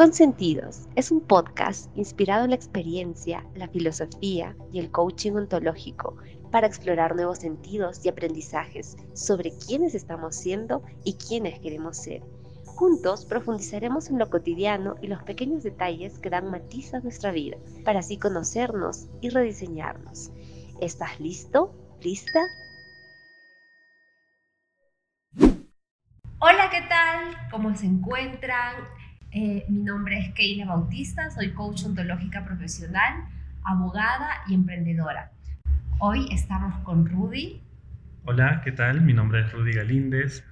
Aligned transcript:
Consentidos 0.00 0.88
es 0.96 1.10
un 1.10 1.20
podcast 1.20 1.94
inspirado 1.94 2.44
en 2.44 2.50
la 2.52 2.56
experiencia, 2.56 3.44
la 3.54 3.68
filosofía 3.68 4.56
y 4.72 4.78
el 4.78 4.90
coaching 4.90 5.32
ontológico 5.32 6.16
para 6.50 6.66
explorar 6.66 7.14
nuevos 7.14 7.40
sentidos 7.40 8.02
y 8.02 8.08
aprendizajes 8.08 8.96
sobre 9.12 9.52
quiénes 9.58 9.94
estamos 9.94 10.36
siendo 10.36 10.82
y 11.04 11.18
quiénes 11.18 11.58
queremos 11.60 11.98
ser. 11.98 12.22
Juntos 12.64 13.26
profundizaremos 13.26 14.08
en 14.08 14.18
lo 14.18 14.30
cotidiano 14.30 14.94
y 15.02 15.06
los 15.08 15.22
pequeños 15.22 15.64
detalles 15.64 16.18
que 16.18 16.30
dan 16.30 16.50
matiz 16.50 16.94
a 16.94 17.00
nuestra 17.00 17.30
vida, 17.30 17.58
para 17.84 17.98
así 17.98 18.16
conocernos 18.16 19.06
y 19.20 19.28
rediseñarnos. 19.28 20.30
¿Estás 20.80 21.20
listo? 21.20 21.74
¿Lista? 22.00 22.40
Hola, 26.38 26.70
¿qué 26.70 26.80
tal? 26.88 27.50
¿Cómo 27.50 27.74
se 27.76 27.84
encuentran? 27.84 28.76
Eh, 29.32 29.64
mi 29.68 29.82
nombre 29.84 30.18
es 30.18 30.34
Keila 30.34 30.66
Bautista, 30.66 31.30
soy 31.30 31.50
coach 31.52 31.84
ontológica 31.84 32.44
profesional, 32.44 33.24
abogada 33.62 34.28
y 34.48 34.54
emprendedora. 34.54 35.30
Hoy 36.00 36.26
estamos 36.32 36.76
con 36.82 37.06
Rudy. 37.06 37.60
Hola, 38.24 38.60
¿qué 38.64 38.72
tal? 38.72 39.02
Mi 39.02 39.12
nombre 39.12 39.42
es 39.42 39.52
Rudy 39.52 39.72
Galíndez, 39.72 40.44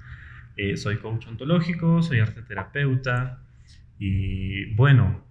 eh, 0.56 0.77
soy 0.77 0.98
coach 0.98 1.27
ontológico, 1.27 2.02
soy 2.02 2.20
arte 2.20 2.42
terapeuta 2.42 3.41
y 3.98 4.73
bueno, 4.77 5.24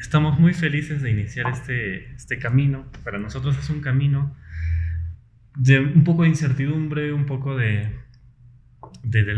estamos 0.00 0.40
muy 0.40 0.52
felices 0.52 1.02
de 1.02 1.12
iniciar 1.12 1.48
este, 1.48 2.12
este 2.14 2.40
camino. 2.40 2.86
Para 3.04 3.18
nosotros 3.18 3.56
es 3.56 3.70
un 3.70 3.80
camino 3.80 4.34
de 5.54 5.78
un 5.78 6.02
poco 6.02 6.22
de 6.24 6.30
incertidumbre, 6.30 7.12
un 7.12 7.26
poco 7.26 7.56
de, 7.56 7.96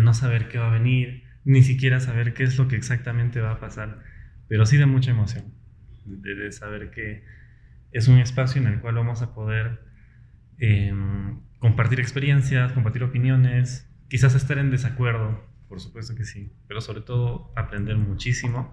no 0.00 0.14
saber 0.14 0.48
qué 0.48 0.56
va 0.58 0.68
a 0.68 0.72
venir, 0.78 1.21
ni 1.44 1.62
siquiera 1.62 2.00
saber 2.00 2.34
qué 2.34 2.44
es 2.44 2.58
lo 2.58 2.68
que 2.68 2.76
exactamente 2.76 3.40
va 3.40 3.52
a 3.52 3.60
pasar, 3.60 4.00
pero 4.48 4.66
sí 4.66 4.76
de 4.76 4.86
mucha 4.86 5.10
emoción, 5.10 5.44
de, 6.04 6.52
saber 6.52 6.90
que 6.90 7.24
es 7.92 8.08
un 8.08 8.18
espacio 8.18 8.60
en 8.60 8.68
el 8.68 8.80
cual 8.80 8.94
vamos 8.94 9.22
a 9.22 9.34
poder 9.34 9.80
em, 10.58 11.40
compartir 11.58 12.00
experiencias, 12.00 12.72
compartir 12.72 13.02
opiniones, 13.02 13.88
quizás 14.08 14.34
estar 14.34 14.58
en 14.58 14.70
desacuerdo, 14.70 15.42
por 15.68 15.80
supuesto 15.80 16.14
que 16.14 16.24
sí, 16.24 16.52
pero 16.68 16.80
sobre 16.80 17.00
todo 17.00 17.52
aprender 17.56 17.96
muchísimo 17.96 18.72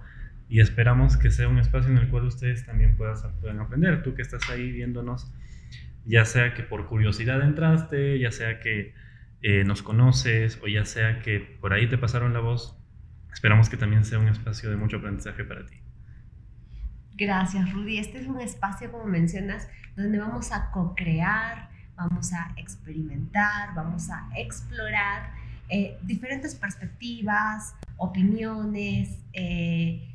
y 0.50 0.60
esperamos 0.60 1.16
que 1.18 1.32
sea 1.32 1.48
un 1.48 1.60
espacio 1.60 1.92
en 1.92 1.98
el 1.98 2.10
cual 2.10 2.26
ustedes 2.26 2.66
también 2.66 2.98
puedan 2.98 3.60
aprender, 3.60 4.04
tú 4.04 4.16
que 4.16 4.22
estás 4.22 4.50
ahí 4.50 4.72
viéndonos, 4.72 5.32
ya 6.06 6.26
sea 6.26 6.54
que 6.54 6.64
por 6.64 6.88
curiosidad 6.88 7.42
entraste, 7.42 8.20
ya 8.20 8.32
sea 8.32 8.60
que 8.60 8.94
eh, 9.42 9.64
nos 9.64 9.82
conoces 9.82 10.60
o 10.64 10.68
ya 10.68 10.86
sea 10.86 11.22
que 11.22 11.40
por 11.40 11.74
ahí 11.74 11.88
te 11.88 11.98
pasaron 11.98 12.34
la 12.34 12.40
voz, 12.40 12.78
esperamos 13.32 13.70
que 13.70 13.78
también 13.78 14.04
sea 14.06 14.20
un 14.20 14.28
espacio 14.28 14.70
de 14.70 14.76
mucho 14.76 14.98
aprendizaje 14.98 15.44
para 15.44 15.66
ti. 15.66 15.76
Gracias, 17.16 17.72
Rudy. 17.74 17.98
Este 18.00 18.20
es 18.20 18.28
un 18.28 18.40
espacio, 18.40 18.92
como 18.92 19.06
mencionas, 19.06 19.68
donde 19.98 20.20
vamos 20.20 20.54
a 20.54 20.72
co-crear, 20.72 21.70
vamos 21.96 22.32
a 22.32 22.54
experimentar, 22.56 23.76
vamos 23.76 24.10
a 24.10 24.30
explorar 24.38 25.34
eh, 25.68 25.98
diferentes 26.02 26.56
perspectivas, 26.56 27.76
opiniones 27.98 29.20
eh, 29.34 30.08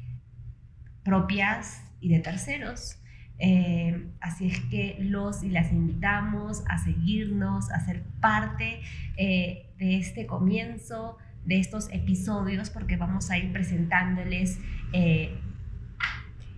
propias 1.05 1.83
y 2.01 2.09
de 2.09 2.21
terceros. 2.21 2.97
Eh, 3.39 4.07
así 4.21 4.47
es 4.47 4.61
que 4.61 4.97
los 5.01 5.43
y 5.43 5.51
las 5.51 5.73
invitamos 5.73 6.63
a 6.69 6.79
seguirnos, 6.79 7.71
a 7.71 7.81
ser 7.81 8.03
parte 8.21 8.81
eh, 9.17 9.67
de 9.79 9.97
este 9.97 10.27
comienzo, 10.27 11.19
de 11.45 11.59
estos 11.59 11.91
episodios, 11.93 12.71
porque 12.71 12.97
vamos 12.97 13.31
a 13.31 13.39
ir 13.39 13.53
presentándoles 13.53 14.59
eh, 14.93 15.37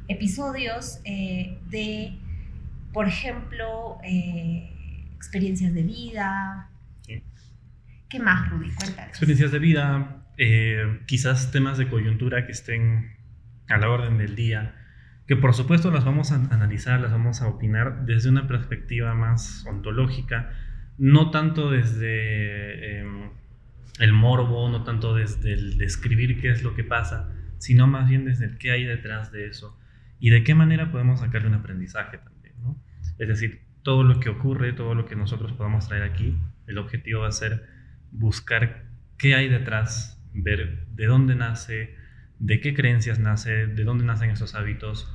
episodios 0.09 1.03
de, 1.03 2.19
por 2.93 3.09
ejemplo, 3.09 3.99
experiencias 5.17 5.75
de 5.75 5.83
vida. 5.83 6.71
¿Qué 8.09 8.21
más, 8.21 8.49
Rudy? 8.51 8.71
Cuéntanos. 8.71 9.09
Experiencias 9.09 9.51
de 9.51 9.59
vida, 9.59 10.25
quizás 11.07 11.51
temas 11.51 11.79
de 11.79 11.89
coyuntura 11.89 12.47
que 12.47 12.53
estén 12.53 13.17
a 13.69 13.79
la 13.79 13.91
orden 13.91 14.19
del 14.19 14.37
día 14.37 14.76
que 15.27 15.37
por 15.37 15.55
supuesto 15.55 15.91
las 15.91 16.05
vamos 16.05 16.31
a 16.31 16.37
analizar, 16.37 17.01
las 17.01 17.11
vamos 17.11 17.43
a 17.43 17.49
opinar 17.49 18.07
desde 18.07 18.29
una 18.29 18.47
perspectiva 18.47 19.15
más 19.15 19.65
ontológica, 19.67 20.53
no 20.99 21.31
tanto 21.31 21.71
desde 21.71 23.01
em, 23.01 23.31
el 23.99 24.13
morbo, 24.13 24.69
no 24.69 24.85
tanto 24.85 25.15
desde 25.15 25.53
el 25.53 25.79
describir 25.79 26.41
qué 26.41 26.51
es 26.51 26.63
lo 26.63 26.75
que 26.75 26.85
pasa, 26.85 27.33
sino 27.59 27.87
más 27.87 28.09
bien 28.09 28.25
desde 28.25 28.47
el 28.47 28.59
qué 28.59 28.71
hay 28.71 28.85
detrás 28.85 29.33
de 29.33 29.47
eso 29.47 29.79
y 30.21 30.31
de 30.31 30.45
qué 30.45 30.55
manera 30.55 30.93
podemos 30.93 31.21
sacarle 31.21 31.49
un 31.49 31.55
aprendizaje 31.55 32.19
también. 32.19 32.55
¿no? 32.63 32.81
Es 33.19 33.29
decir, 33.29 33.63
todo 33.83 34.05
lo 34.05 34.21
que 34.21 34.29
ocurre, 34.29 34.73
todo 34.73 34.95
lo 34.95 35.07
que 35.07 35.17
nosotros 35.17 35.53
podamos 35.53 35.89
traer 35.89 36.05
aquí, 36.05 36.37
el 36.67 36.79
objetivo 36.79 37.23
va 37.23 37.29
a 37.29 37.33
ser 37.33 37.67
buscar 38.13 38.85
qué 39.19 39.35
hay 39.35 39.49
detrás, 39.49 40.23
ver 40.33 40.87
de 40.89 41.07
dónde 41.07 41.35
nace, 41.35 41.97
de 42.39 42.61
qué 42.61 42.75
creencias 42.75 43.19
nace, 43.19 43.67
de 43.67 43.85
dónde 43.85 44.05
nacen 44.05 44.31
esos 44.31 44.55
hábitos 44.55 45.13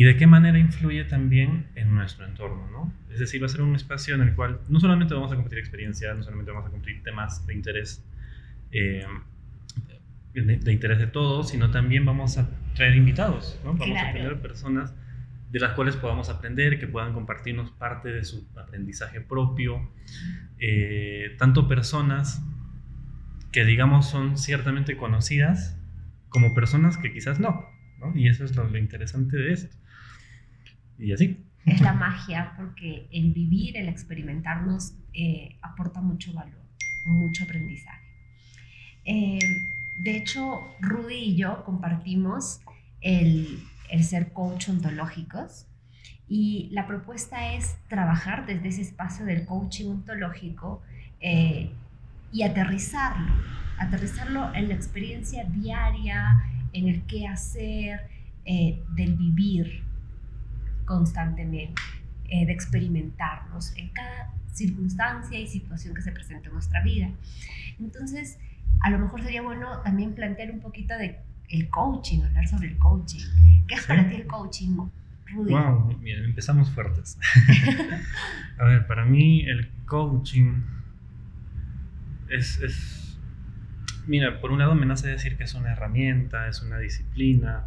y 0.00 0.04
de 0.04 0.16
qué 0.16 0.26
manera 0.26 0.58
influye 0.58 1.04
también 1.04 1.66
en 1.74 1.94
nuestro 1.94 2.24
entorno, 2.24 2.66
¿no? 2.70 2.90
Es 3.10 3.18
decir, 3.18 3.42
va 3.42 3.44
a 3.44 3.48
ser 3.50 3.60
un 3.60 3.76
espacio 3.76 4.14
en 4.14 4.22
el 4.22 4.34
cual 4.34 4.62
no 4.70 4.80
solamente 4.80 5.12
vamos 5.12 5.30
a 5.30 5.34
compartir 5.34 5.58
experiencias, 5.58 6.16
no 6.16 6.22
solamente 6.22 6.50
vamos 6.52 6.66
a 6.66 6.70
compartir 6.70 7.02
temas 7.02 7.46
de 7.46 7.52
interés, 7.52 8.02
eh, 8.72 9.04
de, 10.32 10.72
interés 10.72 11.00
de 11.00 11.06
todos, 11.06 11.50
sino 11.50 11.70
también 11.70 12.06
vamos 12.06 12.38
a 12.38 12.48
traer 12.74 12.96
invitados, 12.96 13.60
¿no? 13.62 13.74
Vamos 13.74 13.98
a 14.00 14.10
tener 14.10 14.40
personas 14.40 14.94
de 15.50 15.60
las 15.60 15.74
cuales 15.74 15.96
podamos 15.96 16.30
aprender, 16.30 16.78
que 16.78 16.86
puedan 16.86 17.12
compartirnos 17.12 17.70
parte 17.70 18.08
de 18.08 18.24
su 18.24 18.48
aprendizaje 18.56 19.20
propio, 19.20 19.86
eh, 20.58 21.36
tanto 21.38 21.68
personas 21.68 22.42
que 23.52 23.66
digamos 23.66 24.08
son 24.08 24.38
ciertamente 24.38 24.96
conocidas, 24.96 25.78
como 26.30 26.54
personas 26.54 26.96
que 26.96 27.12
quizás 27.12 27.38
no, 27.38 27.66
¿no? 27.98 28.16
Y 28.16 28.28
eso 28.28 28.46
es 28.46 28.56
lo, 28.56 28.66
interesante 28.78 29.36
de 29.36 29.52
esto. 29.52 29.79
Y 31.00 31.12
así. 31.12 31.44
Es 31.66 31.80
la 31.80 31.92
magia, 31.92 32.54
porque 32.56 33.08
el 33.12 33.32
vivir, 33.32 33.76
el 33.76 33.88
experimentarnos, 33.88 34.94
eh, 35.12 35.56
aporta 35.62 36.00
mucho 36.00 36.32
valor, 36.32 36.62
mucho 37.06 37.44
aprendizaje. 37.44 38.00
Eh, 39.04 39.38
de 39.98 40.16
hecho, 40.16 40.60
Rudy 40.80 41.16
y 41.16 41.36
yo 41.36 41.64
compartimos 41.64 42.60
el, 43.00 43.62
el 43.90 44.04
ser 44.04 44.32
coach 44.32 44.68
ontológicos 44.68 45.66
y 46.28 46.68
la 46.70 46.86
propuesta 46.86 47.54
es 47.54 47.76
trabajar 47.88 48.46
desde 48.46 48.68
ese 48.68 48.82
espacio 48.82 49.24
del 49.24 49.44
coaching 49.46 49.90
ontológico 49.90 50.80
eh, 51.20 51.70
y 52.32 52.42
aterrizarlo, 52.44 53.34
aterrizarlo 53.78 54.54
en 54.54 54.68
la 54.68 54.74
experiencia 54.74 55.44
diaria, 55.44 56.40
en 56.72 56.88
el 56.88 57.02
qué 57.06 57.26
hacer, 57.26 58.00
eh, 58.44 58.80
del 58.94 59.16
vivir 59.16 59.82
constantemente, 60.90 61.80
eh, 62.24 62.46
de 62.46 62.52
experimentarnos 62.52 63.76
en 63.76 63.90
cada 63.90 64.34
circunstancia 64.52 65.38
y 65.38 65.46
situación 65.46 65.94
que 65.94 66.02
se 66.02 66.10
presenta 66.10 66.48
en 66.48 66.54
nuestra 66.54 66.82
vida. 66.82 67.08
Entonces, 67.78 68.40
a 68.80 68.90
lo 68.90 68.98
mejor 68.98 69.22
sería 69.22 69.40
bueno 69.40 69.80
también 69.82 70.14
plantear 70.14 70.50
un 70.50 70.58
poquito 70.58 70.98
de 70.98 71.20
el 71.48 71.68
coaching, 71.68 72.22
hablar 72.22 72.48
sobre 72.48 72.68
el 72.68 72.78
coaching. 72.78 73.24
¿Qué 73.68 73.76
es 73.76 73.86
para 73.86 74.08
ti 74.08 74.16
el 74.16 74.26
coaching, 74.26 74.78
Rudy? 75.26 75.52
Wow, 75.52 75.96
empezamos 76.02 76.68
fuertes. 76.70 77.16
a 78.58 78.64
ver, 78.64 78.88
para 78.88 79.04
mí 79.04 79.44
el 79.46 79.70
coaching 79.86 80.62
es, 82.30 83.16
mira, 84.08 84.40
por 84.40 84.50
un 84.50 84.58
lado 84.58 84.74
me 84.74 84.86
nace 84.86 85.06
decir 85.06 85.36
que 85.36 85.44
es 85.44 85.54
una 85.54 85.70
herramienta, 85.70 86.48
es 86.48 86.62
una 86.62 86.78
disciplina, 86.78 87.66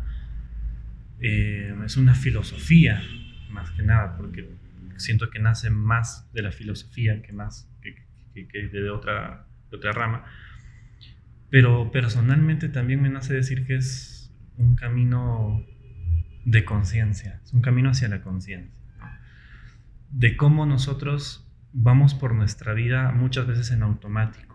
eh, 1.23 1.75
es 1.85 1.97
una 1.97 2.13
filosofía, 2.13 3.01
más 3.49 3.71
que 3.71 3.81
nada, 3.81 4.15
porque 4.15 4.47
siento 4.97 5.29
que 5.29 5.39
nace 5.39 5.69
más 5.69 6.31
de 6.33 6.43
la 6.43 6.51
filosofía 6.51 7.21
que 7.21 7.33
más 7.33 7.67
que, 7.81 7.95
de, 8.69 8.89
otra, 8.89 9.47
otra 9.71 9.91
rama. 9.91 10.25
Pero 11.49 11.91
personalmente 11.91 12.69
también 12.69 13.01
me 13.01 13.09
nace 13.09 13.33
decir 13.33 13.65
que 13.65 13.75
es 13.75 14.31
un 14.57 14.75
camino 14.75 15.65
de 16.45 16.65
conciencia, 16.65 17.41
es 17.43 17.53
un 17.53 17.61
camino 17.61 17.89
hacia 17.89 18.07
la 18.07 18.21
conciencia, 18.21 18.83
de 20.11 20.37
cómo 20.37 20.65
nosotros 20.65 21.49
vamos 21.71 22.13
por 22.13 22.35
nuestra 22.35 22.73
vida 22.73 23.11
muchas 23.11 23.47
veces 23.47 23.71
en 23.71 23.81
automático 23.81 24.53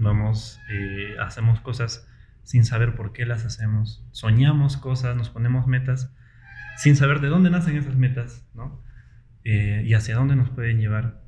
vamos, 0.00 0.58
eh, 0.70 1.16
hacemos 1.20 1.60
cosas 1.60 2.08
sin 2.42 2.64
saber 2.64 2.94
por 2.94 3.12
qué 3.12 3.26
las 3.26 3.44
hacemos, 3.44 4.04
soñamos 4.12 4.76
cosas, 4.76 5.16
nos 5.16 5.30
ponemos 5.30 5.66
metas 5.66 6.12
sin 6.76 6.96
saber 6.96 7.20
de 7.20 7.28
dónde 7.28 7.50
nacen 7.50 7.76
esas 7.76 7.96
metas, 7.96 8.46
¿no? 8.54 8.82
Eh, 9.44 9.84
y 9.86 9.94
hacia 9.94 10.16
dónde 10.16 10.36
nos 10.36 10.50
pueden 10.50 10.78
llevar. 10.78 11.20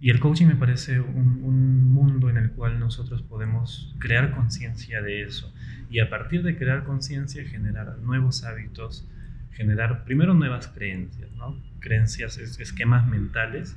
Y 0.00 0.10
el 0.10 0.20
coaching 0.20 0.46
me 0.46 0.56
parece 0.56 1.00
un, 1.00 1.42
un 1.42 1.90
mundo 1.90 2.28
en 2.30 2.36
el 2.36 2.52
cual 2.52 2.78
nosotros 2.78 3.22
podemos 3.22 3.94
crear 3.98 4.30
conciencia 4.32 5.00
de 5.02 5.22
eso 5.22 5.52
y 5.90 6.00
a 6.00 6.10
partir 6.10 6.42
de 6.42 6.56
crear 6.56 6.84
conciencia 6.84 7.44
generar 7.44 7.98
nuevos 7.98 8.44
hábitos, 8.44 9.08
generar 9.52 10.04
primero 10.04 10.34
nuevas 10.34 10.68
creencias, 10.68 11.30
¿no? 11.32 11.56
creencias, 11.80 12.38
esquemas 12.38 13.06
mentales 13.06 13.76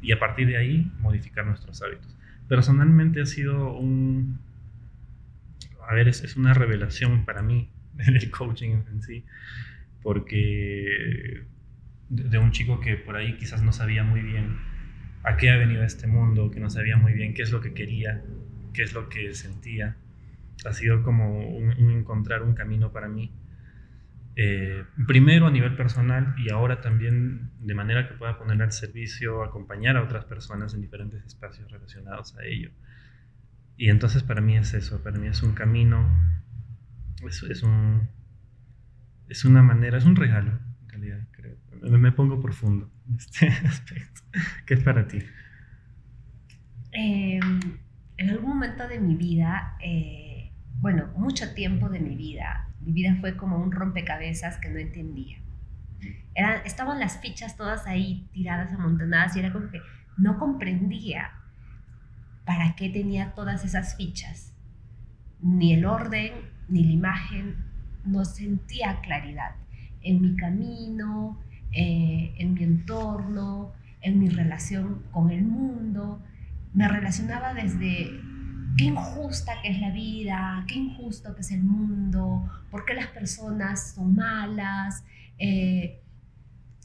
y 0.00 0.12
a 0.12 0.18
partir 0.18 0.48
de 0.48 0.56
ahí 0.56 0.90
modificar 1.00 1.46
nuestros 1.46 1.80
hábitos. 1.82 2.16
Personalmente 2.48 3.20
ha 3.20 3.26
sido 3.26 3.72
un, 3.74 4.40
a 5.92 5.94
ver, 5.94 6.08
es, 6.08 6.24
es 6.24 6.36
una 6.36 6.54
revelación 6.54 7.24
para 7.24 7.42
mí 7.42 7.70
el 7.98 8.30
coaching 8.30 8.82
en 8.90 9.02
sí, 9.02 9.24
porque 10.02 11.44
de, 12.08 12.38
un 12.38 12.50
chico 12.50 12.80
que 12.80 12.96
por 12.96 13.16
ahí 13.16 13.36
quizás 13.36 13.62
no 13.62 13.72
sabía 13.72 14.02
muy 14.02 14.22
bien 14.22 14.58
a 15.22 15.36
qué 15.36 15.50
ha 15.50 15.56
venido 15.56 15.82
a 15.82 15.86
este 15.86 16.06
mundo, 16.06 16.50
que 16.50 16.60
no 16.60 16.70
sabía 16.70 16.96
muy 16.96 17.12
bien 17.12 17.34
qué 17.34 17.42
es 17.42 17.52
lo 17.52 17.60
que 17.60 17.74
quería, 17.74 18.22
qué 18.72 18.82
es 18.82 18.94
lo 18.94 19.08
que 19.08 19.34
sentía. 19.34 19.96
Ha 20.64 20.72
sido 20.72 21.02
como 21.02 21.40
encontrar 21.78 22.42
un 22.42 22.54
camino 22.54 22.90
para 22.90 23.08
mí. 23.08 23.32
Eh, 24.34 24.84
primero 25.06 25.46
a 25.46 25.50
nivel 25.50 25.76
personal 25.76 26.34
y 26.38 26.50
ahora 26.50 26.80
también 26.80 27.50
de 27.60 27.74
manera 27.74 28.08
que 28.08 28.14
pueda 28.14 28.38
poner 28.38 28.62
al 28.62 28.72
servicio, 28.72 29.44
acompañar 29.44 29.98
a 29.98 30.02
otras 30.02 30.24
personas 30.24 30.72
en 30.72 30.80
diferentes 30.80 31.22
espacios 31.24 31.70
relacionados 31.70 32.34
a 32.38 32.44
ello. 32.44 32.70
Y 33.82 33.90
entonces 33.90 34.22
para 34.22 34.40
mí 34.40 34.56
es 34.56 34.74
eso, 34.74 35.02
para 35.02 35.18
mí 35.18 35.26
es 35.26 35.42
un 35.42 35.54
camino, 35.54 36.08
es, 37.26 37.42
es, 37.42 37.64
un, 37.64 38.08
es 39.28 39.44
una 39.44 39.60
manera, 39.60 39.98
es 39.98 40.04
un 40.04 40.14
regalo, 40.14 40.52
en 40.82 40.88
realidad, 40.88 41.26
creo. 41.32 41.56
Me, 41.98 42.12
pongo 42.12 42.40
profundo 42.40 42.92
en 43.08 43.16
este 43.16 43.48
aspecto. 43.66 44.20
¿Qué 44.66 44.74
es 44.74 44.84
para 44.84 45.08
ti? 45.08 45.18
Em, 46.92 47.58
en 48.18 48.30
algún 48.30 48.50
momento 48.50 48.86
de 48.86 49.00
mi 49.00 49.16
vida, 49.16 49.76
eh, 49.84 50.52
bueno, 50.78 51.08
mucho 51.16 51.52
tiempo 51.52 51.88
de 51.88 51.98
mi 51.98 52.14
vida, 52.14 52.68
mi 52.82 52.92
vida 52.92 53.16
fue 53.20 53.36
como 53.36 53.58
un 53.58 53.72
rompecabezas 53.72 54.58
que 54.58 54.70
no 54.70 54.78
entendía. 54.78 55.38
estaban 56.64 57.00
las 57.00 57.20
fichas 57.20 57.56
todas 57.56 57.88
ahí 57.88 58.28
tiradas, 58.32 58.72
amontonadas, 58.72 59.34
y 59.34 59.40
era 59.40 59.52
como 59.52 59.70
que 59.70 59.80
no 60.18 60.38
comprendía 60.38 61.32
para 62.44 62.74
qué 62.74 62.88
tenía 62.88 63.34
todas 63.34 63.64
esas 63.64 63.96
fichas. 63.96 64.54
Ni 65.40 65.72
el 65.74 65.84
orden, 65.84 66.32
ni 66.68 66.84
la 66.84 66.92
imagen, 66.92 67.56
no 68.04 68.24
sentía 68.24 69.00
claridad 69.00 69.54
en 70.02 70.20
mi 70.20 70.36
camino, 70.36 71.38
eh, 71.72 72.34
en 72.38 72.54
mi 72.54 72.64
entorno, 72.64 73.72
en 74.00 74.18
mi 74.18 74.28
relación 74.28 75.02
con 75.10 75.30
el 75.30 75.44
mundo. 75.44 76.22
Me 76.74 76.88
relacionaba 76.88 77.54
desde 77.54 78.10
qué 78.76 78.84
injusta 78.84 79.52
que 79.62 79.68
es 79.68 79.80
la 79.80 79.90
vida, 79.90 80.64
qué 80.66 80.74
injusto 80.76 81.34
que 81.34 81.42
es 81.42 81.52
el 81.52 81.62
mundo, 81.62 82.48
por 82.70 82.84
qué 82.84 82.94
las 82.94 83.08
personas 83.08 83.94
son 83.94 84.14
malas, 84.16 85.04
eh, 85.38 86.00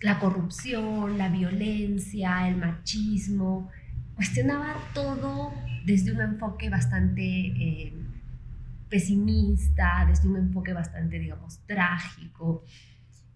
la 0.02 0.20
corrupción, 0.20 1.18
la 1.18 1.30
violencia, 1.30 2.48
el 2.48 2.58
machismo. 2.58 3.70
Cuestionaba 4.18 4.76
todo 4.96 5.54
desde 5.86 6.12
un 6.12 6.22
enfoque 6.22 6.72
bastante 6.72 7.22
eh, 7.22 7.94
pesimista, 8.90 10.06
desde 10.08 10.28
un 10.28 10.38
enfoque 10.38 10.74
bastante, 10.74 11.20
digamos, 11.20 11.60
trágico. 11.68 12.64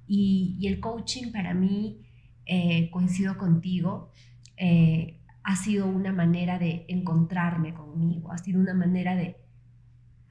Y, 0.08 0.58
el 0.68 0.80
coaching 0.80 1.32
para 1.32 1.54
mí, 1.54 2.02
eh, 2.48 2.90
coincido 2.90 3.38
contigo, 3.38 4.12
eh, 4.58 5.20
ha 5.44 5.56
sido 5.56 5.86
una 5.86 6.12
manera 6.12 6.58
de 6.58 6.86
encontrarme 6.88 7.76
conmigo, 7.76 8.32
ha 8.32 8.40
sido 8.40 8.60
una 8.60 8.74
manera 8.74 9.16
de, 9.16 9.38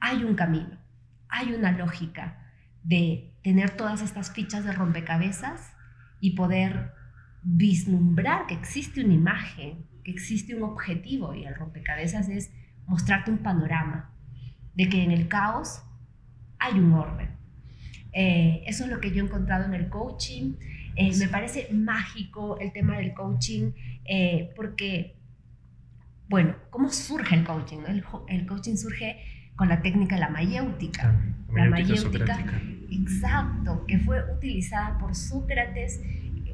hay 0.01 0.25
un 0.25 0.35
camino, 0.35 0.77
hay 1.29 1.53
una 1.53 1.71
lógica 1.71 2.51
de 2.83 3.33
tener 3.41 3.69
todas 3.69 4.01
estas 4.01 4.31
fichas 4.31 4.65
de 4.65 4.73
rompecabezas 4.73 5.71
y 6.19 6.31
poder 6.31 6.91
vislumbrar 7.41 8.47
que 8.47 8.53
existe 8.53 9.01
una 9.03 9.13
imagen, 9.13 9.85
que 10.03 10.11
existe 10.11 10.55
un 10.55 10.63
objetivo 10.63 11.33
y 11.33 11.45
el 11.45 11.55
rompecabezas 11.55 12.29
es 12.29 12.51
mostrarte 12.87 13.31
un 13.31 13.39
panorama 13.39 14.13
de 14.73 14.89
que 14.89 15.03
en 15.03 15.11
el 15.11 15.27
caos 15.27 15.81
hay 16.59 16.79
un 16.79 16.93
orden. 16.93 17.29
Eh, 18.13 18.63
eso 18.67 18.83
es 18.83 18.89
lo 18.89 18.99
que 18.99 19.11
yo 19.11 19.23
he 19.23 19.25
encontrado 19.25 19.65
en 19.65 19.73
el 19.73 19.89
coaching. 19.89 20.53
Eh, 20.95 21.15
me 21.17 21.27
parece 21.27 21.69
mágico 21.73 22.59
el 22.59 22.71
tema 22.73 22.97
del 22.97 23.13
coaching 23.13 23.71
eh, 24.05 24.51
porque, 24.55 25.15
bueno, 26.27 26.55
¿cómo 26.69 26.89
surge 26.89 27.35
el 27.35 27.43
coaching? 27.43 27.79
El, 28.27 28.45
coaching 28.45 28.75
surge 28.75 29.17
con 29.55 29.69
la 29.69 29.81
técnica 29.81 30.15
de 30.15 30.21
la 30.21 30.29
mayéutica. 30.29 31.15
la 31.53 31.69
mayéutica, 31.69 32.39
exacto, 32.91 33.85
que 33.85 33.99
fue 33.99 34.21
utilizada 34.33 34.97
por 34.97 35.15
Sócrates 35.15 36.01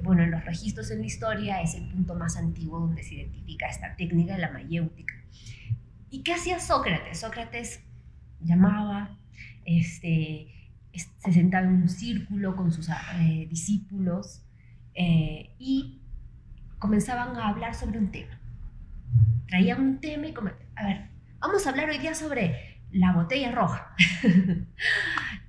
bueno, 0.03 0.23
en 0.23 0.31
los 0.31 0.43
registros 0.45 0.91
en 0.91 0.99
la 0.99 1.05
historia 1.05 1.61
es 1.61 1.75
el 1.75 1.87
punto 1.89 2.15
más 2.15 2.37
antiguo 2.37 2.79
donde 2.79 3.03
se 3.03 3.15
identifica 3.15 3.67
esta 3.67 3.95
técnica 3.95 4.33
de 4.33 4.39
la 4.39 4.51
mayéutica. 4.51 5.13
¿Y 6.09 6.23
qué 6.23 6.33
hacía 6.33 6.59
Sócrates? 6.59 7.19
Sócrates 7.19 7.83
llamaba, 8.39 9.17
este, 9.65 10.47
se 10.93 11.33
sentaba 11.33 11.67
en 11.67 11.73
un 11.73 11.89
círculo 11.89 12.55
con 12.55 12.71
sus 12.71 12.89
eh, 12.89 13.47
discípulos 13.49 14.43
eh, 14.93 15.51
y 15.59 16.01
comenzaban 16.79 17.35
a 17.37 17.49
hablar 17.49 17.75
sobre 17.75 17.99
un 17.99 18.11
tema. 18.11 18.39
Traían 19.47 19.81
un 19.81 19.99
tema 19.99 20.27
y 20.27 20.33
a 20.75 20.85
ver, 20.85 21.09
vamos 21.39 21.65
a 21.65 21.69
hablar 21.69 21.89
hoy 21.89 21.97
día 21.97 22.13
sobre 22.13 22.79
la 22.91 23.13
botella 23.13 23.51
roja. 23.51 23.93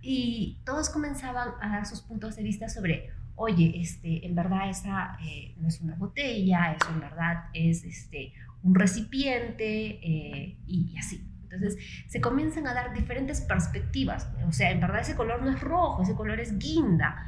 y 0.03 0.59
todos 0.65 0.91
comenzaban 0.91 1.51
a 1.61 1.69
dar 1.69 1.87
sus 1.87 2.01
puntos 2.01 2.37
de 2.37 2.43
vista 2.43 2.69
sobre 2.69 3.11
oye, 3.39 3.81
este, 3.81 4.27
en 4.27 4.35
verdad 4.35 4.69
esa 4.69 5.17
eh, 5.25 5.55
no 5.59 5.69
es 5.69 5.81
una 5.81 5.95
botella, 5.95 6.77
eso 6.79 6.91
en 6.93 7.01
verdad 7.01 7.45
es 7.55 7.85
este, 7.85 8.35
un 8.63 8.75
recipiente 8.75 10.01
eh, 10.03 10.59
y, 10.67 10.97
así. 10.99 11.25
Entonces 11.45 11.79
se 12.09 12.21
comienzan 12.21 12.67
a 12.67 12.75
dar 12.75 12.93
diferentes 12.93 13.41
perspectivas, 13.41 14.29
o 14.47 14.53
sea, 14.53 14.71
en 14.71 14.81
verdad 14.81 15.01
ese 15.01 15.17
color 15.17 15.41
no 15.43 15.51
es 15.51 15.61
rojo, 15.61 16.03
ese 16.03 16.15
color 16.15 16.41
es 16.41 16.59
guinda, 16.59 17.25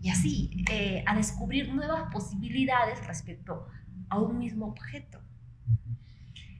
y 0.00 0.10
así, 0.10 0.64
eh, 0.70 1.02
a 1.06 1.16
descubrir 1.16 1.72
nuevas 1.74 2.12
posibilidades 2.12 3.04
respecto 3.06 3.66
a 4.10 4.20
un 4.20 4.38
mismo 4.38 4.66
objeto. 4.66 5.18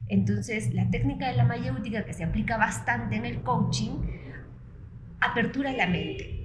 Entonces, 0.07 0.73
la 0.73 0.89
técnica 0.89 1.27
de 1.29 1.37
la 1.37 1.45
mayéutica 1.45 2.05
que 2.05 2.13
se 2.13 2.23
aplica 2.23 2.57
bastante 2.57 3.15
en 3.15 3.25
el 3.25 3.43
coaching, 3.43 4.01
apertura 5.19 5.71
la 5.73 5.87
mente 5.87 6.44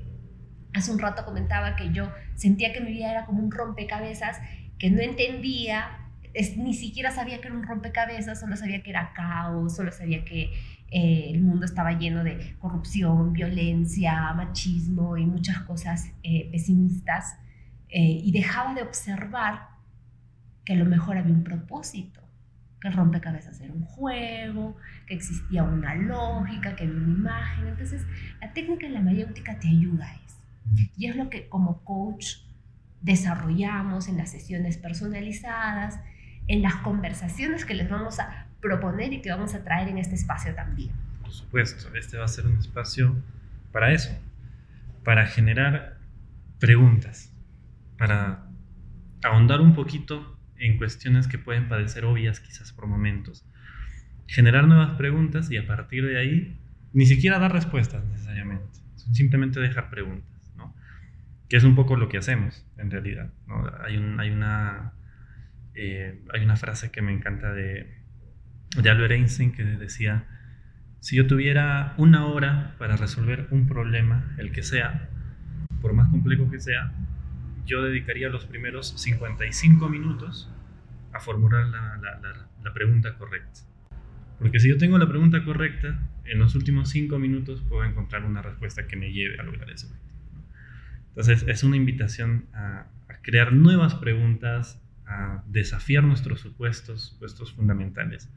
Hace 0.75 0.93
un 0.93 0.99
rato 0.99 1.25
comentaba 1.25 1.77
que 1.77 1.93
yo 1.93 2.11
sentía 2.35 2.73
que 2.73 2.81
mi 2.81 2.93
vida 2.93 3.11
era 3.11 3.27
como 3.27 3.43
un 3.43 3.51
rompecabezas, 3.51 4.39
que 4.79 4.91
no 4.91 5.01
entendía, 5.01 6.01
ni 6.57 6.75
siquiera 6.75 7.11
sabía 7.11 7.41
que 7.41 7.49
era 7.49 7.57
un 7.57 7.65
rompecabezas, 7.65 8.39
solo 8.41 8.57
sabía 8.57 8.83
que 8.83 8.91
era 8.91 9.13
caos, 9.13 9.75
solo 9.75 9.91
sabía 9.93 10.25
que 10.25 10.53
eh, 10.91 11.31
el 11.33 11.43
mundo 11.43 11.65
estaba 11.65 11.93
lleno 11.93 12.25
de 12.25 12.57
corrupción, 12.59 13.33
violencia, 13.33 14.33
machismo 14.35 15.17
y 15.17 15.27
muchas 15.27 15.61
cosas 15.61 16.11
eh, 16.23 16.49
pesimistas. 16.51 17.37
Eh, 17.89 18.21
y 18.23 18.33
dejaba 18.33 18.75
de 18.75 18.83
observar 18.83 19.69
que 20.65 20.75
a 20.75 20.77
lo 20.77 20.85
mejor 20.85 21.17
había 21.17 21.33
un 21.33 21.45
propósito, 21.45 22.21
que 22.81 22.89
el 22.89 22.95
rompecabezas 22.95 23.61
era 23.61 23.73
un 23.73 23.85
juego, 23.85 24.77
que 25.07 25.15
existía 25.15 25.63
una 25.63 25.95
lógica, 25.95 26.77
que 26.77 26.85
había 26.85 26.97
una 26.97 27.15
imagen. 27.15 27.67
Entonces, 27.69 28.07
la 28.41 28.53
técnica 28.53 28.87
de 28.87 28.93
la 28.93 29.01
mayéutica 29.01 29.59
te 29.59 29.69
ayuda 29.69 30.07
a 30.07 30.15
eso. 30.15 30.40
Y 30.97 31.07
es 31.07 31.17
lo 31.17 31.31
que 31.31 31.49
como 31.49 31.83
coach 31.85 32.37
desarrollamos 33.01 34.09
en 34.09 34.17
las 34.17 34.31
sesiones 34.31 34.77
personalizadas, 34.77 35.99
en 36.49 36.63
las 36.63 36.77
conversaciones 36.77 37.65
que 37.65 37.75
les 37.75 37.89
vamos 37.89 38.19
a 38.21 38.47
proponer 38.61 39.13
y 39.13 39.23
que 39.23 39.31
vamos 39.31 39.55
a 39.55 39.65
traer 39.65 39.89
en 39.89 39.99
este 39.99 40.15
espacio 40.15 40.55
también. 40.55 40.91
Por 41.23 41.33
supuesto, 41.33 41.95
este 41.95 42.19
va 42.19 42.25
a 42.25 42.29
ser 42.29 42.47
un 42.47 42.59
espacio 42.59 43.17
para 43.73 43.93
eso, 43.93 44.11
para 45.05 45.27
generar 45.27 45.99
preguntas, 46.59 47.33
para 47.97 48.47
ahondar 49.23 49.61
un 49.61 49.75
poquito 49.75 50.39
en 50.59 50.77
cuestiones 50.77 51.27
que 51.27 51.39
pueden 51.39 51.69
parecer 51.69 52.05
obvias 52.05 52.41
quizás 52.41 52.73
por 52.73 52.87
momentos, 52.87 53.47
generar 54.27 54.67
nuevas 54.67 54.97
preguntas 54.97 55.51
y 55.51 55.57
a 55.57 55.67
partir 55.67 56.05
de 56.07 56.19
ahí 56.19 56.61
ni 56.93 57.07
siquiera 57.07 57.39
dar 57.39 57.53
respuestas 57.53 58.05
necesariamente, 58.05 58.79
simplemente 59.13 59.61
dejar 59.61 59.89
preguntas 59.89 60.30
que 61.51 61.57
es 61.57 61.65
un 61.65 61.75
poco 61.75 61.97
lo 61.97 62.09
que 62.09 62.17
hacemos 62.17 62.65
en 62.79 62.93
realidad. 62.93 63.33
Hay, 63.85 63.97
hay, 64.19 64.31
una, 64.31 64.93
eh, 65.75 66.23
hay 66.33 66.45
una 66.45 66.57
frase 66.57 66.93
que 66.93 67.03
me 67.03 67.13
encanta 67.13 67.53
de, 67.53 67.93
Albert 68.77 69.11
Einstein 69.11 69.51
que 69.51 69.65
decía, 69.65 70.29
si 71.01 71.17
yo 71.17 71.27
tuviera 71.27 71.95
una 71.97 72.25
hora 72.27 72.77
para 72.79 72.97
resolver 72.97 73.49
un 73.51 73.67
problema, 73.67 74.33
el 74.39 74.53
que 74.53 74.63
sea, 74.63 75.09
por 75.83 75.93
más 75.93 76.09
complejo 76.11 76.49
que 76.49 76.61
sea, 76.61 76.93
yo 77.67 77.83
dedicaría 77.83 78.29
los 78.29 78.47
primeros 78.47 78.95
55 79.03 79.89
minutos 79.89 80.49
a 81.13 81.19
formular 81.19 81.67
la, 81.67 82.73
pregunta 82.73 83.19
correcta. 83.19 83.63
Porque 84.39 84.61
si 84.61 84.69
yo 84.69 84.79
tengo 84.79 84.99
la 84.99 85.09
pregunta 85.09 85.45
correcta, 85.45 85.99
en 86.25 86.39
los 86.39 86.55
últimos 86.55 86.91
cinco 86.91 87.19
minutos 87.19 87.61
puedo 87.69 87.85
encontrar 87.85 88.25
una 88.25 88.41
respuesta 88.41 88.87
que 88.87 88.95
me 88.95 89.13
lleve 89.13 89.41
a 89.41 89.43
lograr 89.43 89.69
ese 89.69 89.87
objetivo. 89.87 90.10
Entonces, 91.11 91.45
es 91.49 91.63
una 91.65 91.77
invitación 91.77 92.47
a, 92.53 92.87
a 93.09 93.23
crear 93.23 93.53
nuevas 93.53 93.95
preguntas, 93.95 94.81
a 95.07 95.43
desafiar 95.47 96.05
nuestros 96.05 96.41
supuestos, 96.41 97.03
supuestos 97.03 97.53
fundamentales, 97.53 98.31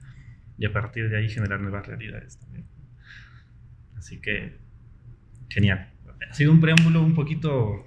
y 0.58 0.66
a 0.66 0.74
partir 0.74 1.10
de 1.10 1.18
ahí 1.18 1.30
generar 1.30 1.62
nuevas 1.62 1.86
realidades 1.88 2.38
también. 2.40 2.66
Así 3.98 4.20
que, 4.20 4.58
genial. 5.50 5.90
Ha 6.30 6.34
sido 6.34 6.52
un 6.52 6.62
preámbulo 6.62 7.02
un 7.02 7.14
poquito 7.14 7.86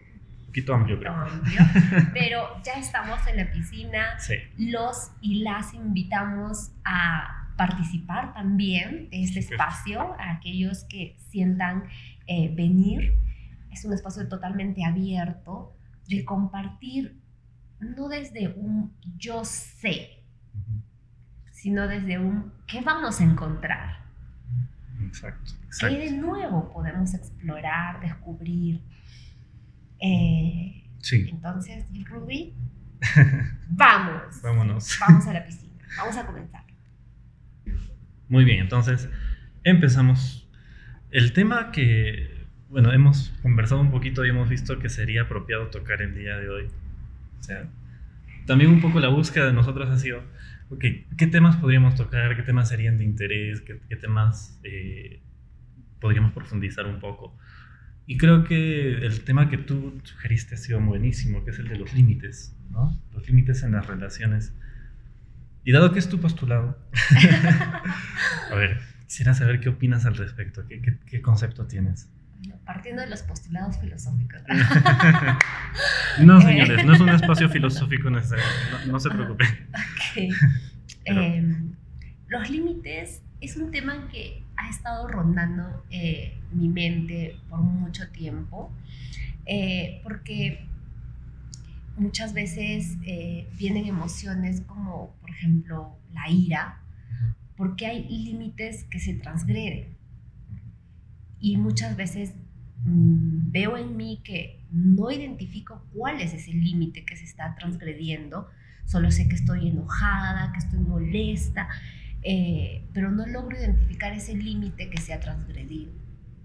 poquito 0.57 0.75
amplio, 0.75 0.99
pero 2.15 2.63
ya 2.65 2.75
estamos 2.81 3.19
en 3.27 3.37
la 3.37 3.53
piscina. 3.53 4.17
Los 4.57 5.13
y 5.21 5.43
las 5.43 5.75
invitamos 5.75 6.71
a 6.83 7.53
participar 7.59 8.33
también 8.33 9.11
de 9.11 9.23
este 9.23 9.41
espacio, 9.41 10.15
a 10.19 10.33
aquellos 10.33 10.85
que 10.85 11.17
sientan 11.29 11.85
eh, 12.27 12.51
venir. 12.55 13.19
Es 13.77 13.85
un 13.85 13.93
espacio 13.93 14.27
totalmente 14.27 14.83
abierto 14.87 15.77
de 16.09 16.25
compartir, 16.25 17.21
no 17.79 18.09
desde 18.09 18.49
un 18.49 18.97
yo 19.19 19.45
sé, 19.45 20.25
sino 21.53 21.87
desde 21.87 22.19
un 22.19 22.55
qué 22.67 22.81
vamos 22.81 23.21
a 23.21 23.25
encontrar. 23.25 23.99
Exacto, 25.07 25.53
exacto. 25.67 25.95
¿Qué 25.95 26.11
de 26.11 26.17
nuevo 26.17 26.73
podemos 26.73 27.13
explorar, 27.13 28.01
descubrir? 28.01 28.81
Eh, 29.99 30.89
sí. 31.01 31.29
Entonces, 31.31 31.85
Ruby, 32.09 32.55
vamos. 33.69 34.41
Vámonos. 34.43 34.99
Vamos 35.01 35.27
a 35.27 35.35
la 35.35 35.45
piscina. 35.45 35.85
Vamos 35.99 36.17
a 36.17 36.25
comenzar. 36.25 36.65
Muy 38.31 38.47
bien, 38.47 38.61
entonces 38.61 39.11
empezamos. 39.65 40.49
El 41.11 41.35
tema 41.35 41.73
que, 41.73 42.36
bueno, 42.77 42.93
hemos 42.93 43.33
conversado 43.41 43.81
un 43.81 43.91
poquito 43.91 44.27
y 44.27 44.29
hemos 44.29 44.51
visto 44.51 44.79
que 44.79 44.91
sería 44.91 45.23
apropiado 45.23 45.69
tocar 45.69 46.03
el 46.03 46.15
día 46.15 46.37
de 46.37 46.51
hoy. 46.51 46.67
O 47.41 47.43
sea, 47.43 47.67
también 48.45 48.71
un 48.71 48.83
poco 48.83 49.01
la 49.01 49.09
búsqueda 49.09 49.47
de 49.47 49.55
nosotros 49.55 49.89
ha 49.89 49.97
sido, 49.97 50.23
okay, 50.69 51.07
¿qué 51.17 51.27
temas 51.27 51.57
podríamos 51.57 51.95
tocar? 51.95 52.37
¿Qué 52.37 52.43
temas 52.43 52.69
serían 52.69 52.99
de 52.99 53.05
interés? 53.05 53.63
¿Qué, 53.63 53.81
qué 53.89 53.97
temas 53.97 54.61
eh, 54.63 55.21
podríamos 56.01 56.35
profundizar 56.35 56.85
un 56.85 57.01
poco? 57.01 57.35
Y 58.07 58.19
creo 58.19 58.45
que 58.45 59.07
el 59.07 59.25
tema 59.25 59.49
que 59.49 59.57
tú 59.57 59.99
sugeriste 60.03 60.57
ha 60.57 60.59
sido 60.59 60.79
buenísimo, 60.79 61.47
que 61.47 61.53
es 61.53 61.59
el 61.59 61.69
de 61.69 61.79
los 61.79 61.95
límites, 61.95 62.55
¿no? 62.73 62.95
Los 63.15 63.27
límites 63.27 63.63
en 63.63 63.73
las 63.73 63.87
relaciones. 63.87 64.53
Y 65.65 65.73
dado 65.73 65.93
que 65.93 65.99
es 65.99 66.11
tu 66.11 66.21
postulado, 66.21 66.79
a 68.53 68.55
ver, 68.55 68.83
quisiera 69.07 69.33
saber 69.33 69.61
qué 69.61 69.71
opinas 69.71 70.05
al 70.05 70.15
respecto, 70.19 70.67
qué, 70.69 70.99
qué, 71.07 71.23
concepto 71.23 71.67
tienes. 71.67 72.11
Partiendo 72.65 73.03
de 73.03 73.09
los 73.09 73.23
postulados 73.23 73.79
filosóficos. 73.79 74.43
no, 76.21 76.41
señores, 76.41 76.85
no 76.85 76.95
es 76.95 77.01
un 77.01 77.09
espacio 77.09 77.49
filosófico 77.49 78.11
necesario, 78.11 78.45
no, 78.87 79.01
se 79.01 79.11
preocupen. 79.11 79.49
Okay. 80.11 80.31
Em, 81.05 81.73
los 82.29 82.51
límites 82.51 83.23
es 83.41 83.57
un 83.57 83.71
tema 83.71 84.09
que 84.09 84.43
ha 84.57 84.69
estado 84.69 85.07
rondando 85.09 85.85
eh, 85.91 86.39
mi 86.53 86.69
mente 86.69 87.37
por 87.49 87.61
mucho 87.61 88.09
tiempo, 88.11 88.73
eh, 89.45 90.01
porque 90.03 90.67
muchas 91.97 92.33
veces 92.33 92.97
eh, 93.07 93.49
vienen 93.59 93.87
emociones 93.87 94.63
como, 94.63 95.15
por 95.21 95.31
ejemplo, 95.31 95.97
la 96.13 96.29
ira, 96.29 96.81
porque 97.57 97.87
hay 97.87 98.09
límites 98.09 98.85
que 98.85 99.01
se 99.01 99.15
transgreden. 99.15 99.96
Y 101.39 101.57
muchas 101.57 101.97
veces 101.97 102.35
mm, 102.85 103.51
veo 103.51 103.77
en 103.77 103.97
mí 103.97 104.21
que 104.25 104.65
no 104.71 105.11
identifico 105.11 105.85
cuál 105.93 106.21
es 106.21 106.33
ese 106.33 106.53
límite 106.53 107.05
que 107.05 107.17
se 107.17 107.25
está 107.25 107.55
transgrediendo, 107.55 108.49
solo 108.85 109.11
sé 109.11 109.29
que 109.29 109.35
estoy 109.35 109.69
enojada, 109.69 110.53
que 110.53 110.59
estoy 110.59 110.81
molesta, 110.81 111.69
eh, 112.23 112.89
pero 112.93 113.11
no 113.11 113.27
logro 113.27 113.57
identificar 113.57 114.13
ese 114.13 114.35
límite 114.35 114.91
que 114.91 115.01
se 115.01 115.13
ha 115.13 115.21
transgredido 115.21 115.93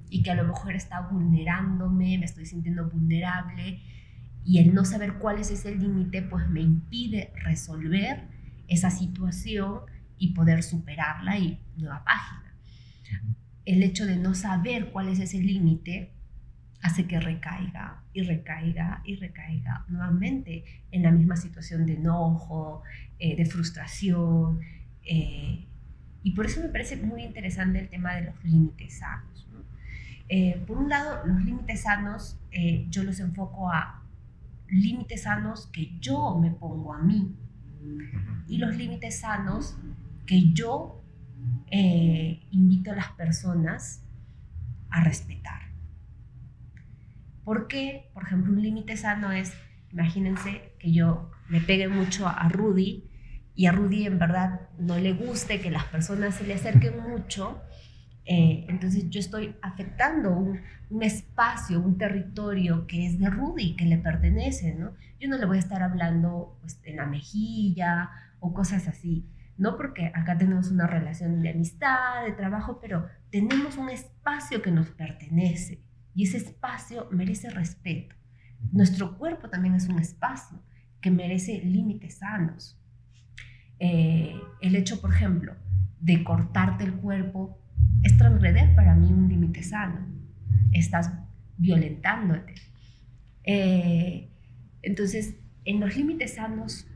y 0.10 0.24
que 0.24 0.32
a 0.32 0.36
lo 0.36 0.44
mejor 0.44 0.74
está 0.74 1.02
vulnerándome, 1.02 2.18
me 2.18 2.26
estoy 2.26 2.46
sintiendo 2.46 2.90
vulnerable 2.90 3.82
y 4.44 4.60
el 4.60 4.74
no 4.74 4.86
saber 4.86 5.14
cuál 5.16 5.40
es 5.40 5.52
ese 5.52 5.74
límite 5.74 6.22
pues 6.22 6.48
me 6.50 6.62
impide 6.62 7.32
resolver 7.44 8.28
esa 8.68 8.90
situación 8.90 9.82
y 10.18 10.34
poder 10.34 10.64
superarla 10.64 11.38
y 11.38 11.60
nueva 11.78 12.04
página. 12.04 12.54
El 13.66 13.84
hecho 13.84 14.06
de 14.06 14.16
no 14.16 14.34
saber 14.34 14.92
cuál 14.92 15.10
es 15.10 15.20
ese 15.20 15.40
límite 15.40 16.12
hace 16.82 17.06
que 17.06 17.20
recaiga 17.20 18.02
y 18.14 18.24
recaiga 18.24 19.02
y 19.06 19.16
recaiga 19.16 19.86
nuevamente 19.88 20.66
en 20.92 21.04
la 21.04 21.12
misma 21.12 21.36
situación 21.36 21.86
de 21.86 21.94
enojo, 21.94 22.82
eh, 23.20 23.36
de 23.36 23.46
frustración, 23.46 24.60
eh, 25.04 25.66
y 26.24 26.32
por 26.32 26.46
eso 26.46 26.62
me 26.62 26.70
parece 26.70 26.98
muy 26.98 27.24
interesante 27.24 27.80
el 27.80 27.90
tema 27.90 28.16
de 28.16 28.24
los 28.24 28.44
límites 28.44 29.00
sanos. 29.00 29.48
Eh, 30.30 30.64
por 30.66 30.78
un 30.78 30.90
lado, 30.90 31.26
los 31.26 31.44
límites 31.44 31.82
sanos 31.82 32.38
yo 32.90 33.04
los 33.04 33.20
enfoco 33.22 33.72
a 33.72 34.04
límites 34.68 35.24
sanos 35.24 35.68
que 35.68 35.98
yo 36.00 36.38
me 36.38 36.52
pongo 36.52 36.94
a 36.94 37.02
mí 37.02 37.34
y 38.48 38.58
los 38.58 38.76
límites 38.76 39.20
sanos 39.20 39.78
que 40.26 40.52
yo 40.54 41.01
eh, 41.70 42.44
invito 42.52 42.92
a 42.92 42.96
las 42.96 43.12
personas 43.14 44.04
a 44.90 45.04
respetar. 45.04 45.62
¿Por 47.44 47.68
qué? 47.68 48.10
Por 48.14 48.24
ejemplo, 48.24 48.54
un 48.54 48.62
límite 48.62 48.98
sano 48.98 49.32
es, 49.32 49.54
imagínense 49.92 50.74
que 50.80 50.92
yo 50.92 51.32
me 51.50 51.62
pegue 51.62 51.88
mucho 51.88 52.28
a 52.28 52.48
Rudy 52.50 53.10
y 53.56 53.66
a 53.66 53.72
Rudy 53.72 54.06
en 54.06 54.20
verdad 54.20 54.62
no 54.80 54.98
le 54.98 55.14
guste 55.14 55.60
que 55.60 55.72
las 55.72 55.86
personas 55.86 56.36
se 56.36 56.46
le 56.46 56.54
acerquen 56.54 57.02
mucho, 57.02 57.62
eh, 58.26 58.66
entonces 58.70 59.10
yo 59.10 59.20
estoy 59.20 59.56
afectando 59.62 60.32
un, 60.32 60.62
un, 60.90 61.04
espacio, 61.04 61.80
un 61.82 61.98
territorio 61.98 62.86
que 62.86 63.08
es 63.08 63.20
de 63.20 63.30
Rudy, 63.30 63.76
que 63.76 63.86
le 63.86 63.98
pertenece, 63.98 64.76
¿no? 64.76 64.94
Yo 65.20 65.28
no 65.28 65.38
le 65.38 65.46
voy 65.46 65.58
a 65.58 65.60
estar 65.60 65.82
hablando 65.82 66.58
pues, 66.62 66.80
en 66.84 66.98
la 66.98 67.06
mejilla 67.08 68.12
o 68.40 68.54
cosas 68.54 68.88
así, 68.88 69.26
¿no? 69.58 69.78
Porque 69.78 70.12
acá 70.14 70.38
tenemos 70.38 70.72
una 70.72 70.88
relación 70.88 71.42
de 71.42 71.50
amistad, 71.50 72.26
de 72.26 72.34
trabajo, 72.34 72.80
pero 72.82 73.08
tenemos 73.30 73.78
un 73.78 73.90
espacio 73.90 74.62
que 74.62 74.72
nos 74.72 74.90
pertenece 74.90 75.84
y 76.14 76.24
ese 76.24 76.38
espacio 76.38 77.08
merece 77.12 77.50
respeto. 77.50 78.16
Nuestro 78.72 79.18
cuerpo 79.18 79.50
también 79.50 79.76
es 79.76 79.88
un 79.88 80.00
espacio 80.00 80.62
que 81.00 81.12
merece 81.12 81.62
límites 81.64 82.20
sanos. 82.20 82.80
Eh, 83.80 84.36
el 84.62 84.76
hecho, 84.76 85.02
por 85.02 85.14
ejemplo, 85.14 85.56
de 86.00 86.24
cortarte 86.24 86.84
el 86.84 86.94
cuerpo 86.94 87.60
es 88.04 88.18
transgreder 88.18 88.76
para 88.76 88.96
mí 88.96 89.12
un 89.12 89.28
límite 89.28 89.64
sano. 89.64 90.08
Estás 90.72 91.12
violentándote. 91.58 92.56
Eh, 93.44 94.30
entonces, 94.82 95.36
en 95.66 95.80
los 95.80 95.96
límites 95.96 96.36
sanos 96.36 96.88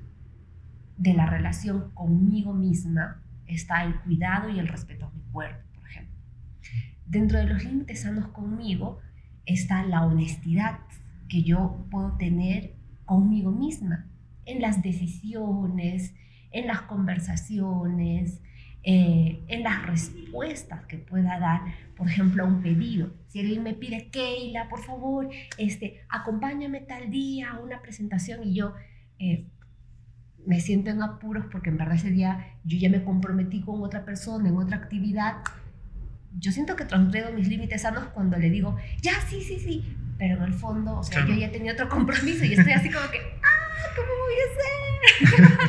de 0.98 1.14
la 1.14 1.26
relación 1.26 1.92
conmigo 1.94 2.54
misma 2.54 3.22
está 3.48 3.84
el 3.84 4.00
cuidado 4.02 4.50
y 4.50 4.60
el 4.60 4.68
respeto 4.68 5.06
a 5.06 5.12
mi 5.12 5.22
cuerpo, 5.32 5.64
por 5.76 5.90
ejemplo. 5.90 6.16
Dentro 7.06 7.38
de 7.38 7.46
los 7.46 7.64
límites 7.64 8.02
sanos 8.02 8.28
conmigo 8.28 9.00
está 9.46 9.84
la 9.84 10.06
honestidad 10.06 10.80
que 11.28 11.44
yo 11.44 11.86
puedo 11.92 12.18
tener 12.18 12.76
conmigo 13.06 13.52
misma 13.52 14.08
en 14.46 14.62
las 14.62 14.82
decisiones, 14.82 16.14
en 16.52 16.68
las 16.68 16.82
conversaciones, 16.84 18.42
eh, 18.84 19.44
en 19.48 19.64
las 19.64 19.86
respuestas 19.86 20.86
que 20.86 20.98
pueda 20.98 21.40
dar, 21.40 21.62
por 21.98 22.08
ejemplo, 22.08 22.44
a 22.44 22.48
un 22.48 22.62
pedido. 22.62 23.14
Si 23.28 23.40
alguien 23.40 23.64
me 23.64 23.74
pide, 23.74 24.10
Keila, 24.10 24.70
por 24.70 24.84
favor, 24.84 25.28
este, 25.58 26.02
acompáñame 26.08 26.82
tal 26.82 27.10
día 27.10 27.52
a 27.52 27.60
una 27.60 27.82
presentación 27.82 28.48
y 28.48 28.54
yo 28.54 28.74
eh, 29.18 29.48
me 30.46 30.60
siento 30.60 30.90
en 30.90 31.02
apuros 31.02 31.46
porque 31.52 31.70
en 31.70 31.78
verdad 31.78 31.96
ese 31.96 32.12
día 32.12 32.54
yo 32.64 32.78
ya 32.78 32.90
me 32.90 33.04
comprometí 33.04 33.62
con 33.62 33.84
otra 33.84 34.06
persona 34.06 34.50
en 34.50 34.58
otra 34.58 34.78
actividad, 34.78 35.38
yo 36.38 36.52
siento 36.52 36.76
que 36.76 36.86
transgredo 36.86 37.32
mis 37.32 37.48
límites 37.48 37.84
sanos 37.84 38.06
cuando 38.14 38.38
le 38.38 38.50
digo, 38.50 38.78
ya, 39.02 39.14
sí, 39.28 39.42
sí, 39.42 39.60
sí, 39.60 39.96
pero 40.18 40.38
en 40.38 40.44
el 40.44 40.54
fondo, 40.54 40.98
o 40.98 41.04
sea, 41.04 41.26
yo 41.26 41.34
ya 41.34 41.52
tenía 41.52 41.74
otro 41.74 41.90
compromiso 41.90 42.46
y 42.46 42.54
estoy 42.54 42.74
así 42.74 42.90
como 42.90 43.10
que, 43.10 43.20
ah, 43.20 43.94
¿cómo 43.96 44.08
voy 44.08 44.34
a 44.36 44.52
hacer? 44.52 45.56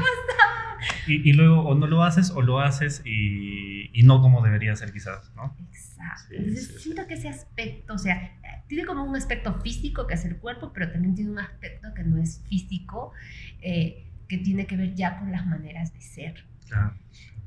¿Qué 1.06 1.12
y, 1.12 1.32
luego 1.32 1.62
o 1.62 1.74
no 1.74 1.86
lo 1.86 2.02
haces 2.02 2.30
o 2.30 2.42
lo 2.42 2.60
haces 2.60 3.02
y, 3.04 3.90
y 3.92 4.02
no 4.02 4.20
como 4.20 4.42
debería 4.42 4.74
ser 4.76 4.92
quizás, 4.92 5.32
¿no? 5.36 5.56
Exacto. 5.70 6.34
Entonces 6.34 6.82
siento 6.82 7.06
que 7.06 7.14
ese 7.14 7.28
aspecto, 7.28 7.94
o 7.94 7.98
sea, 7.98 8.32
tiene 8.66 8.84
como 8.84 9.04
un 9.04 9.16
aspecto 9.16 9.54
físico 9.60 10.06
que 10.06 10.14
es 10.14 10.24
el 10.24 10.36
cuerpo, 10.36 10.72
pero 10.72 10.90
también 10.90 11.14
tiene 11.14 11.30
un 11.30 11.38
aspecto 11.38 11.94
que 11.94 12.02
no 12.02 12.18
es 12.18 12.42
físico, 12.48 13.12
eh, 13.60 14.05
que 14.28 14.38
tiene 14.38 14.66
que 14.66 14.76
ver 14.76 14.94
ya 14.94 15.18
con 15.18 15.32
las 15.32 15.46
maneras 15.46 15.92
de 15.92 16.00
ser. 16.00 16.44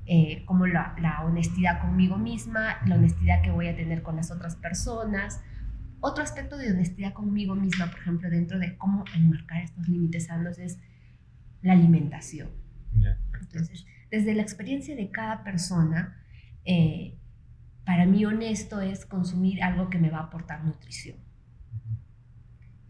Eh, 0.05 0.43
como 0.45 0.65
la, 0.65 0.95
la, 0.99 1.23
honestidad 1.23 1.81
conmigo 1.81 2.17
misma, 2.17 2.77
la 2.87 2.95
honestidad 2.95 3.41
que 3.43 3.51
voy 3.51 3.67
a 3.67 3.75
tener 3.75 4.01
con 4.01 4.15
las 4.15 4.31
otras 4.31 4.55
personas. 4.55 5.41
Otro 5.99 6.23
aspecto 6.23 6.57
de 6.57 6.71
honestidad 6.71 7.13
conmigo 7.13 7.53
misma, 7.53 7.91
por 7.91 7.99
ejemplo, 7.99 8.29
dentro 8.29 8.57
de 8.57 8.77
cómo 8.77 9.03
enmarcar 9.15 9.61
estos 9.61 9.87
límites 9.87 10.27
sanos 10.27 10.57
es 10.57 10.79
la 11.61 11.73
alimentación. 11.73 12.49
Entonces, 13.41 13.85
desde 14.09 14.33
la 14.33 14.41
experiencia 14.41 14.95
de 14.95 15.11
cada 15.11 15.43
persona, 15.43 16.17
eh, 16.65 17.17
para 17.85 18.05
mí 18.05 18.25
honesto 18.25 18.81
es 18.81 19.05
consumir 19.05 19.63
algo 19.63 19.89
que 19.89 19.97
me 19.97 20.09
va 20.09 20.19
a 20.19 20.23
aportar 20.23 20.63
nutrición 20.63 21.17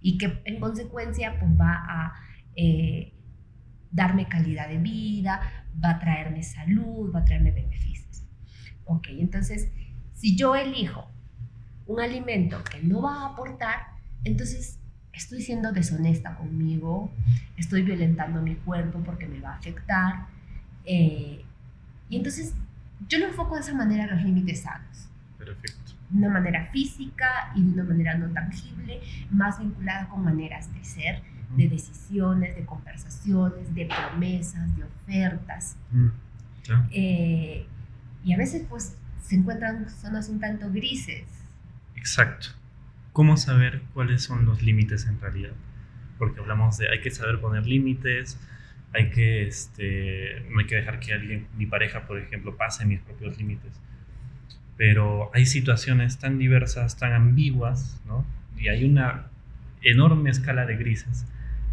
y 0.02 0.18
que 0.18 0.42
en 0.46 0.60
consecuencia 0.60 1.40
pues 1.40 1.52
va 1.52 1.74
a 1.88 2.14
eh, 2.56 3.14
darme 3.92 4.28
calidad 4.28 4.68
de 4.68 4.78
vida, 4.78 5.66
va 5.84 5.92
a 5.92 6.00
traerme 6.00 6.44
salud, 6.44 7.14
va 7.14 7.20
a 7.20 7.26
traerme 7.26 7.52
beneficios. 7.52 8.24
Ok, 8.86 9.08
entonces 9.12 9.70
si 10.14 10.36
yo 10.36 10.56
elijo 10.56 11.08
un 11.88 12.00
alimento 12.00 12.64
que 12.64 12.82
no 12.84 13.02
va 13.02 13.22
a 13.22 13.26
aportar, 13.28 13.78
entonces 14.24 14.78
estoy 15.14 15.42
siendo 15.42 15.72
deshonesta 15.72 16.36
conmigo, 16.36 17.12
estoy 17.58 17.84
violentando 17.84 18.42
mi 18.42 18.56
cuerpo 18.56 19.00
porque 19.00 19.28
me 19.28 19.40
va 19.40 19.52
a 19.54 19.56
afectar. 19.56 20.26
Eh, 20.86 21.44
y 22.10 22.16
entonces 22.18 22.54
yo 23.08 23.20
lo 23.20 23.28
enfoco 23.28 23.56
de 23.56 23.62
esa 23.62 23.74
manera 23.74 24.14
los 24.14 24.24
límites 24.24 24.62
sanos. 24.62 25.08
Perfecto. 25.38 25.94
De 26.10 26.18
una 26.18 26.30
manera 26.30 26.70
física 26.72 27.52
y 27.56 27.64
de 27.64 27.74
una 27.74 27.84
manera 27.84 28.18
no 28.18 28.30
tangible, 28.34 29.00
más 29.32 29.60
vinculada 29.60 30.10
con 30.10 30.24
maneras 30.24 30.74
de 30.74 30.84
ser, 30.84 31.22
de 31.56 31.68
decisiones, 31.68 32.56
de 32.56 32.66
conversaciones, 32.66 33.74
de 33.74 33.86
promesas, 33.86 34.76
de 34.76 34.84
ofertas. 34.84 35.78
Mm, 35.92 36.08
eh, 36.92 37.66
y 38.24 38.34
a 38.34 38.38
veces 38.38 38.66
pues 38.70 38.96
se 39.24 39.36
encuentran 39.36 39.90
zonas 39.90 40.30
un 40.30 40.40
tanto 40.40 40.72
grises. 40.72 41.26
Exacto. 41.96 42.50
¿Cómo 43.14 43.38
saber 43.38 43.82
cuáles 43.94 44.24
son 44.24 44.46
los 44.46 44.62
límites 44.62 45.08
en 45.08 45.20
realidad? 45.20 45.54
Porque 46.18 46.40
hablamos 46.40 46.78
de 46.78 46.90
hay 46.90 47.02
que 47.02 47.12
saber 47.12 47.40
poner 47.40 47.66
límites, 47.66 48.40
hay 48.94 49.10
que, 49.10 49.48
este, 49.48 50.46
no 50.50 50.60
hay 50.60 50.68
que 50.68 50.76
dejar 50.76 51.00
que 51.00 51.14
alguien, 51.14 51.48
mi 51.58 51.66
pareja, 51.66 52.06
por 52.06 52.20
ejemplo, 52.20 52.56
pase 52.56 52.86
mis 52.86 53.00
propios 53.00 53.38
límites. 53.38 53.74
Pero 54.78 55.32
hay 55.34 55.46
situaciones 55.46 56.20
tan 56.20 56.38
diversas, 56.38 56.98
tan 56.98 57.14
ambiguas, 57.14 58.02
¿no? 58.06 58.26
Y 58.58 58.70
hay 58.70 58.86
una 58.86 59.28
enorme 59.82 60.30
escala 60.30 60.66
de 60.66 60.78
grises 60.78 61.26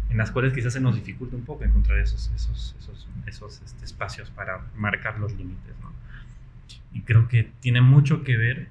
en 0.09 0.17
las 0.17 0.31
cuales 0.31 0.53
quizás 0.53 0.73
se 0.73 0.79
nos 0.79 0.95
dificulta 0.95 1.35
un 1.35 1.43
poco 1.43 1.63
encontrar 1.63 1.99
esos, 1.99 2.31
esos, 2.35 2.75
esos, 2.79 3.07
esos 3.25 3.61
este, 3.61 3.85
espacios 3.85 4.29
para 4.29 4.61
marcar 4.75 5.19
los 5.19 5.35
límites. 5.35 5.73
¿no? 5.81 5.91
Y 6.93 7.01
creo 7.01 7.27
que 7.27 7.51
tiene 7.59 7.81
mucho 7.81 8.23
que 8.23 8.37
ver, 8.37 8.69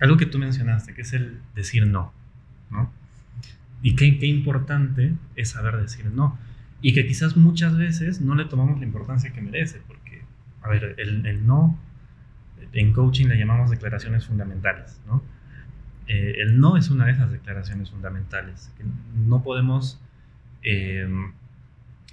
algo 0.00 0.16
que 0.16 0.26
tú 0.26 0.38
mencionaste, 0.38 0.94
que 0.94 1.02
es 1.02 1.12
el 1.12 1.40
decir 1.54 1.86
no. 1.86 2.12
¿no? 2.70 2.90
Y 3.82 3.96
qué, 3.96 4.18
qué 4.18 4.26
importante 4.26 5.14
es 5.36 5.50
saber 5.50 5.76
decir 5.76 6.06
no. 6.06 6.38
Y 6.80 6.94
que 6.94 7.06
quizás 7.06 7.36
muchas 7.36 7.76
veces 7.76 8.20
no 8.20 8.34
le 8.34 8.44
tomamos 8.44 8.78
la 8.78 8.84
importancia 8.84 9.32
que 9.32 9.40
merece, 9.40 9.80
porque, 9.86 10.22
a 10.62 10.68
ver, 10.68 10.94
el, 10.98 11.26
el 11.26 11.46
no, 11.46 11.78
en 12.72 12.92
coaching 12.92 13.26
le 13.26 13.38
llamamos 13.38 13.70
declaraciones 13.70 14.26
fundamentales, 14.26 15.00
¿no? 15.06 15.22
Eh, 16.06 16.36
el 16.38 16.60
no 16.60 16.76
es 16.76 16.90
una 16.90 17.06
de 17.06 17.12
esas 17.12 17.30
declaraciones 17.30 17.90
fundamentales. 17.90 18.70
Que 18.76 18.84
no 19.26 19.42
podemos 19.42 20.00
eh, 20.64 21.08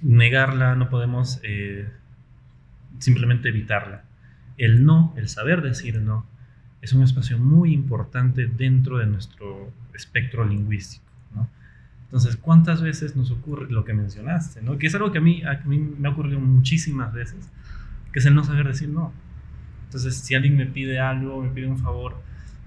negarla, 0.02 0.74
no 0.74 0.88
podemos 0.88 1.40
eh, 1.42 1.88
simplemente 2.98 3.48
evitarla. 3.48 4.04
El 4.58 4.84
no, 4.84 5.14
el 5.16 5.28
saber 5.28 5.62
decir 5.62 6.00
no, 6.00 6.26
es 6.82 6.92
un 6.92 7.02
espacio 7.02 7.38
muy 7.38 7.72
importante 7.72 8.46
dentro 8.46 8.98
de 8.98 9.06
nuestro 9.06 9.72
espectro 9.94 10.44
lingüístico. 10.44 11.02
Entonces, 12.04 12.36
¿cuántas 12.36 12.82
veces 12.82 13.16
nos 13.16 13.30
ocurre 13.30 13.70
lo 13.70 13.86
que 13.86 13.94
mencionaste? 13.94 14.60
¿no? 14.60 14.76
Que 14.76 14.86
es 14.86 14.94
algo 14.94 15.12
que 15.12 15.18
a 15.18 15.22
mí, 15.22 15.42
a 15.44 15.62
mí 15.64 15.78
me 15.78 16.08
ha 16.08 16.10
ocurrido 16.10 16.38
muchísimas 16.40 17.10
veces, 17.14 17.48
que 18.12 18.18
es 18.18 18.26
el 18.26 18.34
no 18.34 18.44
saber 18.44 18.66
decir 18.66 18.90
no. 18.90 19.14
Entonces, 19.86 20.16
si 20.16 20.34
alguien 20.34 20.54
me 20.54 20.66
pide 20.66 21.00
algo, 21.00 21.42
me 21.42 21.48
pide 21.48 21.68
un 21.68 21.78
favor, 21.78 22.20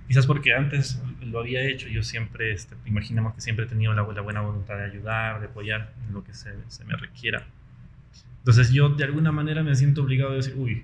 quizás 0.08 0.28
porque 0.28 0.54
antes 0.54 1.02
lo 1.22 1.40
había 1.40 1.62
hecho, 1.64 1.88
yo 1.88 2.04
siempre, 2.04 2.54
este, 2.54 2.76
imaginamos 2.86 3.34
que 3.34 3.42
siempre 3.42 3.66
he 3.66 3.68
tenido 3.68 3.94
la, 3.94 4.04
buena 4.04 4.42
voluntad 4.42 4.78
de 4.78 4.86
ayudar, 4.86 5.40
de 5.40 5.48
apoyar 5.48 5.94
en 6.08 6.14
lo 6.14 6.24
que 6.24 6.34
se, 6.34 6.54
se, 6.68 6.86
me 6.86 6.96
requiera. 6.96 7.46
Entonces 8.40 8.72
yo 8.72 8.90
de 8.90 9.04
alguna 9.04 9.32
manera 9.32 9.64
me 9.64 9.76
siento 9.76 10.04
obligado 10.04 10.34
a 10.34 10.36
decir, 10.36 10.54
uy, 10.56 10.84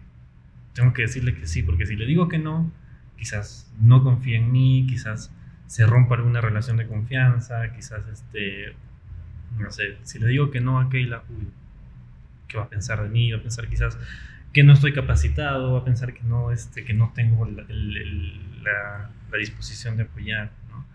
tengo 0.74 0.94
que 0.94 1.04
decirle 1.04 1.36
que 1.36 1.46
sí, 1.48 1.64
porque 1.64 1.86
si 1.86 1.96
le 1.96 2.06
digo 2.06 2.28
que 2.28 2.40
no, 2.40 2.72
quizás 3.18 3.72
no 3.80 4.04
confíe 4.04 4.38
en 4.38 4.52
mí, 4.52 4.88
quizás 4.90 5.32
se 5.68 5.86
rompa 5.86 6.16
alguna 6.16 6.42
relación 6.42 6.78
de 6.78 6.88
confianza, 6.88 7.72
quizás, 7.74 8.02
este, 8.12 8.74
no 9.58 9.72
sé, 9.72 9.98
si 10.04 10.20
le 10.20 10.28
digo 10.28 10.52
que 10.52 10.60
no 10.60 10.80
a 10.80 10.90
Keila, 10.90 11.24
uy, 11.30 11.48
¿qué 12.48 12.58
va 12.58 12.64
a 12.64 12.70
pensar 12.70 13.02
de 13.02 13.10
mí? 13.10 13.32
Va 13.32 13.38
a 13.38 13.42
pensar 13.42 13.68
quizás 13.68 13.98
que 14.54 14.64
no 14.64 14.74
estoy 14.74 14.94
capacitado, 14.94 15.78
a 15.78 15.86
pensar 15.86 16.14
que 16.14 16.24
no, 16.24 16.52
este, 16.52 16.84
que 16.84 16.94
no 16.94 17.12
tengo 17.16 17.46
la, 17.46 17.64
la, 18.64 19.38
disposición 19.38 19.96
de 19.96 20.04
apoyar, 20.04 20.52
¿no? 20.70 20.86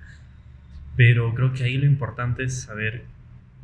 Pero 0.95 1.35
creo 1.35 1.53
que 1.53 1.65
ahí 1.65 1.79
lo 1.79 1.87
importante 1.87 2.45
es 2.45 2.63
saber 2.63 3.05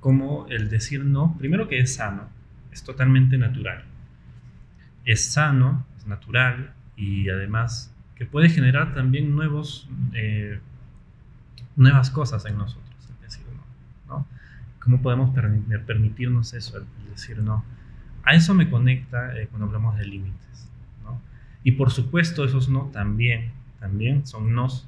cómo 0.00 0.46
el 0.48 0.70
decir 0.70 1.04
no, 1.04 1.36
primero 1.38 1.68
que 1.68 1.78
es 1.78 1.94
sano, 1.96 2.28
es 2.72 2.82
totalmente 2.82 3.36
natural. 3.36 3.84
Es 5.04 5.32
sano, 5.32 5.86
es 5.98 6.06
natural 6.06 6.72
y 6.96 7.28
además 7.28 7.94
que 8.16 8.24
puede 8.24 8.48
generar 8.48 8.94
también 8.94 9.34
nuevos... 9.34 9.88
Eh, 10.14 10.58
nuevas 11.76 12.10
cosas 12.10 12.44
en 12.46 12.58
nosotros, 12.58 13.08
es 13.10 13.20
decir 13.20 13.46
no. 13.54 14.18
¿no? 14.18 14.26
¿Cómo 14.80 15.00
podemos 15.00 15.34
permitirnos 15.86 16.54
eso, 16.54 16.78
el 16.78 16.84
decir 17.10 17.38
no? 17.38 17.64
A 18.24 18.34
eso 18.34 18.54
me 18.54 18.70
conecta 18.70 19.36
eh, 19.38 19.48
cuando 19.48 19.66
hablamos 19.66 19.96
de 19.98 20.06
límites. 20.06 20.68
¿no? 21.04 21.20
Y 21.64 21.72
por 21.72 21.90
supuesto, 21.90 22.44
esos 22.44 22.68
no 22.68 22.90
también, 22.92 23.50
también 23.80 24.26
son 24.26 24.54
nos 24.54 24.86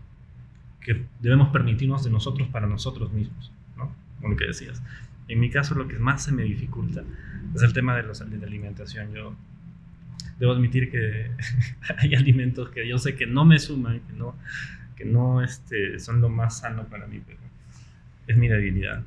que 0.81 1.07
debemos 1.21 1.49
permitirnos 1.49 2.05
de 2.05 2.11
nosotros 2.11 2.47
para 2.49 2.67
nosotros 2.67 3.11
mismos, 3.11 3.51
¿no? 3.77 3.91
Como 4.17 4.35
lo 4.35 4.37
que 4.37 4.47
decías. 4.47 4.83
En 5.29 5.41
mi 5.41 5.49
caso, 5.49 5.75
lo 5.75 5.89
que 5.89 5.99
más 5.99 6.25
se 6.25 6.33
me 6.33 6.43
dificulta 6.43 7.03
es 7.55 7.63
el 7.63 7.73
tema 7.73 7.97
de, 7.97 8.03
los, 8.03 8.19
de 8.19 8.37
la 8.37 8.47
alimentación. 8.47 9.13
Yo 9.15 9.35
debo 10.39 10.53
admitir 10.53 10.91
que 10.91 11.31
hay 11.99 12.15
alimentos 12.15 12.69
que 12.69 12.87
yo 12.87 12.99
sé 12.99 13.15
que 13.17 13.27
no 13.27 13.45
me 13.47 13.59
suman, 13.59 14.01
que 14.01 14.13
no, 14.13 14.37
que 14.95 15.05
no 15.05 15.43
este, 15.43 15.99
son 15.99 16.21
lo 16.21 16.29
más 16.29 16.59
sano 16.59 16.85
para 16.85 17.07
mí, 17.07 17.21
pero 17.27 17.39
es 18.27 18.37
mi 18.37 18.49
debilidad, 18.49 19.03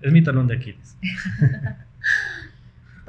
es 0.00 0.12
mi 0.12 0.22
talón 0.22 0.48
de 0.48 0.56
Aquiles. 0.56 0.96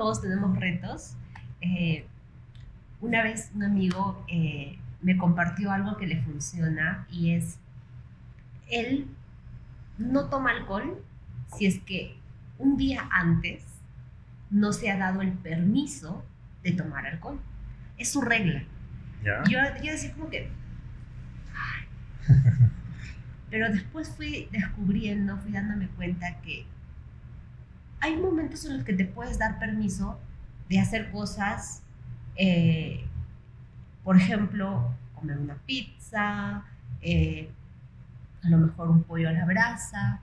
Todos 0.01 0.19
tenemos 0.19 0.57
retos. 0.57 1.13
Eh, 1.61 2.07
una 3.01 3.21
vez 3.21 3.51
un 3.53 3.61
amigo 3.61 4.25
eh, 4.27 4.79
me 5.03 5.15
compartió 5.15 5.71
algo 5.71 5.95
que 5.97 6.07
le 6.07 6.19
funciona 6.23 7.05
y 7.11 7.35
es, 7.35 7.59
él 8.71 9.05
no 9.99 10.27
toma 10.27 10.53
alcohol 10.53 11.03
si 11.55 11.67
es 11.67 11.77
que 11.81 12.17
un 12.57 12.77
día 12.77 13.07
antes 13.11 13.63
no 14.49 14.73
se 14.73 14.89
ha 14.89 14.97
dado 14.97 15.21
el 15.21 15.33
permiso 15.33 16.25
de 16.63 16.71
tomar 16.71 17.05
alcohol. 17.05 17.39
Es 17.99 18.11
su 18.11 18.21
regla. 18.21 18.63
Yo, 19.23 19.59
yo 19.83 19.91
decía 19.91 20.13
como 20.13 20.31
que, 20.31 20.49
pero 23.51 23.71
después 23.71 24.09
fui 24.09 24.49
descubriendo, 24.51 25.37
fui 25.37 25.51
dándome 25.51 25.89
cuenta 25.89 26.41
que 26.41 26.65
hay 28.01 28.17
momentos 28.17 28.65
en 28.65 28.77
los 28.77 28.83
que 28.83 28.93
te 28.93 29.05
puedes 29.05 29.37
dar 29.37 29.59
permiso 29.59 30.19
de 30.67 30.79
hacer 30.79 31.11
cosas, 31.11 31.83
eh, 32.35 33.05
por 34.03 34.17
ejemplo, 34.17 34.93
comer 35.13 35.37
una 35.37 35.55
pizza, 35.55 36.65
eh, 37.01 37.49
a 38.43 38.49
lo 38.49 38.57
mejor 38.57 38.89
un 38.89 39.03
pollo 39.03 39.29
a 39.29 39.31
la 39.31 39.45
brasa. 39.45 40.19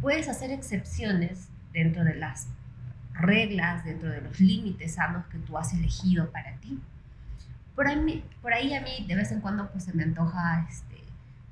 Puedes 0.00 0.28
hacer 0.28 0.52
excepciones 0.52 1.48
dentro 1.72 2.04
de 2.04 2.14
las 2.14 2.46
reglas, 3.14 3.84
dentro 3.84 4.10
de 4.10 4.20
los 4.20 4.38
límites 4.38 4.94
sanos 4.94 5.26
que 5.26 5.38
tú 5.38 5.58
has 5.58 5.72
elegido 5.74 6.30
para 6.30 6.54
ti. 6.56 6.78
Por 7.74 7.88
ahí, 7.88 8.24
por 8.40 8.52
ahí 8.52 8.74
a 8.74 8.82
mí 8.82 9.04
de 9.08 9.16
vez 9.16 9.32
en 9.32 9.40
cuando 9.40 9.68
pues 9.70 9.84
se 9.84 9.92
me 9.94 10.04
antoja 10.04 10.64
este, 10.68 11.02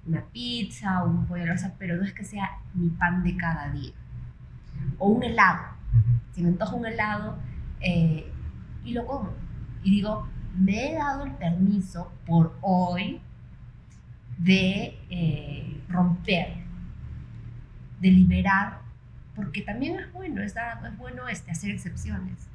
una 0.06 0.22
pizza 0.26 1.02
o 1.02 1.08
un 1.08 1.26
pollo 1.26 1.46
rosa, 1.46 1.74
pero 1.78 1.96
no 1.96 2.04
es 2.04 2.12
que 2.12 2.24
sea 2.24 2.58
mi 2.74 2.90
pan 2.90 3.24
de 3.24 3.36
cada 3.36 3.70
día. 3.70 3.92
O 4.98 5.08
un 5.08 5.22
helado. 5.22 5.62
Si 6.32 6.42
me 6.42 6.48
antoja 6.48 6.74
un 6.74 6.86
helado 6.86 7.38
eh, 7.80 8.30
y 8.84 8.92
lo 8.92 9.06
como. 9.06 9.32
Y 9.82 9.90
digo, 9.90 10.28
me 10.56 10.90
he 10.90 10.94
dado 10.94 11.24
el 11.24 11.32
permiso 11.32 12.12
por 12.26 12.56
hoy 12.60 13.20
de 14.38 14.98
eh, 15.10 15.80
romper, 15.88 16.54
de 18.00 18.10
liberar 18.10 18.80
porque 19.40 19.62
también 19.62 19.98
es 19.98 20.12
bueno, 20.12 20.42
es, 20.42 20.54
es 20.54 20.98
bueno 20.98 21.28
este, 21.28 21.50
hacer 21.50 21.70
excepciones. 21.70 22.48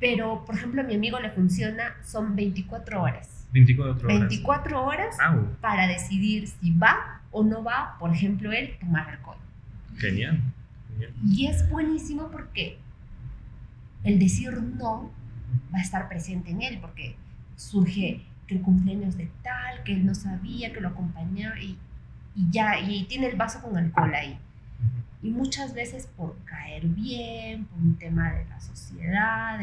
Pero, 0.00 0.44
por 0.44 0.56
ejemplo, 0.56 0.82
a 0.82 0.84
mi 0.84 0.94
amigo 0.94 1.18
le 1.20 1.30
funciona, 1.30 1.94
son 2.04 2.36
24 2.36 3.00
horas. 3.00 3.46
24 3.52 4.08
horas. 4.08 4.20
24 4.20 4.84
horas 4.84 5.16
Au, 5.20 5.56
para 5.60 5.86
decidir 5.86 6.48
si 6.48 6.72
va 6.72 7.22
o 7.30 7.44
no 7.44 7.62
va, 7.62 7.96
por 7.98 8.12
ejemplo, 8.12 8.52
él 8.52 8.76
tomar 8.80 9.08
alcohol. 9.08 9.38
genial. 9.96 10.40
Y 11.24 11.46
es 11.46 11.68
buenísimo 11.70 12.28
porque 12.30 12.78
el 14.04 14.18
decir 14.18 14.52
no 14.52 15.10
va 15.74 15.78
a 15.78 15.82
estar 15.82 16.08
presente 16.08 16.50
en 16.50 16.62
él, 16.62 16.78
porque 16.80 17.16
surge 17.56 18.22
que 18.46 18.54
el 18.54 18.62
cumpleaños 18.62 19.16
de 19.16 19.28
tal, 19.42 19.82
que 19.84 19.92
él 19.92 20.06
no 20.06 20.14
sabía, 20.14 20.72
que 20.72 20.80
lo 20.80 20.88
acompañaba 20.88 21.58
y, 21.60 21.76
ya, 22.50 22.78
y 22.78 23.04
tiene 23.04 23.26
el 23.26 23.36
vaso 23.36 23.60
con 23.60 23.76
alcohol 23.76 24.14
ahí. 24.14 24.38
Y 25.22 25.30
muchas 25.30 25.74
veces 25.74 26.08
por 26.16 26.36
caer 26.44 26.86
bien, 26.86 27.64
por 27.64 27.80
un 27.80 27.96
tema 27.96 28.32
de 28.32 28.44
la 28.44 28.60
sociedad, 28.60 29.58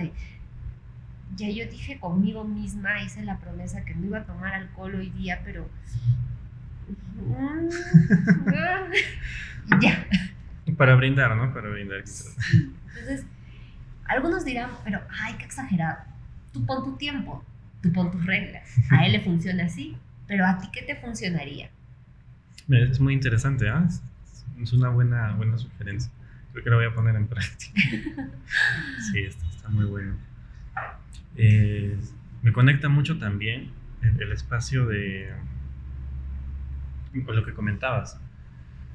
ya 1.35 1.49
yo 1.49 1.65
dije 1.67 1.99
conmigo 1.99 2.43
misma, 2.43 3.01
hice 3.01 3.23
la 3.23 3.37
promesa 3.37 3.85
que 3.85 3.95
no 3.95 4.05
iba 4.05 4.19
a 4.19 4.25
tomar 4.25 4.53
alcohol 4.53 4.95
hoy 4.95 5.09
día, 5.11 5.41
pero... 5.43 5.69
ya. 9.81 10.05
Para 10.77 10.95
brindar, 10.95 11.35
¿no? 11.35 11.53
Para 11.53 11.69
brindar. 11.69 12.01
quizás. 12.03 12.35
Sí. 12.39 12.73
Entonces, 12.89 13.25
algunos 14.05 14.45
dirán, 14.45 14.69
pero, 14.83 15.01
ay, 15.21 15.35
qué 15.37 15.45
exagerado. 15.45 15.97
Tú 16.51 16.65
pon 16.65 16.83
tu 16.83 16.97
tiempo, 16.97 17.43
tú 17.81 17.91
pon 17.91 18.11
tus 18.11 18.25
reglas. 18.25 18.63
A 18.91 19.05
él 19.05 19.11
le 19.13 19.21
funciona 19.21 19.65
así, 19.65 19.97
pero 20.27 20.45
a 20.45 20.57
ti, 20.59 20.69
¿qué 20.71 20.81
te 20.83 20.95
funcionaría? 20.95 21.69
Mira, 22.67 22.85
Es 22.85 22.99
muy 22.99 23.13
interesante, 23.13 23.69
¿ah? 23.69 23.83
Es- 23.87 24.01
Es 24.61 24.71
una 24.73 24.89
buena, 24.89 25.33
buena 25.33 25.57
sugerencia. 25.57 26.11
Creo 26.51 26.63
que 26.63 26.69
lo 26.69 26.75
voy 26.77 26.85
a 26.85 26.93
poner 26.93 27.15
en 27.15 27.27
práctica. 27.27 27.73
Sí, 29.11 29.19
está, 29.23 29.45
está 29.49 29.69
muy 29.69 29.85
bueno. 29.85 30.15
Eh, 31.35 31.97
me 32.43 32.53
conecta 32.53 32.87
mucho 32.89 33.17
también 33.17 33.71
el, 34.03 34.21
el 34.21 34.31
espacio 34.31 34.85
de 34.85 35.31
con 37.25 37.35
lo 37.35 37.43
que 37.43 37.53
comentabas. 37.53 38.19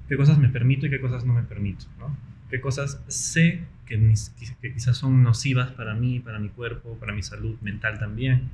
¿Qué 0.08 0.16
cosas 0.16 0.38
me 0.38 0.48
permito 0.48 0.86
y 0.86 0.90
qué 0.90 1.00
cosas 1.00 1.24
no 1.24 1.34
me 1.34 1.42
permito? 1.42 1.84
¿no? 1.98 2.16
¿Qué 2.50 2.60
cosas 2.60 3.02
sé 3.08 3.64
que, 3.86 3.98
ni- 3.98 4.14
que 4.60 4.72
quizás 4.72 4.96
son 4.96 5.22
nocivas 5.22 5.70
para 5.72 5.94
mí, 5.94 6.20
para 6.20 6.38
mi 6.38 6.48
cuerpo, 6.48 6.96
para 6.98 7.12
mi 7.12 7.22
salud 7.22 7.56
mental 7.60 7.98
también? 7.98 8.48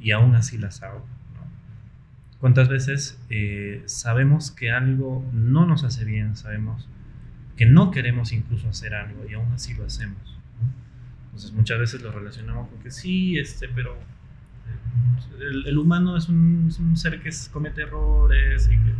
Y 0.00 0.10
aún 0.12 0.34
así 0.34 0.58
las 0.58 0.82
hago. 0.82 0.98
¿no? 1.34 2.38
¿Cuántas 2.40 2.68
veces 2.68 3.18
eh, 3.30 3.82
sabemos 3.86 4.50
que 4.50 4.70
algo 4.70 5.24
no 5.32 5.66
nos 5.66 5.84
hace 5.84 6.04
bien, 6.04 6.36
sabemos 6.36 6.86
que 7.56 7.66
no 7.66 7.90
queremos 7.90 8.32
incluso 8.32 8.68
hacer 8.68 8.94
algo 8.94 9.24
y 9.28 9.34
aún 9.34 9.52
así 9.52 9.74
lo 9.74 9.84
hacemos? 9.86 10.38
Entonces 11.26 11.52
muchas 11.52 11.78
veces 11.78 12.02
lo 12.02 12.12
relacionamos 12.12 12.68
con 12.68 12.78
que 12.80 12.90
sí, 12.90 13.38
este, 13.38 13.68
pero 13.68 13.94
eh, 13.94 15.42
el, 15.50 15.66
el 15.66 15.78
humano 15.78 16.16
es 16.16 16.28
un, 16.28 16.66
es 16.68 16.78
un 16.78 16.96
ser 16.96 17.20
que 17.22 17.30
comete 17.52 17.82
errores 17.82 18.66
y 18.72 18.76
que... 18.76 18.92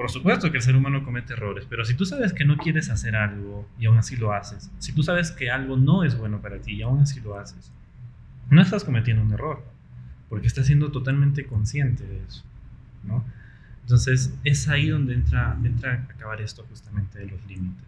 Por 0.00 0.10
supuesto 0.10 0.50
que 0.50 0.56
el 0.56 0.62
ser 0.62 0.76
humano 0.76 1.04
comete 1.04 1.34
errores, 1.34 1.66
pero 1.68 1.84
si 1.84 1.92
tú 1.92 2.06
sabes 2.06 2.32
que 2.32 2.46
no 2.46 2.56
quieres 2.56 2.88
hacer 2.88 3.14
algo 3.14 3.68
y 3.78 3.84
aún 3.84 3.98
así 3.98 4.16
lo 4.16 4.32
haces, 4.32 4.70
si 4.78 4.94
tú 4.94 5.02
sabes 5.02 5.30
que 5.30 5.50
algo 5.50 5.76
no 5.76 6.04
es 6.04 6.16
bueno 6.16 6.40
para 6.40 6.58
ti 6.58 6.72
y 6.72 6.80
aún 6.80 7.00
así 7.00 7.20
lo 7.20 7.38
haces, 7.38 7.70
no 8.48 8.62
estás 8.62 8.82
cometiendo 8.82 9.22
un 9.22 9.30
error, 9.30 9.62
porque 10.30 10.46
estás 10.46 10.64
siendo 10.64 10.90
totalmente 10.90 11.44
consciente 11.44 12.06
de 12.06 12.16
eso, 12.26 12.42
¿no? 13.04 13.22
Entonces 13.82 14.32
es 14.42 14.68
ahí 14.70 14.88
donde 14.88 15.12
entra, 15.12 15.54
entra 15.62 15.92
a 15.92 16.14
acabar 16.14 16.40
esto 16.40 16.64
justamente 16.70 17.18
de 17.18 17.26
los 17.26 17.46
límites. 17.46 17.84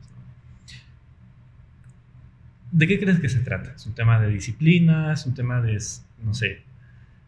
¿De 2.73 2.87
qué 2.87 3.01
crees 3.01 3.21
que 3.21 3.31
se 3.31 3.41
trata? 3.41 3.73
¿Es 3.75 3.87
un 3.87 3.95
tema 3.95 4.21
de 4.21 4.29
disciplina? 4.29 5.15
¿Es 5.15 5.25
un 5.25 5.33
tema 5.33 5.63
de, 5.63 5.83
no 6.23 6.35
sé, 6.35 6.61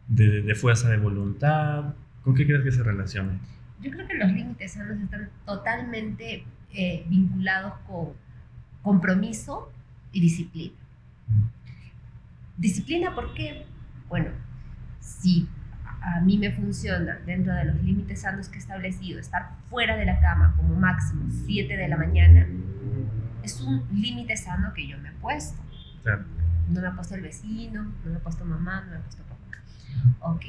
de, 0.09 0.43
de 0.43 0.53
fuerza 0.53 0.89
de 0.89 0.97
voluntad? 0.97 1.95
¿Con 2.21 2.35
qué 2.35 2.45
crees 2.45 2.61
que 2.61 2.71
se 2.71 2.83
relaciona? 2.83 3.39
Yo 3.85 3.91
creo 3.91 4.07
que 4.07 4.15
los 4.15 4.31
límites 4.31 4.73
sanos 4.73 4.99
están 4.99 5.29
totalmente 5.45 6.43
eh, 6.73 7.05
vinculados 7.07 7.73
con 7.85 8.13
compromiso 8.81 9.71
y 10.11 10.21
disciplina. 10.21 10.73
Disciplina, 12.57 13.13
¿por 13.13 13.35
qué? 13.35 13.67
Bueno, 14.09 14.31
si 14.99 15.47
a 16.01 16.19
mí 16.21 16.39
me 16.39 16.51
funciona 16.51 17.19
dentro 17.27 17.53
de 17.53 17.65
los 17.65 17.83
límites 17.83 18.21
sanos 18.21 18.49
que 18.49 18.55
he 18.55 18.59
establecido 18.59 19.19
estar 19.19 19.51
fuera 19.69 19.95
de 19.97 20.05
la 20.05 20.19
cama 20.19 20.55
como 20.57 20.73
máximo 20.73 21.29
7 21.45 21.77
de 21.77 21.87
la 21.87 21.97
mañana, 21.97 22.47
es 23.43 23.61
un 23.61 23.85
límite 23.93 24.35
sano 24.35 24.73
que 24.73 24.87
yo 24.87 24.97
me 24.97 25.09
he 25.09 25.13
puesto. 25.13 25.61
Claro. 26.01 26.25
No 26.69 26.81
me 26.81 26.87
ha 26.87 26.95
puesto 26.95 27.13
el 27.13 27.21
vecino, 27.21 27.83
no 27.83 28.11
me 28.11 28.15
ha 28.15 28.19
puesto 28.19 28.45
mamá, 28.45 28.81
no 28.81 28.93
me 28.93 28.97
ha 28.97 29.01
puesto 29.01 29.21
papá. 29.21 29.35
Ok, 30.21 30.45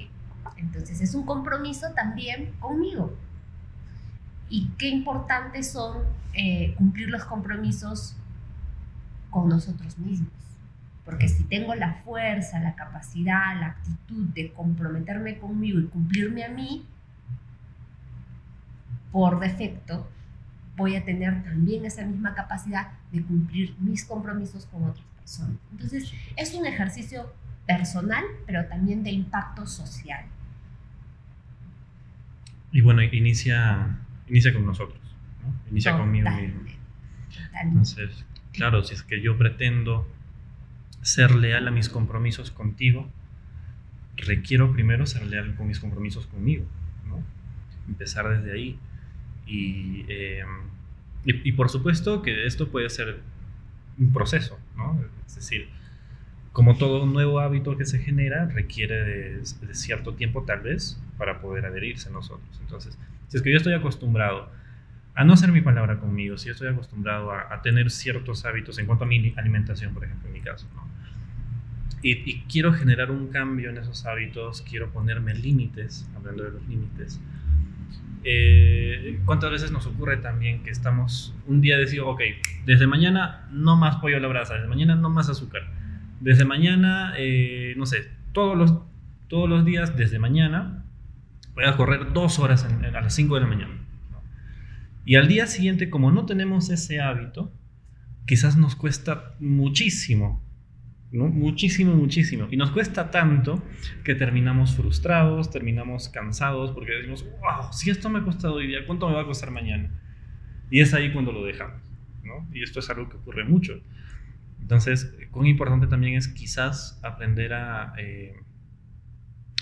entonces 0.56 1.02
es 1.02 1.14
un 1.14 1.26
compromiso 1.26 1.92
también 1.92 2.52
conmigo. 2.60 3.14
Y 4.48 4.68
qué 4.78 4.88
importantes 4.88 5.72
son 5.72 5.98
eh, 6.34 6.74
cumplir 6.76 7.08
los 7.08 7.24
compromisos 7.24 8.16
con 9.30 9.48
nosotros 9.48 9.98
mismos. 9.98 10.30
Porque 11.04 11.28
si 11.28 11.44
tengo 11.44 11.74
la 11.74 11.94
fuerza, 12.04 12.58
la 12.60 12.74
capacidad, 12.74 13.58
la 13.60 13.66
actitud 13.66 14.26
de 14.34 14.52
comprometerme 14.52 15.38
conmigo 15.38 15.78
y 15.80 15.86
cumplirme 15.86 16.44
a 16.44 16.48
mí, 16.48 16.84
por 19.12 19.40
defecto, 19.40 20.08
voy 20.76 20.96
a 20.96 21.04
tener 21.04 21.42
también 21.42 21.84
esa 21.86 22.04
misma 22.04 22.34
capacidad 22.34 22.88
de 23.10 23.22
cumplir 23.22 23.74
mis 23.78 24.04
compromisos 24.04 24.66
con 24.66 24.84
otras 24.84 25.06
personas. 25.18 25.56
Entonces, 25.72 26.12
es 26.36 26.54
un 26.54 26.66
ejercicio 26.66 27.32
personal, 27.66 28.24
pero 28.46 28.66
también 28.66 29.02
de 29.02 29.10
impacto 29.10 29.66
social. 29.66 30.24
Y 32.72 32.82
bueno, 32.82 33.02
inicia, 33.02 33.98
inicia 34.28 34.52
con 34.52 34.66
nosotros, 34.66 35.00
¿no? 35.42 35.54
Inicia 35.70 35.96
conmigo 35.96 36.30
mismo. 36.30 36.60
Totalmente. 37.28 37.60
Entonces, 37.62 38.24
claro, 38.52 38.82
si 38.82 38.94
es 38.94 39.02
que 39.02 39.20
yo 39.20 39.36
pretendo 39.36 40.08
ser 41.02 41.34
leal 41.34 41.68
a 41.68 41.70
mis 41.70 41.88
compromisos 41.88 42.50
contigo, 42.50 43.08
requiero 44.16 44.72
primero 44.72 45.06
ser 45.06 45.26
leal 45.26 45.54
con 45.54 45.68
mis 45.68 45.78
compromisos 45.78 46.26
conmigo, 46.26 46.64
¿no? 47.08 47.22
Empezar 47.88 48.28
desde 48.28 48.52
ahí. 48.52 48.78
Y, 49.46 50.04
eh, 50.08 50.44
y, 51.24 51.48
y 51.48 51.52
por 51.52 51.68
supuesto 51.68 52.22
que 52.22 52.46
esto 52.46 52.68
puede 52.70 52.90
ser 52.90 53.20
un 53.98 54.12
proceso, 54.12 54.58
¿no? 54.76 55.00
Es 55.26 55.36
decir, 55.36 55.68
como 56.56 56.78
todo 56.78 57.04
nuevo 57.04 57.40
hábito 57.40 57.76
que 57.76 57.84
se 57.84 57.98
genera, 57.98 58.46
requiere 58.46 59.04
de, 59.04 59.44
cierto 59.74 60.14
tiempo 60.14 60.44
tal 60.44 60.60
vez 60.60 60.98
para 61.18 61.42
poder 61.42 61.66
adherirse 61.66 62.08
a 62.08 62.12
nosotros. 62.12 62.48
Entonces, 62.62 62.98
si 63.28 63.36
es 63.36 63.42
que 63.42 63.50
yo 63.50 63.58
estoy 63.58 63.74
acostumbrado 63.74 64.48
a 65.14 65.22
no 65.24 65.34
hacer 65.34 65.52
mi 65.52 65.60
palabra 65.60 65.98
conmigo, 65.98 66.38
si 66.38 66.46
yo 66.46 66.52
estoy 66.52 66.68
acostumbrado 66.68 67.30
a, 67.30 67.60
tener 67.60 67.90
ciertos 67.90 68.46
hábitos 68.46 68.78
en 68.78 68.86
cuanto 68.86 69.04
a 69.04 69.06
mi 69.06 69.34
alimentación, 69.36 69.92
por 69.92 70.04
ejemplo, 70.04 70.28
en 70.28 70.32
mi 70.32 70.40
caso, 70.40 70.66
y, 72.00 72.40
quiero 72.44 72.72
generar 72.72 73.10
un 73.10 73.28
cambio 73.28 73.68
en 73.68 73.76
esos 73.76 74.06
hábitos, 74.06 74.62
quiero 74.62 74.88
ponerme 74.88 75.34
límites, 75.34 76.08
hablando 76.16 76.42
de 76.42 76.52
los 76.52 76.66
límites. 76.66 77.20
Eh, 78.24 79.20
¿Cuántas 79.26 79.50
veces 79.50 79.72
nos 79.72 79.86
ocurre 79.86 80.16
también 80.16 80.62
que 80.62 80.70
estamos 80.70 81.34
un 81.46 81.60
día 81.60 81.76
decido, 81.76 82.08
ok, 82.08 82.22
desde 82.64 82.86
mañana 82.86 83.46
no 83.50 83.76
más 83.76 83.96
pollo 83.96 84.16
a 84.16 84.20
la 84.20 84.28
brasa, 84.28 84.54
desde 84.54 84.68
mañana 84.68 84.94
no 84.94 85.10
más 85.10 85.28
azúcar, 85.28 85.75
desde 86.20 86.44
mañana, 86.44 87.14
eh, 87.16 87.74
no 87.76 87.86
sé, 87.86 88.08
todos 88.32 88.56
los, 88.56 88.74
todos 89.28 89.48
los 89.48 89.64
días, 89.64 89.96
desde 89.96 90.18
mañana, 90.18 90.84
voy 91.54 91.64
a 91.64 91.76
correr 91.76 92.12
dos 92.12 92.38
horas 92.38 92.64
a 92.64 93.00
las 93.00 93.14
5 93.14 93.34
de 93.34 93.40
la 93.40 93.46
mañana. 93.46 93.74
Y 95.04 95.16
al 95.16 95.28
día 95.28 95.46
siguiente, 95.46 95.88
como 95.88 96.10
no 96.10 96.26
tenemos 96.26 96.68
ese 96.70 97.00
hábito, 97.00 97.52
quizás 98.26 98.56
nos 98.56 98.74
cuesta 98.74 99.34
muchísimo, 99.38 100.42
¿no? 101.12 101.28
muchísimo, 101.28 101.94
muchísimo. 101.94 102.48
Y 102.50 102.56
nos 102.56 102.72
cuesta 102.72 103.10
tanto 103.10 103.62
que 104.04 104.14
terminamos 104.14 104.74
frustrados, 104.74 105.50
terminamos 105.50 106.08
cansados, 106.08 106.72
porque 106.72 106.92
decimos, 106.92 107.24
wow, 107.40 107.72
si 107.72 107.90
esto 107.90 108.10
me 108.10 108.18
ha 108.18 108.22
costado 108.22 108.54
hoy 108.54 108.66
día, 108.66 108.84
¿cuánto 108.84 109.08
me 109.08 109.14
va 109.14 109.22
a 109.22 109.26
costar 109.26 109.50
mañana? 109.50 109.90
Y 110.70 110.80
es 110.80 110.92
ahí 110.92 111.12
cuando 111.12 111.32
lo 111.32 111.44
dejamos. 111.44 111.80
¿no? 112.24 112.48
Y 112.52 112.62
esto 112.62 112.80
es 112.80 112.90
algo 112.90 113.08
que 113.08 113.16
ocurre 113.16 113.44
mucho. 113.44 113.80
Entonces, 114.66 115.14
cuán 115.30 115.46
importante 115.46 115.86
también 115.86 116.16
es 116.16 116.26
quizás 116.26 116.98
aprender 117.04 117.54
a, 117.54 117.94
eh, 117.98 118.34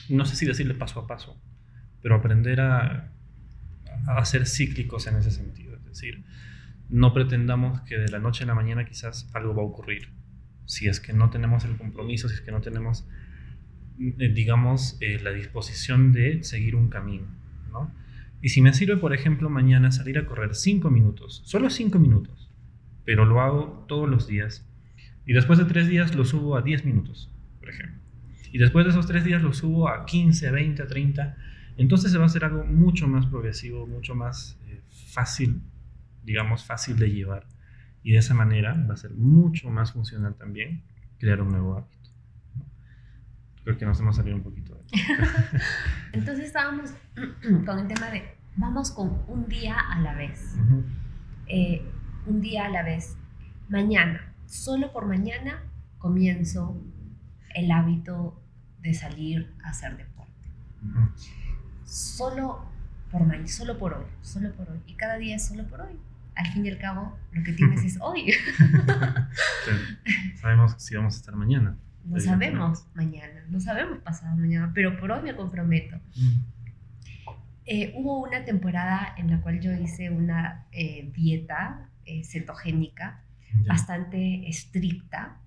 no 0.08 0.24
sé 0.24 0.34
si 0.34 0.46
decirle 0.46 0.72
paso 0.72 1.00
a 1.00 1.06
paso, 1.06 1.38
pero 2.00 2.14
aprender 2.14 2.60
a 2.60 3.14
a 4.06 4.24
ser 4.24 4.46
cíclicos 4.46 5.06
en 5.06 5.16
ese 5.16 5.30
sentido. 5.30 5.74
Es 5.76 5.84
decir, 5.84 6.24
no 6.88 7.12
pretendamos 7.12 7.80
que 7.82 7.98
de 7.98 8.08
la 8.08 8.18
noche 8.18 8.44
a 8.44 8.46
la 8.46 8.54
mañana 8.54 8.84
quizás 8.84 9.30
algo 9.34 9.54
va 9.54 9.62
a 9.62 9.66
ocurrir. 9.66 10.08
Si 10.66 10.88
es 10.88 11.00
que 11.00 11.12
no 11.12 11.30
tenemos 11.30 11.64
el 11.64 11.76
compromiso, 11.76 12.28
si 12.28 12.34
es 12.34 12.40
que 12.40 12.52
no 12.52 12.60
tenemos, 12.60 13.06
digamos, 13.96 14.96
eh, 15.00 15.20
la 15.22 15.30
disposición 15.30 16.12
de 16.12 16.42
seguir 16.42 16.76
un 16.76 16.88
camino. 16.88 17.26
¿no? 17.70 17.92
Y 18.40 18.50
si 18.50 18.60
me 18.60 18.72
sirve, 18.72 18.96
por 18.96 19.14
ejemplo, 19.14 19.50
mañana 19.50 19.92
salir 19.92 20.18
a 20.18 20.26
correr 20.26 20.54
5 20.54 20.90
minutos, 20.90 21.42
solo 21.44 21.70
5 21.70 21.98
minutos, 21.98 22.50
pero 23.04 23.24
lo 23.24 23.40
hago 23.40 23.84
todos 23.88 24.08
los 24.08 24.26
días, 24.26 24.66
y 25.26 25.32
después 25.32 25.58
de 25.58 25.64
3 25.64 25.88
días 25.88 26.14
lo 26.14 26.24
subo 26.24 26.56
a 26.56 26.62
10 26.62 26.84
minutos, 26.84 27.30
por 27.60 27.70
ejemplo. 27.70 28.00
Y 28.52 28.58
después 28.58 28.84
de 28.84 28.90
esos 28.90 29.06
3 29.06 29.24
días 29.24 29.42
lo 29.42 29.52
subo 29.52 29.88
a 29.88 30.04
15, 30.04 30.50
20, 30.50 30.84
30, 30.84 31.36
entonces 31.76 32.12
se 32.12 32.18
va 32.18 32.24
a 32.24 32.26
hacer 32.26 32.44
algo 32.44 32.64
mucho 32.64 33.08
más 33.08 33.26
progresivo, 33.26 33.86
mucho 33.86 34.14
más 34.14 34.58
eh, 34.68 34.80
fácil, 35.12 35.60
digamos, 36.22 36.64
fácil 36.64 36.96
de 36.96 37.10
llevar. 37.10 37.46
Y 38.02 38.12
de 38.12 38.18
esa 38.18 38.34
manera 38.34 38.74
va 38.88 38.94
a 38.94 38.96
ser 38.96 39.12
mucho 39.12 39.70
más 39.70 39.92
funcional 39.92 40.34
también 40.34 40.82
crear 41.18 41.40
un 41.40 41.48
nuevo 41.48 41.78
hábito. 41.78 42.10
Creo 43.64 43.78
que 43.78 43.86
nos 43.86 43.98
hemos 43.98 44.16
salido 44.16 44.36
un 44.36 44.42
poquito 44.42 44.74
de 44.74 44.82
Entonces 46.12 46.46
estábamos 46.46 46.90
con 47.64 47.78
el 47.78 47.88
tema 47.88 48.10
de 48.10 48.34
vamos 48.56 48.90
con 48.90 49.22
un 49.26 49.48
día 49.48 49.76
a 49.78 50.00
la 50.00 50.14
vez. 50.14 50.54
Eh, 51.46 51.82
un 52.26 52.40
día 52.40 52.66
a 52.66 52.68
la 52.68 52.82
vez. 52.82 53.16
Mañana, 53.70 54.33
solo 54.54 54.92
por 54.92 55.06
mañana, 55.06 55.62
comienzo 55.98 56.80
el 57.54 57.70
hábito 57.70 58.40
de 58.80 58.94
salir 58.94 59.54
a 59.64 59.70
hacer 59.70 59.96
deporte. 59.96 60.32
Solo 61.84 62.64
por 63.10 63.24
mañana, 63.24 63.48
solo 63.48 63.78
por 63.78 63.94
hoy, 63.94 64.06
solo 64.22 64.52
por 64.52 64.70
hoy. 64.70 64.80
Y 64.86 64.94
cada 64.94 65.16
día 65.16 65.36
es 65.36 65.46
solo 65.46 65.66
por 65.66 65.80
hoy 65.82 65.98
al 66.36 66.46
fin 66.48 66.66
y 66.66 66.70
al 66.70 66.78
cabo 66.78 67.16
lo 67.32 67.42
que 67.42 67.52
tienes 67.52 67.84
es 67.84 67.98
hoy. 68.00 68.32
Sabemos 70.40 70.74
si 70.78 70.96
vamos 70.96 71.14
a 71.14 71.16
estar 71.18 71.36
mañana. 71.36 71.76
No 72.04 72.20
sabemos 72.20 72.86
mañana, 72.94 73.44
no 73.48 73.60
sabemos 73.60 73.98
pasado 74.00 74.36
mañana, 74.36 74.72
pero 74.74 74.98
por 75.00 75.10
hoy 75.10 75.22
me 75.22 75.34
comprometo. 75.34 75.96
Eh, 77.64 77.94
hubo 77.96 78.20
una 78.20 78.44
temporada 78.44 79.14
en 79.16 79.30
la 79.30 79.40
cual 79.40 79.58
yo 79.60 79.72
hice 79.72 80.10
una 80.10 80.66
eh, 80.70 81.10
dieta 81.14 81.88
eh, 82.04 82.22
cetogénica 82.24 83.22
bastante 83.66 84.48
estricta. 84.48 85.40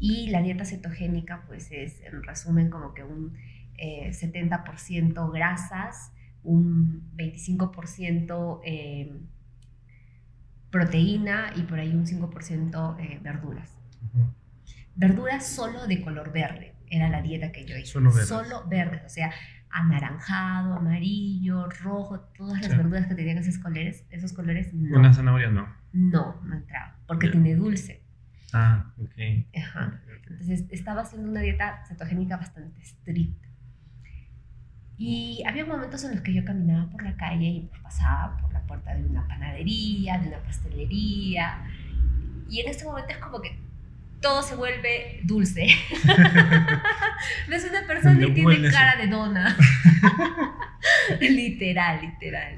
y 0.00 0.28
la 0.28 0.42
dieta 0.42 0.64
cetogénica, 0.64 1.44
pues 1.46 1.72
es 1.72 2.00
en 2.02 2.22
resumen 2.22 2.70
como 2.70 2.94
que 2.94 3.02
un 3.02 3.36
70% 3.78 5.32
grasas, 5.32 6.12
un 6.42 7.10
25% 7.16 8.60
eh, 8.64 9.20
proteína 10.70 11.52
y 11.56 11.62
por 11.62 11.78
ahí 11.78 11.94
un 11.94 12.06
5% 12.06 12.96
eh, 13.00 13.20
verduras. 13.22 13.76
Verduras 14.94 15.46
solo 15.46 15.86
de 15.86 16.02
color 16.02 16.32
verde, 16.32 16.74
era 16.88 17.08
la 17.08 17.22
dieta 17.22 17.52
que 17.52 17.64
yo 17.64 17.76
hice. 17.76 17.92
Solo 17.92 18.10
verdes. 18.10 18.28
Solo 18.28 18.68
verdes, 18.68 19.02
o 19.04 19.08
sea, 19.08 19.32
anaranjado, 19.70 20.74
amarillo, 20.74 21.68
rojo, 21.82 22.20
todas 22.36 22.60
las 22.62 22.76
verduras 22.76 23.06
que 23.06 23.14
tenían 23.14 23.38
esos 23.38 23.58
colores, 23.58 24.04
esos 24.10 24.32
colores 24.32 24.74
no. 24.74 24.98
Una 24.98 25.12
zanahoria 25.12 25.50
no. 25.50 25.68
No, 25.92 26.40
no 26.44 26.56
entraba, 26.56 26.96
porque 27.06 27.28
tiene 27.28 27.54
dulce. 27.54 28.02
Ah, 28.52 28.92
ok. 28.98 29.18
Entonces 29.18 30.64
estaba 30.70 31.02
haciendo 31.02 31.30
una 31.30 31.40
dieta 31.40 31.84
cetogénica 31.86 32.36
bastante 32.36 32.80
estricta. 32.80 33.48
Y 34.96 35.42
había 35.46 35.64
momentos 35.64 36.02
en 36.04 36.12
los 36.12 36.22
que 36.22 36.34
yo 36.34 36.44
caminaba 36.44 36.90
por 36.90 37.02
la 37.02 37.16
calle 37.16 37.46
y 37.46 37.60
pues, 37.68 37.80
pasaba 37.82 38.36
por 38.38 38.52
la 38.52 38.62
puerta 38.62 38.94
de 38.94 39.04
una 39.04 39.26
panadería, 39.28 40.18
de 40.18 40.28
una 40.28 40.38
pastelería. 40.38 41.64
Y 42.50 42.60
en 42.60 42.68
ese 42.68 42.84
momento 42.84 43.12
es 43.12 43.18
como 43.18 43.40
que 43.40 43.56
todo 44.20 44.42
se 44.42 44.56
vuelve 44.56 45.20
dulce. 45.22 45.68
Ves 47.48 47.66
una 47.70 47.86
persona 47.86 48.26
y 48.26 48.34
tiene 48.34 48.70
cara 48.70 48.96
de 48.96 49.06
dona. 49.06 49.56
literal, 51.20 52.00
literal. 52.00 52.54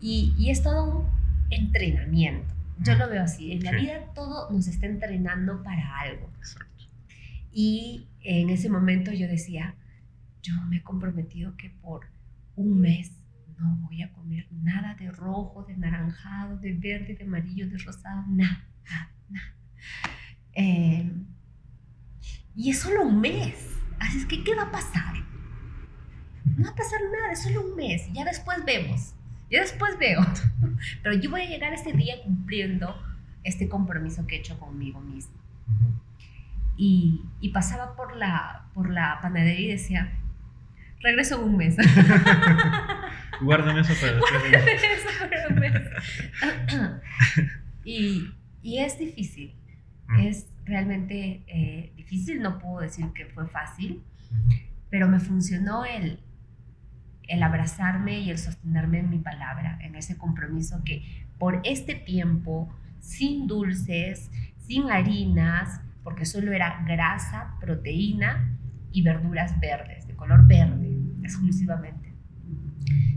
Y, 0.00 0.34
y, 0.36 0.50
es 0.50 0.62
todo 0.62 0.84
un 0.84 1.08
entrenamiento. 1.54 2.54
Yo 2.80 2.94
lo 2.96 3.08
veo 3.08 3.22
así. 3.22 3.52
En 3.52 3.62
la 3.62 3.72
vida 3.72 4.12
todo 4.14 4.50
nos 4.50 4.66
está 4.66 4.86
entrenando 4.86 5.62
para 5.62 6.00
algo. 6.00 6.30
Y 7.52 8.08
en 8.22 8.50
ese 8.50 8.68
momento 8.68 9.12
yo 9.12 9.28
decía, 9.28 9.76
yo 10.42 10.54
me 10.68 10.78
he 10.78 10.82
comprometido 10.82 11.56
que 11.56 11.70
por 11.70 12.06
un 12.56 12.80
mes 12.80 13.12
no 13.58 13.76
voy 13.76 14.02
a 14.02 14.12
comer 14.12 14.46
nada 14.50 14.94
de 14.94 15.10
rojo, 15.10 15.64
de 15.64 15.76
naranjado, 15.76 16.58
de 16.58 16.72
verde, 16.72 17.14
de 17.14 17.24
amarillo, 17.24 17.68
de 17.68 17.78
rosado, 17.78 18.24
nada, 18.28 18.66
nada, 19.28 19.54
em, 20.52 21.26
y 22.56 22.70
es 22.70 22.80
solo 22.80 23.04
un 23.04 23.20
mes. 23.20 23.54
Así 23.98 24.18
es 24.18 24.26
que, 24.26 24.42
¿qué 24.44 24.54
va 24.54 24.64
a 24.64 24.72
pasar? 24.72 25.14
No 26.44 26.64
va 26.64 26.70
a 26.70 26.74
pasar 26.74 27.00
nada, 27.12 27.32
es 27.32 27.42
solo 27.42 27.66
un 27.68 27.76
mes. 27.76 28.12
Ya 28.12 28.24
después 28.24 28.64
vemos. 28.64 29.14
Ya 29.54 29.60
después 29.60 29.96
veo. 30.00 30.20
Pero 31.04 31.14
yo 31.14 31.30
voy 31.30 31.42
a 31.42 31.46
llegar 31.46 31.70
a 31.70 31.76
ese 31.76 31.92
día 31.92 32.20
cumpliendo 32.24 33.00
este 33.44 33.68
compromiso 33.68 34.26
que 34.26 34.34
he 34.34 34.38
hecho 34.40 34.58
conmigo 34.58 35.00
mismo. 35.00 35.34
Y, 36.76 37.22
y 37.40 37.50
pasaba 37.50 37.94
por 37.94 38.16
la, 38.16 38.66
por 38.74 38.90
la 38.90 39.20
panadería 39.22 39.68
y 39.68 39.70
decía, 39.70 40.12
Regreso 41.04 41.40
un 41.40 41.56
mes. 41.56 41.76
Guárdame 43.42 43.82
eso 43.82 43.92
para 44.00 44.14
después. 44.14 44.32
un 45.50 45.54
mes. 45.60 45.72
y, 47.84 48.30
y, 48.62 48.78
es 48.78 48.98
difícil. 48.98 49.54
Mm. 50.08 50.20
Es 50.20 50.46
realmente 50.64 51.44
eh, 51.46 51.92
difícil. 51.94 52.42
No 52.42 52.58
puedo 52.58 52.80
decir 52.80 53.12
que 53.14 53.26
fue 53.26 53.46
fácil, 53.46 54.02
pero 54.90 55.06
me 55.06 55.20
funcionó 55.20 55.84
el, 55.84 56.18
el 57.28 57.42
abrazarme 57.42 58.20
y 58.20 58.30
el 58.30 58.38
sostenerme 58.38 59.00
en 59.00 59.10
mi 59.10 59.18
palabra, 59.18 59.78
en 59.82 59.94
ese 59.94 60.16
compromiso 60.16 60.82
que 60.84 61.26
por 61.38 61.60
este 61.64 61.94
tiempo, 61.94 62.68
sin 63.00 63.46
dulces, 63.46 64.30
sin 64.58 64.90
harinas, 64.90 65.80
porque 66.02 66.24
solo 66.24 66.52
era 66.52 66.84
grasa, 66.86 67.56
proteína 67.60 68.56
y 68.92 69.02
verduras 69.02 69.58
verdes, 69.60 70.06
de 70.06 70.14
color 70.14 70.46
verde 70.46 70.98
exclusivamente. 71.22 72.14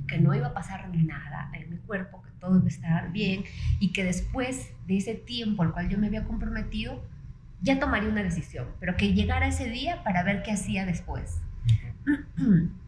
Que 0.08 0.20
no 0.20 0.34
iba 0.34 0.48
a 0.48 0.54
pasar 0.54 0.89
nada 0.96 1.52
en 1.54 1.70
mi 1.70 1.78
cuerpo, 1.78 2.22
que 2.24 2.32
todo 2.39 2.58
iba 2.58 2.65
a 2.65 2.70
estar 2.70 3.12
bien 3.12 3.43
y 3.80 3.91
que 3.91 4.04
después 4.04 4.72
de 4.88 4.98
ese 4.98 5.15
tiempo 5.15 5.63
al 5.63 5.74
cual 5.74 5.89
yo 5.89 5.98
me 5.98 6.08
había 6.08 6.24
comprometido, 6.24 7.04
ya 7.62 7.80
tomaría 7.80 8.10
una 8.10 8.24
decisión, 8.24 8.67
pero 8.80 8.96
que 8.96 9.13
llegara 9.13 9.48
ese 9.48 9.70
día 9.70 10.04
para 10.04 10.24
ver 10.24 10.43
qué 10.43 10.52
hacía 10.52 10.86
después. 10.86 11.41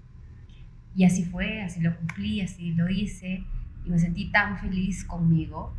y 0.99 1.05
así 1.05 1.23
fue, 1.23 1.61
así 1.61 1.79
lo 1.79 1.95
cumplí, 1.95 2.41
así 2.41 2.73
lo 2.73 2.89
hice 2.89 3.45
y 3.85 3.89
me 3.89 3.97
sentí 3.97 4.29
tan 4.33 4.59
feliz 4.59 5.05
conmigo. 5.05 5.73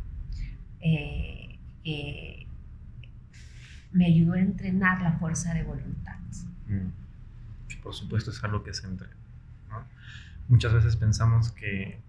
Eh, 0.79 1.59
me 3.91 4.07
ayudó 4.07 4.33
a 4.33 4.39
entrenar 4.39 4.99
la 5.03 5.11
fuerza 5.19 5.53
de 5.53 5.61
voluntad. 5.61 6.17
Mm. 6.65 7.81
Por 7.83 7.93
supuesto 7.93 8.31
es 8.31 8.43
algo 8.43 8.63
que 8.63 8.73
se 8.73 8.87
entrena. 8.87 9.13
Muchas 10.47 10.73
veces 10.73 10.95
pensamos 10.95 11.51
que, 11.51 12.01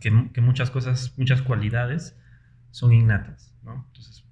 que, 0.00 0.40
muchas 0.40 0.70
cosas, 0.70 1.18
muchas 1.18 1.42
cualidades 1.42 2.16
son 2.70 2.92
innatas, 2.92 3.52
Entonces, 3.66 4.24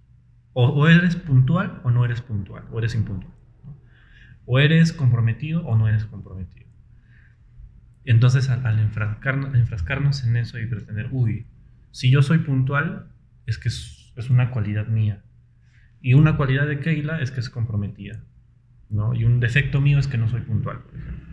o, 0.53 0.87
eres 0.87 1.17
puntual 1.17 1.81
o 1.83 1.91
no 1.91 2.05
eres 2.05 2.21
puntual, 2.21 2.65
o 2.71 2.79
eres 2.79 2.95
impuntual. 2.95 3.35
O 4.45 4.61
eres 4.61 4.93
comprometido 4.93 5.67
o 5.67 5.77
no 5.77 5.89
eres 5.89 6.05
comprometido. 6.05 6.56
Entonces, 8.07 8.49
al, 8.49 8.79
enfrascarnos, 8.79 9.55
enfrascarnos, 9.55 10.25
en 10.25 10.37
eso 10.37 10.59
y 10.59 10.67
pretender, 10.67 11.09
uy, 11.11 11.45
si 11.91 12.11
yo 12.11 12.23
soy 12.23 12.39
puntual, 12.39 13.09
es 13.47 13.59
que 13.59 13.69
es, 13.69 14.13
es 14.17 14.31
una 14.31 14.51
cualidad 14.51 14.87
mía. 14.87 15.23
Y 16.01 16.15
una 16.15 16.37
cualidad 16.37 16.67
de 16.67 16.79
Keila 16.79 17.21
es 17.21 17.33
que 17.33 17.41
es 17.41 17.51
comprometida. 17.51 18.21
¿no? 18.91 19.13
Y 19.13 19.25
un 19.25 19.41
defecto 19.41 19.81
mío 19.81 19.99
es 19.99 20.07
que 20.07 20.19
no 20.19 20.29
soy 20.29 20.43
puntual, 20.43 20.79
por 20.79 20.95
ejemplo. 20.97 21.27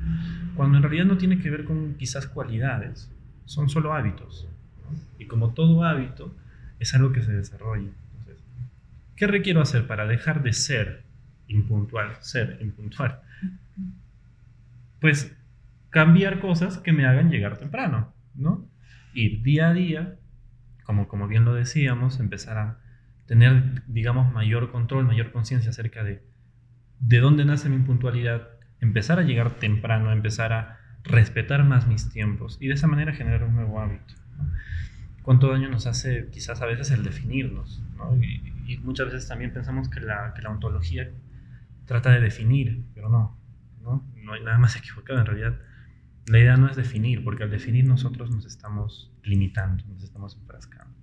Cuando 0.55 0.77
en 0.77 0.83
realidad 0.83 1.05
no 1.05 1.17
tiene 1.17 1.39
que 1.39 1.51
ver 1.51 1.65
con 1.65 1.93
quizás 1.95 2.25
cualidades, 2.25 3.11
son 3.45 3.69
solo 3.69 3.93
hábitos. 3.93 4.47
Y 5.19 5.25
como 5.25 5.53
todo 5.53 5.83
hábito, 5.83 6.35
es 6.79 6.93
algo 6.95 7.11
que 7.11 7.21
se 7.21 7.33
desarrolla. 7.33 7.91
Entonces, 8.17 8.43
¿qué 9.15 9.27
requiero 9.27 9.61
hacer 9.61 9.85
para 9.85 10.07
dejar 10.07 10.41
de 10.41 10.53
ser 10.53 11.03
impuntual, 11.47 12.15
ser 12.21 12.57
impuntual? 12.61 13.21
Pues 14.99 15.35
cambiar 15.93 16.41
cosas 16.41 16.79
que 16.79 16.91
me 16.91 17.05
hagan 17.05 17.29
llegar 17.29 17.57
temprano, 17.57 18.13
¿no? 18.35 18.67
Ir 19.13 19.41
día 19.43 19.69
a 19.69 19.73
día, 19.73 20.15
como, 20.83 21.07
como 21.07 21.29
bien 21.29 21.45
lo 21.45 21.53
decíamos, 21.53 22.19
empezar 22.19 22.57
a 22.57 22.79
tener, 23.27 23.83
digamos, 23.87 24.33
mayor 24.33 24.71
control, 24.71 25.05
mayor 25.05 25.31
conciencia 25.31 25.69
acerca 25.69 26.03
de 26.03 26.21
de 27.05 27.19
dónde 27.19 27.43
nace 27.43 27.69
mi 27.69 27.79
puntualidad, 27.79 28.47
empezar 28.79 29.19
a 29.19 29.23
llegar 29.23 29.51
temprano, 29.51 30.11
empezar 30.11 30.53
a 30.53 30.79
respetar 31.03 31.65
más 31.65 31.85
mis 31.85 32.09
tiempos 32.09 32.57
y 32.61 32.67
de 32.67 32.75
esa 32.75 32.87
manera 32.87 33.11
generar 33.13 33.43
un 33.43 33.55
nuevo 33.55 33.79
hábito. 33.79 34.13
¿Cuánto 35.21 35.49
daño 35.49 35.69
nos 35.69 35.85
hace 35.85 36.29
quizás 36.31 36.61
a 36.61 36.65
veces 36.65 36.91
el 36.91 37.03
definirnos? 37.03 37.83
Y, 38.65 38.77
muchas 38.77 39.07
veces 39.07 39.27
también 39.27 39.51
pensamos 39.51 39.89
que 39.89 39.99
la, 39.99 40.33
que 40.33 40.41
la, 40.41 40.49
ontología 40.49 41.09
trata 41.85 42.11
de 42.11 42.21
definir, 42.21 42.83
pero 42.95 43.09
no, 43.09 43.37
no, 43.81 44.09
no 44.15 44.33
hay 44.33 44.43
nada 44.43 44.57
más 44.57 44.75
equivocado. 44.77 45.19
En 45.19 45.25
realidad 45.25 45.59
La 46.27 46.39
idea 46.39 46.55
no 46.55 46.69
es 46.69 46.75
definir, 46.75 47.23
porque 47.23 47.43
al 47.43 47.51
definir 47.51 47.85
nosotros 47.85 48.31
nos 48.31 48.45
estamos 48.45 49.11
limitando, 49.23 49.83
nos 49.87 50.03
estamos 50.03 50.37
enfrascando. 50.37 50.93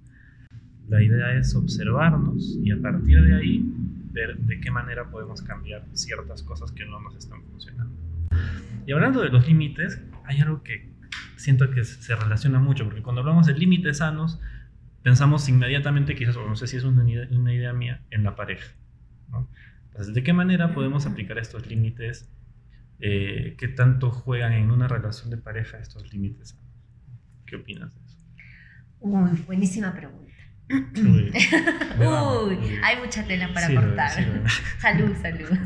La 0.89 1.03
idea 1.03 1.35
es 1.35 1.55
observarnos 1.55 2.59
y 2.63 2.71
a 2.73 2.81
partir 2.81 3.23
de 3.23 3.37
ahí 3.37 3.65
ver 4.13 4.39
de 4.39 4.61
qué 4.61 4.71
manera 4.71 5.11
podemos 5.11 5.43
cambiar 5.43 5.87
ciertas 5.93 6.43
cosas 6.43 6.73
que 6.73 6.85
no 6.85 7.01
nos 7.01 7.15
están 7.17 7.43
funcionando. 7.45 7.95
Y 8.87 8.93
hablando 8.93 9.21
de 9.21 9.29
los 9.29 9.47
límites, 9.47 10.03
hay 10.25 10.41
algo 10.41 10.63
que 10.63 10.91
siento 11.37 11.71
que 11.71 11.85
se 11.85 12.17
relaciona 12.17 12.59
mucho, 12.59 12.85
porque 12.85 13.03
cuando 13.03 13.21
hablamos 13.21 13.47
de 13.47 13.55
límites 13.55 13.99
sanos, 13.99 14.41
pensamos 15.03 15.49
inmediatamente, 15.49 16.15
quizás, 16.15 16.37
o 16.37 16.49
no 16.49 16.57
sé 16.57 16.67
si 16.67 16.77
es 16.77 16.85
una 16.85 17.09
idea, 17.09 17.29
una 17.31 17.53
idea 17.53 17.73
mía, 17.73 18.03
en 18.11 18.25
la 18.25 18.37
pareja. 18.37 18.73
Entonces, 19.91 20.15
¿de 20.15 20.23
qué 20.23 20.33
manera 20.33 20.75
podemos 20.75 21.07
aplicar 21.07 21.39
estos 21.39 21.67
límites? 21.67 22.29
Eh, 23.01 23.55
¿Qué 23.57 23.69
tanto 23.69 24.11
juegan 24.11 24.53
en 24.53 24.71
una 24.71 24.87
relación 24.87 25.31
de 25.31 25.39
pareja 25.39 25.79
estos 25.79 26.13
límites 26.13 26.51
sanos? 26.51 26.67
¿Qué 27.47 27.57
opinas 27.57 27.95
de 27.95 28.01
eso? 28.05 28.19
Uy, 29.01 29.31
buenísima 29.47 29.95
pregunta. 29.95 30.35
Uy, 30.69 31.33
hay 32.85 32.99
mucha 33.03 33.27
tela 33.27 33.51
para 33.53 33.75
cortar. 33.75 34.11
salud, 34.79 35.17
salud. 35.21 35.51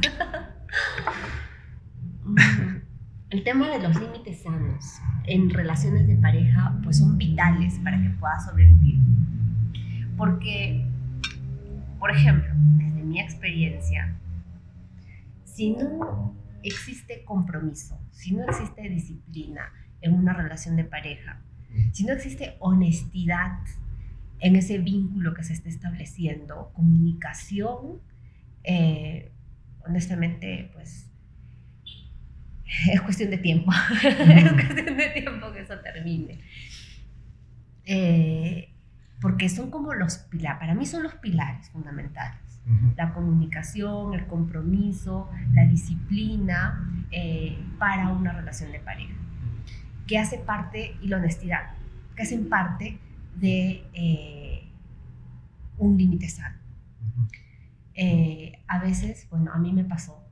El 3.31 3.42
tema 3.42 3.68
de 3.68 3.81
los 3.81 4.01
límites 4.01 4.42
sanos 4.42 5.01
en 5.25 5.51
relaciones 5.51 6.07
de 6.07 6.14
pareja 6.16 6.79
pues 6.85 6.99
son 6.99 7.18
vitales 7.18 7.81
para 7.83 8.01
que 8.01 8.11
puedas 8.11 8.47
sobrevivir. 8.47 9.01
Porque, 10.16 10.87
por 11.99 12.12
ejemplo, 12.12 12.55
desde 12.77 13.03
mi 13.03 13.20
experiencia, 13.20 14.14
si 15.44 15.73
no 15.73 16.37
existe 16.64 17.24
compromiso, 17.24 18.00
si 18.11 18.35
no 18.35 18.44
existe 18.44 18.88
disciplina 18.88 19.72
en 20.00 20.14
una 20.14 20.33
relación 20.33 20.77
de 20.77 20.85
pareja, 20.85 21.40
si 21.92 22.05
no 22.05 22.12
existe 22.12 22.57
honestidad 22.61 23.59
en 24.40 24.57
ese 24.57 24.79
vínculo 24.79 25.35
que 25.35 25.42
se 25.42 25.53
está 25.53 25.68
estableciendo, 25.68 26.70
comunicación, 26.74 28.00
eh, 28.62 29.33
honestamente, 29.87 30.70
pues 30.72 31.11
es 32.90 33.00
cuestión 33.00 33.31
de 33.31 33.38
tiempo, 33.38 33.72
es 34.03 34.53
cuestión 34.53 34.96
de 34.96 35.11
tiempo 35.11 35.53
que 35.53 35.61
eso 35.61 35.79
termine. 35.81 36.40
Eh, 37.87 38.70
porque 39.20 39.48
son 39.48 39.70
como 39.70 39.94
los 39.94 40.18
pilares, 40.18 40.59
para 40.59 40.74
mí 40.74 40.87
son 40.87 41.03
los 41.03 41.14
pilares 41.14 41.68
fundamentales. 41.70 42.43
La 42.96 43.12
comunicación, 43.12 44.14
el 44.14 44.27
compromiso, 44.27 45.29
la 45.53 45.66
disciplina 45.66 47.05
eh, 47.11 47.59
para 47.79 48.09
una 48.09 48.33
relación 48.33 48.72
de 48.72 48.81
pareja, 48.81 49.14
que 50.07 50.18
hace 50.18 50.38
parte, 50.38 50.96
y 51.03 51.09
la 51.09 51.18
honestidad, 51.18 51.74
que 52.16 52.22
hacen 52.22 52.48
parte 52.48 52.98
de 53.37 53.85
eh, 53.92 54.68
un 55.77 55.98
límite 55.98 56.29
sano. 56.29 56.57
a 58.66 58.79
veces, 58.79 59.29
bueno, 59.31 59.53
a 59.53 59.59
mí 59.59 59.72
me 59.72 59.85
pasó 59.85 60.24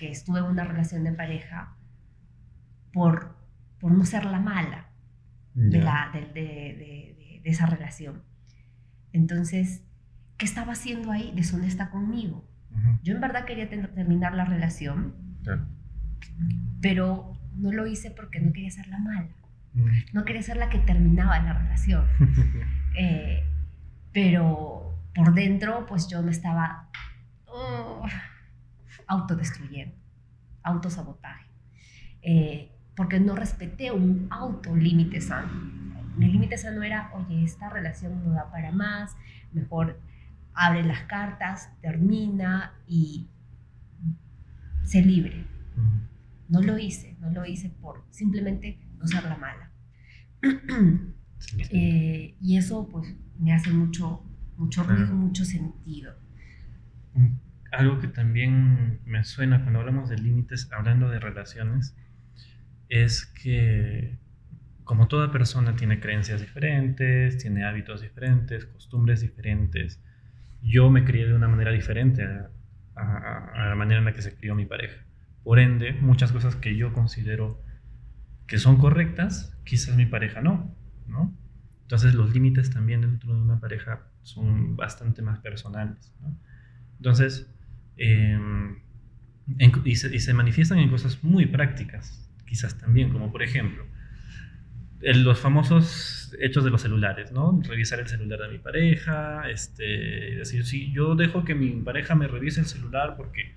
que 0.00 0.10
estuve 0.10 0.38
en 0.38 0.46
una 0.46 0.64
relación 0.64 1.04
de 1.04 1.12
pareja 1.12 1.74
por, 2.90 3.36
por 3.78 3.92
no 3.92 4.04
ser 4.06 4.24
la 4.24 4.40
mala 4.40 4.86
de, 5.52 5.78
la, 5.78 6.10
de, 6.12 6.22
de, 6.32 7.40
esa 7.44 7.66
relación. 7.66 8.22
Entonces, 9.12 9.82
¿qué 10.40 10.46
estaba 10.46 10.72
haciendo 10.72 11.12
ahí? 11.12 11.32
Deshonesta 11.36 11.90
conmigo. 11.90 12.42
Yo 13.02 13.14
en 13.14 13.20
verdad 13.20 13.44
quería 13.44 13.68
terminar 13.68 14.34
la 14.34 14.46
relación, 14.46 15.14
pero 16.80 17.36
no 17.56 17.72
lo 17.72 17.86
hice 17.86 18.10
porque 18.10 18.40
no 18.40 18.52
quería 18.52 18.70
ser 18.70 18.88
la 18.88 18.98
mala. 18.98 19.28
No 20.14 20.24
quería 20.24 20.42
ser 20.42 20.56
la 20.56 20.70
que 20.70 20.78
terminaba 20.78 21.38
la 21.38 21.52
relación. 21.52 22.06
Eh, 22.98 23.44
pero 24.12 24.98
por 25.14 25.32
dentro, 25.32 25.86
pues 25.86 26.08
yo 26.08 26.24
me 26.24 26.32
estaba... 26.32 26.88
Autodestruyendo, 29.06 29.94
autosabotaje, 30.64 31.46
eh, 32.22 32.72
porque 32.96 33.20
no 33.20 33.36
respeté 33.36 33.92
un 33.92 34.26
auto 34.30 34.74
límite 34.74 35.20
sano. 35.20 35.48
Mi 36.16 36.32
límite 36.32 36.58
sano 36.58 36.82
era, 36.82 37.12
oye, 37.14 37.44
esta 37.44 37.70
relación 37.70 38.24
no 38.24 38.32
da 38.32 38.50
para 38.50 38.72
más, 38.72 39.16
mejor 39.52 40.00
abre 40.54 40.84
las 40.84 41.02
cartas, 41.02 41.70
termina 41.80 42.74
y 42.86 43.28
se 44.84 45.02
libre. 45.02 45.46
No 46.48 46.60
lo 46.62 46.78
hice, 46.78 47.16
no 47.20 47.30
lo 47.30 47.44
hice 47.46 47.70
por 47.70 48.04
simplemente 48.10 48.78
no 48.98 49.06
ser 49.06 49.24
la 49.24 49.36
mala. 49.36 49.70
Eh, 51.70 52.36
y 52.38 52.58
eso 52.58 52.86
pues 52.88 53.16
me 53.38 53.54
hace 53.54 53.70
mucho, 53.70 54.22
mucho 54.58 54.82
ruido, 54.82 55.14
mucho 55.14 55.44
sentido. 55.44 56.14
Mm 57.14 57.28
algo 57.72 58.00
que 58.00 58.08
también 58.08 59.00
me 59.04 59.24
suena 59.24 59.62
cuando 59.62 59.80
hablamos 59.80 60.08
de 60.08 60.18
límites, 60.18 60.68
hablando 60.72 61.08
de 61.08 61.20
relaciones, 61.20 61.96
es 62.88 63.26
que 63.26 64.18
como 64.84 65.06
toda 65.06 65.30
persona 65.30 65.76
tiene 65.76 66.00
creencias 66.00 66.40
diferentes, 66.40 67.38
tiene 67.38 67.64
hábitos 67.64 68.00
diferentes, 68.02 68.66
costumbres 68.66 69.20
diferentes, 69.20 70.02
yo 70.62 70.90
me 70.90 71.04
crié 71.04 71.26
de 71.26 71.34
una 71.34 71.48
manera 71.48 71.70
diferente 71.72 72.24
a, 72.24 72.50
la 73.68 73.74
manera 73.76 73.98
en 73.98 74.04
la 74.04 74.12
que 74.12 74.22
se 74.22 74.34
crió 74.34 74.54
mi 74.54 74.66
pareja. 74.66 75.02
Por 75.42 75.58
ende, 75.58 75.92
muchas 75.92 76.32
cosas 76.32 76.56
que 76.56 76.76
yo 76.76 76.92
considero 76.92 77.62
que 78.46 78.58
son 78.58 78.76
correctas, 78.76 79.56
quizás 79.64 79.96
mi 79.96 80.06
pareja 80.06 80.42
no, 80.42 80.74
¿no? 81.06 81.34
Entonces 81.82 82.14
los 82.14 82.34
límites 82.34 82.70
también 82.70 83.00
dentro 83.00 83.34
de 83.34 83.40
una 83.40 83.58
pareja 83.58 84.02
son 84.22 84.76
bastante 84.76 85.22
más 85.22 85.38
personales. 85.38 86.12
Entonces, 86.98 87.50
Em, 88.00 88.76
y, 89.84 89.96
se, 89.96 90.32
manifiestan 90.32 90.78
en 90.78 90.88
cosas 90.88 91.22
muy 91.22 91.44
prácticas, 91.44 92.26
quizás 92.46 92.78
también, 92.78 93.12
como 93.12 93.30
por 93.30 93.42
ejemplo, 93.42 93.84
los 95.00 95.40
famosos 95.40 96.34
hechos 96.40 96.64
de 96.64 96.70
los 96.70 96.82
celulares, 96.82 97.32
¿no? 97.32 97.60
Revisar 97.62 98.00
el 98.00 98.08
celular 98.08 98.40
de 98.40 98.48
mi 98.48 98.58
pareja, 98.58 99.48
este, 99.50 99.84
decir, 100.36 100.64
sí, 100.64 100.92
yo 100.92 101.14
dejo 101.14 101.44
que 101.44 101.54
mi 101.54 101.70
pareja 101.70 102.14
me 102.14 102.28
revise 102.28 102.60
el 102.60 102.66
celular 102.66 103.14
porque 103.16 103.54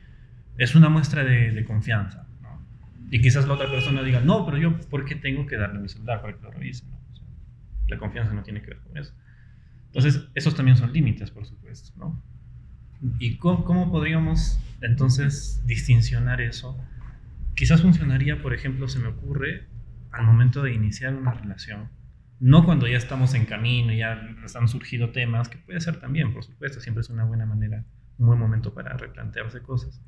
es 0.58 0.76
una 0.76 0.90
muestra 0.90 1.24
de, 1.24 1.64
confianza, 1.66 2.28
¿no? 2.42 2.66
Y 3.12 3.22
quizás 3.22 3.48
la 3.48 3.56
otra 3.56 3.70
persona 3.70 4.04
diga, 4.04 4.22
no, 4.22 4.46
pero 4.46 4.58
yo, 4.58 4.80
¿por 4.90 5.06
qué 5.06 5.16
tengo 5.16 5.46
que 5.46 5.58
darle 5.58 5.80
mi 5.80 5.90
celular 5.90 6.22
para 6.22 6.34
que 6.34 6.42
lo 6.42 6.52
revise? 6.52 6.86
la 7.88 7.98
confianza 7.98 8.34
no 8.34 8.44
tiene 8.44 8.62
que 8.62 8.68
ver 8.68 8.80
con 8.80 8.98
eso. 8.98 9.14
Entonces, 9.88 10.28
esos 10.34 10.56
también 10.56 10.78
son 10.78 10.92
límites, 10.92 11.32
por 11.32 11.46
supuesto, 11.46 11.92
¿no? 11.98 12.22
¿Y 13.20 13.36
cómo, 13.36 13.92
podríamos 13.92 14.60
entonces 14.82 15.62
distincionar 15.66 16.42
eso? 16.42 16.78
Quizás 17.54 17.82
funcionaría, 17.82 18.42
por 18.42 18.54
ejemplo, 18.54 18.88
se 18.88 19.00
me 19.00 19.10
ocurre, 19.10 19.68
al 20.14 20.26
momento 20.26 20.62
de 20.62 20.74
iniciar 20.74 21.14
una 21.14 21.34
relación. 21.34 21.90
No 22.40 22.66
cuando 22.66 22.88
ya 22.88 22.98
estamos 22.98 23.34
en 23.34 23.46
camino, 23.46 23.94
ya 23.94 24.22
han 24.56 24.68
surgido 24.68 25.10
temas, 25.10 25.50
que 25.50 25.58
puede 25.58 25.82
ser 25.82 26.00
también, 26.00 26.34
por 26.34 26.44
supuesto, 26.44 26.80
siempre 26.80 27.02
es 27.02 27.10
una 27.10 27.26
buena 27.26 27.46
manera, 27.46 27.84
un 28.18 28.28
buen 28.28 28.40
momento 28.40 28.74
para 28.74 28.96
replantearse 28.96 29.62
cosas. 29.62 30.02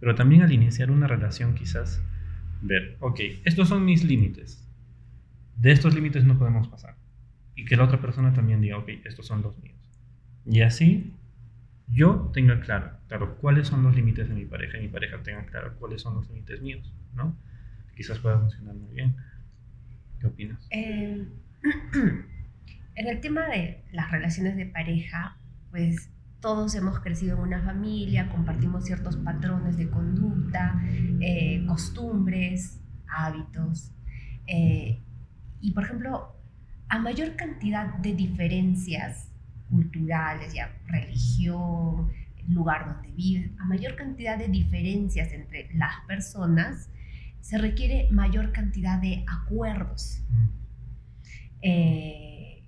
Pero 0.00 0.14
también 0.14 0.42
al 0.42 0.52
iniciar 0.52 0.90
una 0.90 1.06
relación 1.06 1.54
quizás 1.54 2.02
ver, 2.62 2.96
ok, 3.00 3.20
estos 3.44 3.68
son 3.68 3.84
mis 3.84 4.04
límites. 4.04 4.68
De 5.56 5.70
estos 5.70 5.94
límites 5.94 6.24
no 6.24 6.38
podemos 6.38 6.68
pasar. 6.68 6.96
Y 7.54 7.64
que 7.64 7.76
la 7.76 7.84
otra 7.84 8.00
persona 8.00 8.32
también 8.32 8.60
diga, 8.60 8.78
ok, 8.78 8.88
estos 9.04 9.26
son 9.26 9.42
los 9.42 9.58
míos. 9.58 9.78
Y 10.46 10.62
así 10.62 11.12
yo 11.88 12.30
tenga 12.32 12.60
claro, 12.60 12.92
claro, 13.08 13.36
cuáles 13.36 13.68
son 13.68 13.82
los 13.82 13.94
límites 13.94 14.28
de 14.28 14.34
mi 14.34 14.46
pareja 14.46 14.78
y 14.78 14.82
mi 14.82 14.88
pareja 14.88 15.22
tenga 15.22 15.44
claro 15.46 15.74
cuáles 15.78 16.00
son 16.00 16.14
los 16.14 16.28
límites 16.28 16.62
míos, 16.62 16.92
¿no? 17.14 17.36
Quizás 17.94 18.18
pueda 18.18 18.38
funcionar 18.38 18.74
muy 18.74 18.94
bien. 18.94 19.14
¿Qué 20.22 20.28
opinas? 20.28 20.68
en 20.70 21.34
el 22.94 23.20
tema 23.20 23.48
de 23.48 23.82
las 23.90 24.12
relaciones 24.12 24.56
de 24.56 24.66
pareja, 24.66 25.36
pues 25.72 26.10
todos 26.40 26.76
hemos 26.76 27.00
crecido 27.00 27.36
en 27.38 27.42
una 27.42 27.60
familia, 27.62 28.28
compartimos 28.28 28.84
ciertos 28.84 29.16
patrones 29.16 29.76
de 29.76 29.90
conducta, 29.90 30.80
eh, 31.20 31.64
costumbres, 31.66 32.80
hábitos. 33.08 33.90
Eh, 34.46 35.02
y 35.60 35.72
por 35.72 35.84
ejemplo, 35.84 36.36
a 36.88 37.00
mayor 37.00 37.34
cantidad 37.34 37.92
de 37.98 38.14
diferencias 38.14 39.28
culturales, 39.70 40.54
ya 40.54 40.72
religión, 40.86 42.12
lugar 42.48 42.94
donde 42.94 43.10
viven, 43.10 43.56
a 43.58 43.64
mayor 43.64 43.96
cantidad 43.96 44.38
de 44.38 44.46
diferencias 44.46 45.32
entre 45.32 45.68
las 45.74 45.94
personas, 46.06 46.90
se 47.42 47.58
requiere 47.58 48.08
mayor 48.10 48.52
cantidad 48.52 48.98
de 48.98 49.24
acuerdos. 49.28 50.22
Mm. 50.30 50.48
Eh, 51.60 52.62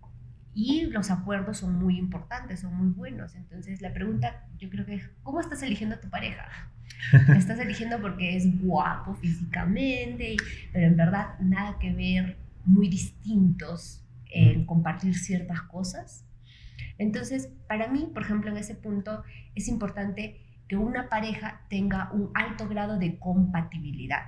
y 0.52 0.86
los 0.86 1.10
acuerdos 1.10 1.58
son 1.58 1.78
muy 1.78 1.98
importantes, 1.98 2.60
son 2.60 2.74
muy 2.74 2.88
buenos. 2.88 3.34
Entonces 3.34 3.80
la 3.80 3.92
pregunta 3.92 4.46
yo 4.58 4.68
creo 4.68 4.84
que 4.84 4.96
es, 4.96 5.10
¿cómo 5.22 5.40
estás 5.40 5.62
eligiendo 5.62 5.96
a 5.96 6.00
tu 6.00 6.10
pareja? 6.10 6.46
¿La 7.12 7.34
estás 7.38 7.58
eligiendo 7.58 8.00
porque 8.00 8.36
es 8.36 8.60
guapo 8.60 9.14
físicamente, 9.14 10.36
pero 10.72 10.86
en 10.86 10.96
verdad 10.96 11.38
nada 11.40 11.78
que 11.78 11.92
ver, 11.92 12.36
muy 12.64 12.88
distintos 12.88 14.04
en 14.30 14.66
compartir 14.66 15.14
ciertas 15.16 15.62
cosas? 15.62 16.24
Entonces, 16.98 17.52
para 17.68 17.88
mí, 17.88 18.10
por 18.12 18.22
ejemplo, 18.22 18.50
en 18.50 18.56
ese 18.56 18.74
punto 18.74 19.22
es 19.54 19.68
importante 19.68 20.40
que 20.68 20.76
una 20.76 21.08
pareja 21.08 21.62
tenga 21.68 22.10
un 22.12 22.30
alto 22.34 22.68
grado 22.68 22.98
de 22.98 23.18
compatibilidad. 23.18 24.22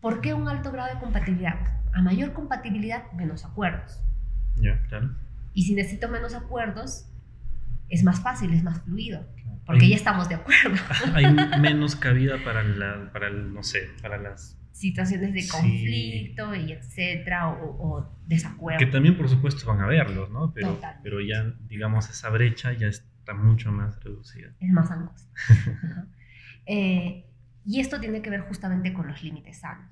¿Por 0.00 0.20
qué 0.20 0.34
un 0.34 0.48
alto 0.48 0.70
grado 0.72 0.94
de 0.94 1.00
compatibilidad? 1.00 1.58
A 1.92 2.02
mayor 2.02 2.32
compatibilidad, 2.32 3.10
menos 3.12 3.44
acuerdos. 3.44 4.00
Ya, 4.56 4.80
claro. 4.88 5.16
Y 5.52 5.64
si 5.64 5.74
necesito 5.74 6.08
menos 6.08 6.34
acuerdos, 6.34 7.08
es 7.88 8.04
más 8.04 8.20
fácil, 8.20 8.52
es 8.52 8.62
más 8.62 8.82
fluido, 8.82 9.26
porque 9.64 9.88
ya 9.88 9.96
estamos 9.96 10.28
de 10.28 10.36
acuerdo. 10.36 10.76
Hay 11.14 11.26
menos 11.60 11.96
cabida 11.96 12.36
para, 12.44 12.62
la, 12.62 13.10
para 13.12 13.28
el, 13.28 13.52
no 13.52 13.62
sé, 13.62 13.90
para 14.02 14.18
las 14.18 14.58
situaciones 14.72 15.32
de 15.32 15.48
conflicto 15.48 16.54
y 16.54 16.72
etcétera, 16.72 17.48
o, 17.48 18.14
desacuerdo. 18.26 18.78
Que 18.78 18.86
también, 18.86 19.16
por 19.16 19.28
supuesto, 19.28 19.66
van 19.66 19.80
a 19.80 19.86
verlos, 19.86 20.30
¿no? 20.30 20.52
Pero, 20.52 20.78
pero 21.02 21.20
ya, 21.20 21.54
digamos, 21.68 22.10
esa 22.10 22.28
brecha 22.28 22.72
ya 22.74 22.88
está 22.88 23.34
mucho 23.34 23.72
más 23.72 23.98
reducida. 24.04 24.52
Es 24.60 24.70
más 24.70 24.90
angosta. 24.90 25.32
eh, 26.66 27.25
y 27.66 27.80
esto 27.80 28.00
tiene 28.00 28.22
que 28.22 28.30
ver 28.30 28.42
justamente 28.42 28.92
con 28.92 29.08
los 29.08 29.22
límites 29.22 29.58
sanos. 29.58 29.90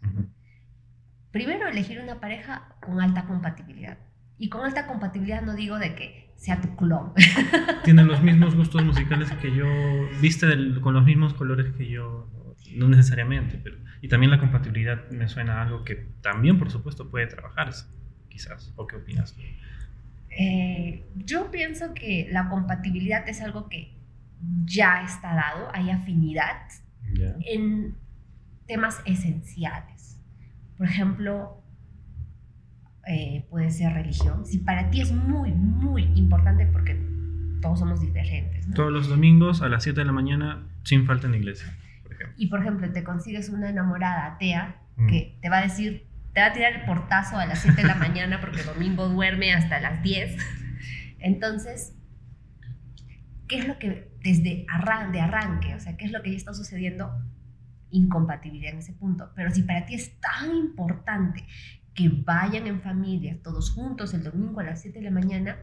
Primero, 1.32 1.66
elegir 1.66 2.00
una 2.00 2.20
pareja 2.20 2.76
con 2.80 3.00
alta 3.00 3.24
compatibilidad. 3.26 3.98
Y 4.38 4.48
con 4.48 4.64
alta 4.64 4.86
compatibilidad 4.86 5.42
no 5.42 5.54
digo 5.54 5.78
de 5.78 5.96
que 5.96 6.32
sea 6.36 6.60
tu 6.60 6.76
clon. 6.76 7.12
Tiene 7.84 8.04
los 8.04 8.22
mismos 8.22 8.54
gustos 8.54 8.84
musicales 8.84 9.32
que 9.32 9.54
yo, 9.54 9.66
viste 10.20 10.46
con 10.80 10.94
los 10.94 11.04
mismos 11.04 11.34
colores 11.34 11.72
que 11.72 11.88
yo, 11.88 12.30
no 12.76 12.88
necesariamente, 12.88 13.58
pero... 13.62 13.76
Y 14.00 14.08
también 14.08 14.30
la 14.30 14.38
compatibilidad 14.38 15.10
me 15.10 15.28
suena 15.28 15.58
a 15.58 15.62
algo 15.62 15.82
que 15.82 15.96
también, 16.20 16.58
por 16.58 16.70
supuesto, 16.70 17.10
puede 17.10 17.26
trabajarse, 17.26 17.86
quizás. 18.28 18.72
¿O 18.76 18.86
qué 18.86 18.96
opinas 18.96 19.34
eh, 20.36 21.06
yo 21.14 21.50
pienso 21.52 21.94
que 21.94 22.28
la 22.30 22.48
compatibilidad 22.48 23.28
es 23.28 23.40
algo 23.40 23.68
que 23.68 23.96
ya 24.64 25.02
está 25.04 25.34
dado, 25.34 25.70
hay 25.72 25.90
afinidad 25.90 26.56
en 27.46 27.96
temas 28.66 29.00
esenciales. 29.04 30.20
Por 30.76 30.86
ejemplo, 30.86 31.62
eh, 33.06 33.46
puede 33.50 33.70
ser 33.70 33.92
religión. 33.92 34.46
Si 34.46 34.58
para 34.58 34.90
ti 34.90 35.00
es 35.00 35.12
muy, 35.12 35.52
muy 35.52 36.04
importante 36.14 36.66
porque 36.66 36.98
todos 37.60 37.78
somos 37.78 38.00
diferentes. 38.00 38.68
Todos 38.74 38.92
los 38.92 39.08
domingos 39.08 39.62
a 39.62 39.68
las 39.68 39.82
7 39.82 40.00
de 40.00 40.06
la 40.06 40.12
mañana 40.12 40.66
sin 40.82 41.06
falta 41.06 41.26
en 41.26 41.32
la 41.32 41.38
iglesia, 41.38 41.76
por 42.02 42.12
ejemplo. 42.12 42.34
Y 42.38 42.46
por 42.48 42.60
ejemplo, 42.60 42.90
te 42.92 43.04
consigues 43.04 43.48
una 43.48 43.70
enamorada 43.70 44.26
atea 44.26 44.76
mm. 44.96 45.06
que 45.08 45.38
te 45.40 45.48
va 45.48 45.58
a 45.58 45.62
decir, 45.62 46.06
te 46.32 46.40
va 46.40 46.46
a 46.46 46.52
tirar 46.52 46.72
el 46.74 46.84
portazo 46.84 47.38
a 47.38 47.46
las 47.46 47.60
7 47.60 47.82
de 47.82 47.88
la 47.88 47.94
mañana 47.94 48.40
porque 48.40 48.62
domingo 48.62 49.08
duerme 49.08 49.52
hasta 49.52 49.80
las 49.80 50.02
10. 50.02 50.36
Entonces, 51.20 51.94
¿qué 53.48 53.58
es 53.58 53.68
lo 53.68 53.78
que 53.78 54.12
desde 54.22 54.66
arran 54.68 55.12
de 55.12 55.20
arranque, 55.20 55.74
o 55.74 55.80
sea, 55.80 55.96
qué 55.96 56.06
es 56.06 56.12
lo 56.12 56.22
que 56.22 56.30
ya 56.30 56.36
está 56.36 56.54
sucediendo? 56.54 57.10
Incompatibilidad 57.90 58.72
en 58.72 58.78
ese 58.78 58.92
punto. 58.92 59.30
Pero 59.36 59.50
si 59.50 59.62
para 59.62 59.86
ti 59.86 59.94
es 59.94 60.18
tan 60.20 60.54
importante 60.54 61.46
que 61.94 62.08
vayan 62.08 62.66
en 62.66 62.80
familia, 62.80 63.40
todos 63.42 63.70
juntos, 63.70 64.14
el 64.14 64.24
domingo 64.24 64.60
a 64.60 64.64
las 64.64 64.82
7 64.82 64.98
de 64.98 65.04
la 65.04 65.10
mañana. 65.10 65.56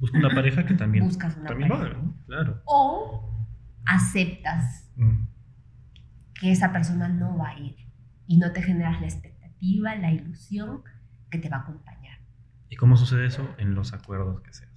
Busca 0.00 0.18
una 0.18 0.30
pareja 0.30 0.64
que 0.64 0.74
también, 0.74 1.04
buscas 1.04 1.36
una 1.36 1.48
también 1.48 1.68
pareja. 1.68 2.00
Claro. 2.26 2.62
O 2.66 3.48
aceptas 3.84 4.90
mm. 4.96 5.24
que 6.34 6.52
esa 6.52 6.72
persona 6.72 7.08
no 7.08 7.36
va 7.36 7.50
a 7.50 7.58
ir 7.58 7.76
y 8.26 8.38
no 8.38 8.52
te 8.52 8.62
generas 8.62 9.00
la 9.00 9.06
expectativa, 9.06 9.94
la 9.96 10.12
ilusión 10.12 10.82
que 11.30 11.38
te 11.38 11.48
va 11.48 11.58
a 11.58 11.60
acompañar. 11.60 12.18
¿Y 12.68 12.76
cómo 12.76 12.96
sucede 12.96 13.26
eso 13.26 13.54
en 13.58 13.74
los 13.74 13.92
acuerdos 13.92 14.40
que 14.42 14.52
seas? 14.52 14.71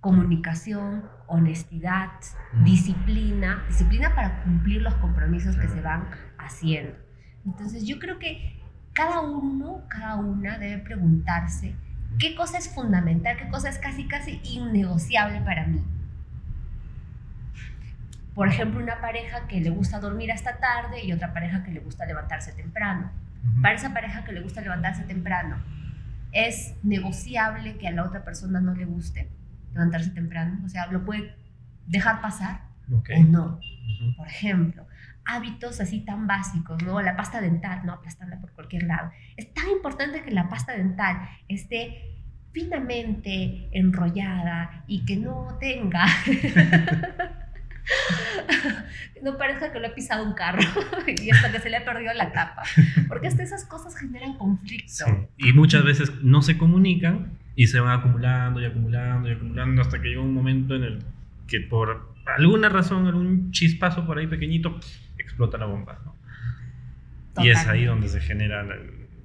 Comunicación, 0.00 1.04
honestidad, 1.26 2.10
mm. 2.52 2.64
disciplina, 2.64 3.64
disciplina 3.68 4.14
para 4.14 4.42
cumplir 4.42 4.82
los 4.82 4.94
compromisos 4.94 5.56
que 5.56 5.68
se 5.68 5.80
van 5.80 6.08
haciendo. 6.38 6.94
Entonces 7.44 7.86
yo 7.86 7.98
creo 7.98 8.18
que 8.18 8.60
cada 8.92 9.20
uno, 9.20 9.82
cada 9.88 10.16
una 10.16 10.58
debe 10.58 10.78
preguntarse 10.78 11.74
qué 12.18 12.34
cosa 12.34 12.58
es 12.58 12.68
fundamental, 12.68 13.36
qué 13.36 13.48
cosa 13.48 13.68
es 13.68 13.78
casi, 13.78 14.06
casi 14.06 14.40
innegociable 14.42 15.40
para 15.42 15.66
mí. 15.66 15.84
Por 18.34 18.48
ejemplo, 18.48 18.80
una 18.80 19.00
pareja 19.00 19.46
que 19.48 19.60
le 19.60 19.70
gusta 19.70 19.98
dormir 19.98 20.30
hasta 20.30 20.58
tarde 20.58 21.04
y 21.04 21.12
otra 21.12 21.32
pareja 21.32 21.64
que 21.64 21.72
le 21.72 21.80
gusta 21.80 22.06
levantarse 22.06 22.52
temprano. 22.52 23.10
Para 23.62 23.74
esa 23.74 23.92
pareja 23.92 24.24
que 24.24 24.32
le 24.32 24.40
gusta 24.40 24.60
levantarse 24.60 25.02
temprano, 25.04 25.56
¿es 26.32 26.74
negociable 26.82 27.78
que 27.78 27.88
a 27.88 27.92
la 27.92 28.04
otra 28.04 28.24
persona 28.24 28.60
no 28.60 28.74
le 28.74 28.84
guste 28.84 29.28
levantarse 29.72 30.10
temprano? 30.10 30.60
O 30.64 30.68
sea, 30.68 30.86
¿lo 30.86 31.04
puede 31.04 31.34
dejar 31.86 32.20
pasar 32.20 32.62
o 32.90 33.22
no? 33.24 33.60
Por 34.16 34.26
ejemplo, 34.26 34.86
hábitos 35.24 35.80
así 35.80 36.00
tan 36.00 36.26
básicos, 36.26 36.82
¿no? 36.82 37.00
La 37.02 37.16
pasta 37.16 37.40
dental, 37.40 37.82
no 37.84 37.92
aplastarla 37.92 38.40
por 38.40 38.52
cualquier 38.52 38.84
lado. 38.84 39.10
Es 39.36 39.52
tan 39.52 39.68
importante 39.68 40.22
que 40.22 40.30
la 40.30 40.48
pasta 40.48 40.72
dental 40.72 41.28
esté 41.48 42.16
finamente 42.52 43.68
enrollada 43.72 44.84
y 44.86 45.04
que 45.04 45.16
no 45.16 45.58
tenga, 45.60 46.06
no 49.22 49.36
parezca 49.36 49.72
que 49.72 49.80
lo 49.80 49.88
ha 49.88 49.94
pisado 49.94 50.24
un 50.24 50.34
carro 50.34 50.60
y 51.06 51.30
hasta 51.30 51.52
que 51.52 51.60
se 51.60 51.70
le 51.70 51.76
ha 51.76 51.84
perdido 51.84 52.12
la 52.14 52.32
tapa, 52.32 52.62
porque 53.06 53.28
hasta 53.28 53.42
esas 53.42 53.64
cosas 53.64 53.96
generan 53.96 54.36
conflicto. 54.38 55.28
Y 55.36 55.52
muchas 55.52 55.84
veces 55.84 56.12
no 56.22 56.42
se 56.42 56.56
comunican 56.56 57.38
y 57.58 57.66
se 57.66 57.80
van 57.80 57.98
acumulando 57.98 58.60
y 58.60 58.66
acumulando 58.66 59.28
y 59.28 59.32
acumulando 59.32 59.82
hasta 59.82 60.00
que 60.00 60.10
llega 60.10 60.20
un 60.20 60.32
momento 60.32 60.76
en 60.76 60.84
el 60.84 61.02
que 61.48 61.60
por 61.60 62.14
alguna 62.24 62.68
razón, 62.68 63.08
algún 63.08 63.50
chispazo 63.50 64.06
por 64.06 64.16
ahí 64.16 64.28
pequeñito, 64.28 64.78
explota 65.18 65.58
la 65.58 65.66
bomba. 65.66 66.00
¿no? 66.04 66.14
Y 67.42 67.48
es 67.48 67.66
ahí 67.66 67.84
donde 67.84 68.08
se 68.08 68.20
generan 68.20 68.70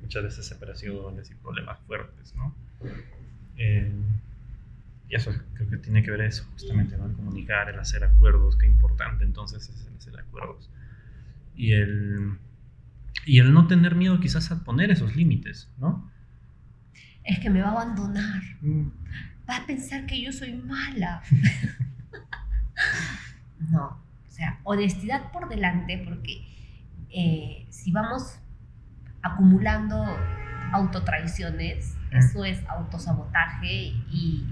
muchas 0.01 0.23
veces 0.23 0.47
separaciones 0.47 1.29
y 1.29 1.35
problemas 1.35 1.77
fuertes. 1.81 2.33
¿no? 2.35 2.55
Eh, 3.57 3.91
y 5.09 5.13
eso 5.13 5.31
creo 5.53 5.69
que 5.69 5.77
tiene 5.77 6.01
que 6.01 6.09
ver 6.09 6.21
eso, 6.21 6.43
justamente, 6.53 6.97
¿no? 6.97 7.05
el 7.05 7.13
comunicar, 7.13 7.69
el 7.69 7.77
hacer 7.77 8.03
acuerdos, 8.03 8.57
qué 8.57 8.65
importante 8.65 9.25
entonces 9.25 9.69
es 9.69 9.85
el 9.85 9.95
hacer 9.95 10.19
acuerdos. 10.19 10.71
Y 11.55 11.73
el, 11.73 12.39
y 13.27 13.37
el 13.37 13.53
no 13.53 13.67
tener 13.67 13.93
miedo 13.93 14.19
quizás 14.19 14.49
a 14.49 14.63
poner 14.63 14.89
esos 14.89 15.15
límites, 15.15 15.69
¿no? 15.77 16.11
Es 17.23 17.39
que 17.39 17.49
me 17.49 17.61
va 17.61 17.69
a 17.69 17.71
abandonar. 17.71 18.41
Mm. 18.61 18.87
Va 19.49 19.57
a 19.57 19.65
pensar 19.65 20.05
que 20.05 20.21
yo 20.21 20.31
soy 20.31 20.53
mala. 20.53 21.21
no, 23.71 24.01
o 24.27 24.31
sea, 24.31 24.59
honestidad 24.63 25.31
por 25.31 25.49
delante, 25.49 26.01
porque 26.05 26.45
eh, 27.09 27.65
si 27.69 27.91
vamos 27.91 28.39
acumulando 29.21 30.05
autotraiciones, 30.71 31.95
eso 32.11 32.45
es 32.45 32.63
autosabotaje 32.67 33.93
y 34.11 34.45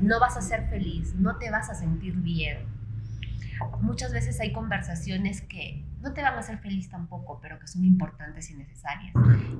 no 0.00 0.20
vas 0.20 0.36
a 0.36 0.42
ser 0.42 0.68
feliz, 0.68 1.14
no 1.14 1.36
te 1.36 1.50
vas 1.50 1.70
a 1.70 1.74
sentir 1.74 2.16
bien. 2.16 2.58
Muchas 3.80 4.12
veces 4.12 4.40
hay 4.40 4.52
conversaciones 4.52 5.42
que 5.42 5.84
no 6.00 6.12
te 6.12 6.22
van 6.22 6.34
a 6.34 6.38
hacer 6.38 6.58
feliz 6.58 6.88
tampoco, 6.88 7.40
pero 7.40 7.58
que 7.58 7.66
son 7.66 7.84
importantes 7.84 8.50
y 8.50 8.54
necesarias. 8.54 9.12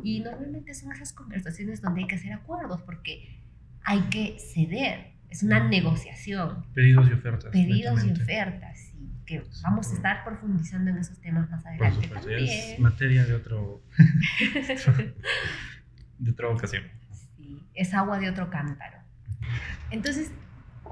Y 0.03 0.21
normalmente 0.21 0.75
son 0.75 0.93
esas 0.93 1.13
conversaciones 1.13 1.83
donde 1.83 2.03
hay 2.03 2.07
que 2.07 2.17
hacer 2.17 2.33
acuerdos 2.33 2.81
porque 2.83 3.41
hay 3.85 4.01
que 4.03 4.39
ceder 4.39 5.21
es 5.31 5.45
una 5.45 5.69
negociación. 5.69 6.67
Pedidos 6.75 7.09
y 7.09 7.13
ofertas. 7.13 7.53
Pedidos 7.53 8.05
y 8.05 8.11
ofertas, 8.11 8.79
sí, 8.79 9.13
que 9.25 9.45
vamos 9.63 9.91
a 9.91 9.95
estar 9.95 10.25
profundizando 10.25 10.91
en 10.91 10.99
esos 10.99 11.19
temas 11.21 11.49
más 11.49 11.65
adelante. 11.65 12.09
Por 12.09 12.19
supuesto, 12.19 12.31
es 12.31 12.79
materia 12.81 13.25
de 13.25 13.35
otro 13.35 13.81
de 16.19 16.31
otra 16.31 16.49
ocasión. 16.49 16.83
Sí, 17.37 17.63
es 17.75 17.95
agua 17.95 18.19
de 18.19 18.29
otro 18.29 18.51
cántaro. 18.51 18.99
Entonces, 19.91 20.33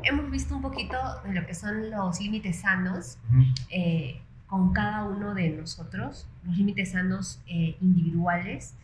hemos 0.05 0.31
visto 0.31 0.55
un 0.55 0.63
poquito 0.63 0.97
de 1.25 1.35
lo 1.35 1.45
que 1.45 1.55
son 1.55 1.91
los 1.91 2.21
límites 2.21 2.61
sanos 2.61 3.19
eh, 3.71 4.23
con 4.49 4.73
cada 4.73 5.05
uno 5.05 5.35
de 5.35 5.51
nosotros, 5.51 6.27
los 6.45 6.57
límites 6.57 6.93
sanos 6.93 7.41
eh, 7.47 7.77
individuales 7.81 8.75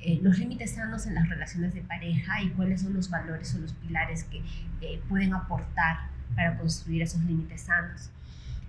eh, 0.00 0.20
los 0.22 0.38
límites 0.38 0.74
sanos 0.74 1.06
en 1.06 1.16
las 1.16 1.28
relaciones 1.28 1.74
de 1.74 1.80
pareja 1.80 2.40
y 2.40 2.50
cuáles 2.50 2.82
son 2.82 2.94
los 2.94 3.10
valores 3.10 3.52
o 3.56 3.58
los 3.58 3.72
pilares 3.72 4.24
que 4.24 4.42
eh, 4.80 5.02
pueden 5.08 5.34
aportar 5.34 6.08
para 6.36 6.56
construir 6.56 7.02
esos 7.02 7.20
límites 7.24 7.62
sanos. 7.62 8.10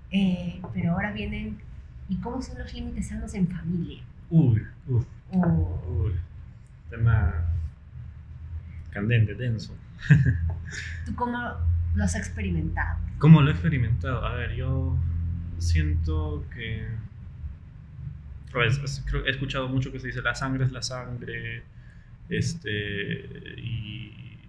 Eh, 0.10 0.60
pero 0.74 0.94
ahora 0.94 1.12
vienen, 1.12 1.60
¿y 2.08 2.16
cómo 2.18 2.42
son 2.42 2.58
los 2.58 2.74
límites 2.74 3.10
sanos 3.10 3.36
en 3.36 3.48
familia? 3.48 4.02
Uy, 4.32 4.66
uy, 4.88 5.06
uy, 5.32 6.14
tema 6.90 7.32
candente, 8.90 9.36
denso. 9.36 9.76
¿Tú 11.06 11.14
cómo 11.14 11.38
lo 11.94 12.04
has 12.04 12.16
experimentado? 12.16 12.98
¿Cómo 13.20 13.44
lo 13.44 13.50
he 13.50 13.54
experimentado? 13.54 14.26
A 14.26 14.34
ver, 14.34 14.56
yo 14.56 14.98
siento 15.60 16.46
que... 16.54 16.88
Pues, 18.52 19.04
creo, 19.06 19.26
he 19.26 19.30
escuchado 19.30 19.70
mucho 19.70 19.92
que 19.92 20.00
se 20.00 20.08
dice 20.08 20.22
la 20.22 20.34
sangre 20.34 20.66
es 20.66 20.72
la 20.72 20.82
sangre, 20.82 21.62
este, 22.30 23.26
y 23.58 24.40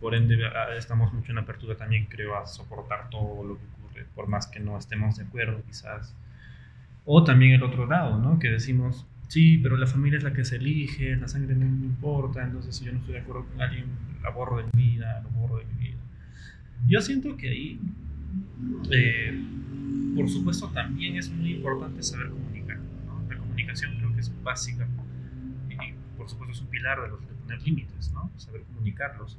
por 0.00 0.14
ende 0.16 0.38
estamos 0.76 1.12
mucho 1.12 1.30
en 1.30 1.38
apertura 1.38 1.76
también, 1.76 2.06
creo, 2.06 2.36
a 2.36 2.46
soportar 2.46 3.08
todo 3.10 3.44
lo 3.44 3.58
que 3.58 3.64
ocurre, 3.78 4.06
por 4.14 4.26
más 4.26 4.48
que 4.48 4.58
no 4.58 4.76
estemos 4.76 5.16
de 5.16 5.24
acuerdo 5.24 5.62
quizás. 5.64 6.14
O 7.04 7.22
también 7.22 7.52
el 7.52 7.62
otro 7.62 7.86
lado, 7.86 8.18
¿no? 8.18 8.38
Que 8.40 8.50
decimos, 8.50 9.06
sí, 9.28 9.58
pero 9.58 9.76
la 9.76 9.86
familia 9.86 10.18
es 10.18 10.24
la 10.24 10.32
que 10.32 10.44
se 10.44 10.56
elige, 10.56 11.16
la 11.16 11.28
sangre 11.28 11.54
no 11.54 11.66
me 11.66 11.86
importa, 11.86 12.42
entonces 12.42 12.76
si 12.76 12.84
yo 12.84 12.92
no 12.92 12.98
estoy 12.98 13.14
de 13.14 13.20
acuerdo 13.20 13.46
con 13.46 13.62
alguien, 13.62 13.86
la 14.22 14.30
borro 14.30 14.58
de 14.58 14.64
mi 14.72 14.90
vida, 14.90 15.20
lo 15.22 15.30
borro 15.30 15.58
de 15.58 15.64
mi 15.66 15.84
vida. 15.84 15.98
Yo 16.86 17.00
siento 17.00 17.36
que 17.36 17.48
ahí, 17.48 17.80
eh, 18.90 19.40
por 20.14 20.28
supuesto, 20.28 20.68
también 20.68 21.16
es 21.16 21.30
muy 21.30 21.54
importante 21.54 22.02
saber 22.02 22.30
comunicar. 22.30 22.78
La 23.28 23.36
comunicación 23.36 23.96
creo 23.98 24.12
que 24.14 24.20
es 24.20 24.32
básica 24.42 24.86
y, 25.70 25.76
por 26.16 26.28
supuesto, 26.28 26.52
es 26.52 26.60
un 26.60 26.68
pilar 26.68 27.00
de, 27.00 27.08
los, 27.08 27.20
de 27.20 27.34
poner 27.34 27.62
límites, 27.62 28.12
¿no? 28.12 28.30
Saber 28.36 28.62
comunicarlos. 28.62 29.38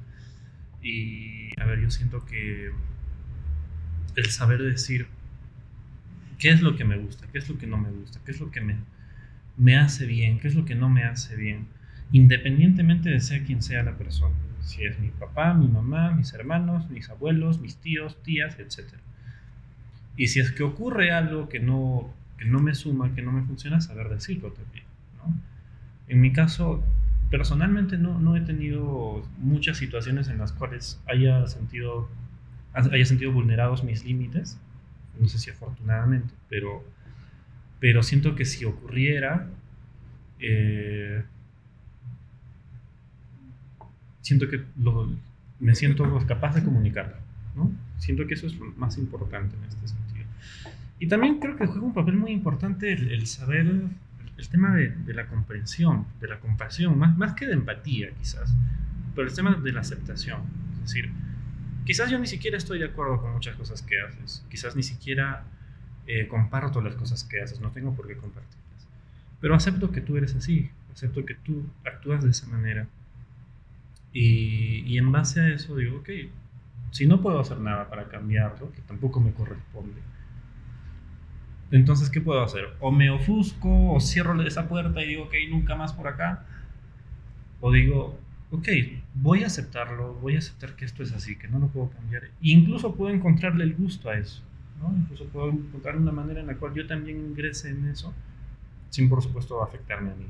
Y, 0.82 1.48
a 1.60 1.64
ver, 1.64 1.80
yo 1.80 1.90
siento 1.90 2.24
que 2.24 2.70
el 4.16 4.26
saber 4.26 4.62
decir 4.62 5.06
qué 6.38 6.50
es 6.50 6.62
lo 6.62 6.76
que 6.76 6.84
me 6.84 6.96
gusta, 6.96 7.26
qué 7.32 7.38
es 7.38 7.48
lo 7.48 7.58
que 7.58 7.66
no 7.66 7.78
me 7.78 7.90
gusta, 7.90 8.20
qué 8.24 8.32
es 8.32 8.40
lo 8.40 8.50
que 8.50 8.60
me, 8.60 8.76
me 9.56 9.76
hace 9.76 10.06
bien, 10.06 10.38
qué 10.38 10.48
es 10.48 10.54
lo 10.54 10.64
que 10.64 10.74
no 10.74 10.88
me 10.88 11.04
hace 11.04 11.36
bien, 11.36 11.66
independientemente 12.12 13.10
de 13.10 13.20
ser 13.20 13.44
quien 13.44 13.62
sea 13.62 13.82
la 13.82 13.96
persona. 13.96 14.34
Si 14.64 14.84
es 14.84 14.98
mi 14.98 15.10
papá, 15.10 15.54
mi 15.54 15.68
mamá, 15.68 16.12
mis 16.12 16.32
hermanos, 16.32 16.90
mis 16.90 17.10
abuelos, 17.10 17.60
mis 17.60 17.76
tíos, 17.76 18.22
tías, 18.22 18.58
etc. 18.58 18.94
Y 20.16 20.28
si 20.28 20.40
es 20.40 20.52
que 20.52 20.62
ocurre 20.62 21.12
algo 21.12 21.48
que 21.48 21.60
no, 21.60 22.12
que 22.38 22.46
no 22.46 22.60
me 22.60 22.74
suma, 22.74 23.14
que 23.14 23.22
no 23.22 23.30
me 23.30 23.42
funciona, 23.42 23.80
saber 23.80 24.08
decirlo 24.08 24.52
también. 24.52 24.84
¿no? 25.18 25.34
En 26.08 26.20
mi 26.20 26.32
caso, 26.32 26.82
personalmente 27.30 27.98
no, 27.98 28.18
no 28.18 28.36
he 28.36 28.40
tenido 28.40 29.22
muchas 29.38 29.76
situaciones 29.76 30.28
en 30.28 30.38
las 30.38 30.52
cuales 30.52 31.00
haya 31.06 31.46
sentido, 31.46 32.08
haya 32.72 33.04
sentido 33.04 33.32
vulnerados 33.32 33.84
mis 33.84 34.04
límites. 34.04 34.58
No 35.18 35.28
sé 35.28 35.38
si 35.38 35.50
afortunadamente, 35.50 36.34
pero, 36.48 36.84
pero 37.80 38.02
siento 38.02 38.34
que 38.34 38.44
si 38.44 38.64
ocurriera, 38.64 39.46
eh, 40.40 41.22
siento 44.24 44.48
que 44.48 44.62
me 45.60 45.74
siento 45.74 46.26
capaz 46.26 46.54
de 46.54 46.64
comunicarlo. 46.64 47.16
¿no? 47.54 47.70
Siento 47.98 48.26
que 48.26 48.34
eso 48.34 48.46
es 48.46 48.56
lo 48.56 48.66
más 48.76 48.98
importante 48.98 49.54
en 49.54 49.64
este 49.64 49.88
sentido. 49.88 50.26
Y 50.98 51.06
también 51.06 51.38
creo 51.38 51.56
que 51.56 51.66
juega 51.66 51.82
un 51.82 51.94
papel 51.94 52.16
muy 52.16 52.32
importante 52.32 52.92
el, 52.92 53.12
el 53.12 53.26
saber 53.26 53.66
el 54.36 54.48
tema 54.48 54.74
de, 54.74 54.88
de, 54.88 55.14
la 55.14 55.26
comprensión, 55.26 56.06
de 56.20 56.28
la 56.28 56.40
compasión, 56.40 56.98
más, 56.98 57.16
más 57.16 57.34
que 57.34 57.46
de 57.46 57.52
empatía 57.52 58.10
quizás, 58.18 58.52
pero 59.14 59.28
el 59.28 59.34
tema 59.34 59.54
de 59.54 59.72
la 59.72 59.80
aceptación. 59.80 60.40
Es 60.74 60.92
decir, 60.92 61.10
quizás 61.84 62.10
yo 62.10 62.18
ni 62.18 62.26
siquiera 62.26 62.56
estoy 62.56 62.78
de 62.78 62.86
acuerdo 62.86 63.20
con 63.20 63.32
muchas 63.32 63.54
cosas 63.56 63.82
que 63.82 64.00
haces, 64.00 64.44
quizás 64.48 64.74
ni 64.74 64.82
siquiera 64.82 65.44
eh, 66.06 66.26
comparto 66.26 66.80
las 66.80 66.96
cosas 66.96 67.22
que 67.22 67.42
haces, 67.42 67.60
no 67.60 67.70
tengo 67.70 67.94
por 67.94 68.08
qué 68.08 68.16
compartirlas, 68.16 68.88
pero 69.40 69.54
acepto 69.54 69.92
que 69.92 70.00
tú 70.00 70.16
eres 70.16 70.34
así, 70.34 70.70
acepto 70.92 71.24
que 71.24 71.34
tú 71.34 71.64
actúas 71.84 72.24
de 72.24 72.30
esa 72.30 72.46
manera. 72.48 72.88
Y, 74.14 74.96
en 74.96 75.10
base 75.10 75.40
a 75.40 75.48
eso 75.48 75.76
digo, 75.76 75.98
ok, 75.98 76.08
si 76.92 77.06
no 77.06 77.20
puedo 77.20 77.40
hacer 77.40 77.58
nada 77.58 77.90
para 77.90 78.08
cambiarlo, 78.08 78.70
que 78.72 78.80
tampoco 78.82 79.20
me 79.20 79.32
corresponde, 79.32 80.00
entonces, 81.72 82.08
¿qué 82.08 82.20
puedo 82.20 82.40
hacer? 82.40 82.68
O 82.78 82.92
me 82.92 83.10
ofusco, 83.10 83.92
o 83.92 84.00
cierro 84.00 84.40
esa 84.42 84.68
puerta 84.68 85.02
y 85.02 85.08
digo, 85.08 85.24
ok, 85.24 85.34
nunca 85.50 85.74
más 85.74 85.92
por 85.92 86.06
acá. 86.06 86.44
O 87.60 87.72
digo, 87.72 88.16
ok, 88.52 88.68
voy 89.14 89.42
a 89.42 89.48
aceptarlo, 89.48 90.14
voy 90.14 90.36
a 90.36 90.38
aceptar 90.38 90.76
que 90.76 90.84
esto 90.84 91.02
es 91.02 91.12
así, 91.12 91.36
que 91.36 91.48
no 91.48 91.58
lo 91.58 91.66
puedo 91.68 91.90
cambiar. 91.90 92.24
E 92.24 92.30
incluso 92.42 92.94
puedo 92.94 93.12
encontrarle 93.12 93.64
el 93.64 93.74
gusto 93.74 94.08
a 94.08 94.16
eso. 94.16 94.42
¿no? 94.80 94.96
Incluso 94.96 95.24
puedo 95.26 95.50
encontrar 95.50 95.96
una 95.96 96.12
manera 96.12 96.40
en 96.40 96.46
la 96.46 96.54
cual 96.54 96.74
yo 96.74 96.86
también 96.86 97.18
ingrese 97.18 97.70
en 97.70 97.88
eso, 97.88 98.14
sin 98.90 99.08
por 99.08 99.20
supuesto 99.20 99.60
afectarme 99.60 100.12
a 100.12 100.14
mí. 100.14 100.26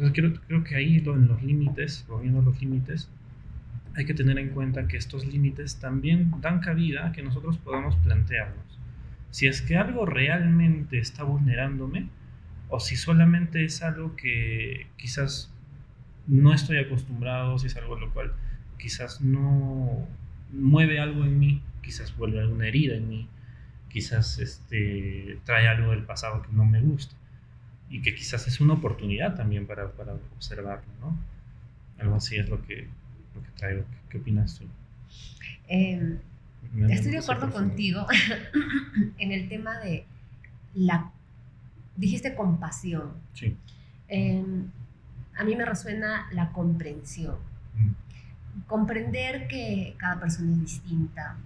Entonces, 0.00 0.40
creo, 0.46 0.64
que 0.64 0.76
ahí 0.76 0.96
en 0.96 1.28
los 1.28 1.42
límites, 1.42 2.04
volviendo 2.08 2.42
los 2.42 2.60
límites, 2.60 3.10
hay 3.94 4.04
que 4.06 4.14
tener 4.14 4.38
en 4.38 4.50
cuenta 4.50 4.88
que 4.88 4.96
estos 4.96 5.26
límites 5.26 5.76
también 5.76 6.32
dan 6.40 6.60
cabida 6.60 7.08
a 7.08 7.12
que 7.12 7.22
nosotros 7.22 7.58
podamos 7.58 7.96
plantearnos 7.96 8.80
si 9.30 9.46
es 9.46 9.62
que 9.62 9.76
algo 9.76 10.06
realmente 10.06 10.98
está 10.98 11.24
vulnerándome 11.24 12.08
o 12.68 12.80
si 12.80 12.96
solamente 12.96 13.64
es 13.64 13.82
algo 13.82 14.16
que 14.16 14.88
quizás 14.96 15.52
no 16.26 16.52
estoy 16.52 16.78
acostumbrado, 16.78 17.58
si 17.58 17.68
es 17.68 17.76
algo 17.76 17.96
lo 17.98 18.12
cual 18.12 18.32
quizás 18.78 19.20
no 19.20 20.06
mueve 20.52 21.00
algo 21.00 21.24
en 21.24 21.38
mí, 21.38 21.62
quizás 21.82 22.16
vuelve 22.16 22.40
alguna 22.40 22.66
herida 22.66 22.96
en 22.96 23.08
mí, 23.08 23.28
quizás 23.88 24.38
este, 24.38 25.38
trae 25.44 25.68
algo 25.68 25.90
del 25.90 26.04
pasado 26.04 26.42
que 26.42 26.52
no 26.52 26.64
me 26.64 26.80
gusta 26.80 27.14
y 27.90 28.00
que 28.00 28.14
quizás 28.14 28.46
es 28.46 28.60
una 28.60 28.74
oportunidad 28.74 29.34
también 29.34 29.66
para, 29.66 29.90
para 29.90 30.14
observarlo, 30.36 30.88
¿no? 31.00 31.18
Algo 31.98 32.14
así 32.14 32.36
es 32.36 32.48
lo 32.48 32.62
que, 32.62 32.88
lo 33.34 33.42
que 33.42 33.50
traigo. 33.56 33.82
¿Qué, 33.82 33.96
qué 34.08 34.18
opinas 34.18 34.58
tú? 34.58 34.64
Eh, 35.68 36.18
Estoy 36.88 37.10
de 37.10 37.18
acuerdo 37.18 37.50
contigo 37.50 38.06
en 39.18 39.32
el 39.32 39.48
tema 39.48 39.78
de 39.80 40.06
la, 40.74 41.10
dijiste 41.96 42.34
compasión. 42.36 43.14
Sí. 43.34 43.56
Eh, 44.08 44.44
a 45.36 45.44
mí 45.44 45.56
me 45.56 45.64
resuena 45.64 46.28
la 46.32 46.52
comprensión. 46.52 47.36
Mm. 47.74 48.66
Comprender 48.66 49.48
que 49.48 49.96
cada 49.98 50.20
persona 50.20 50.52
es 50.52 50.60
distinta. 50.60 51.36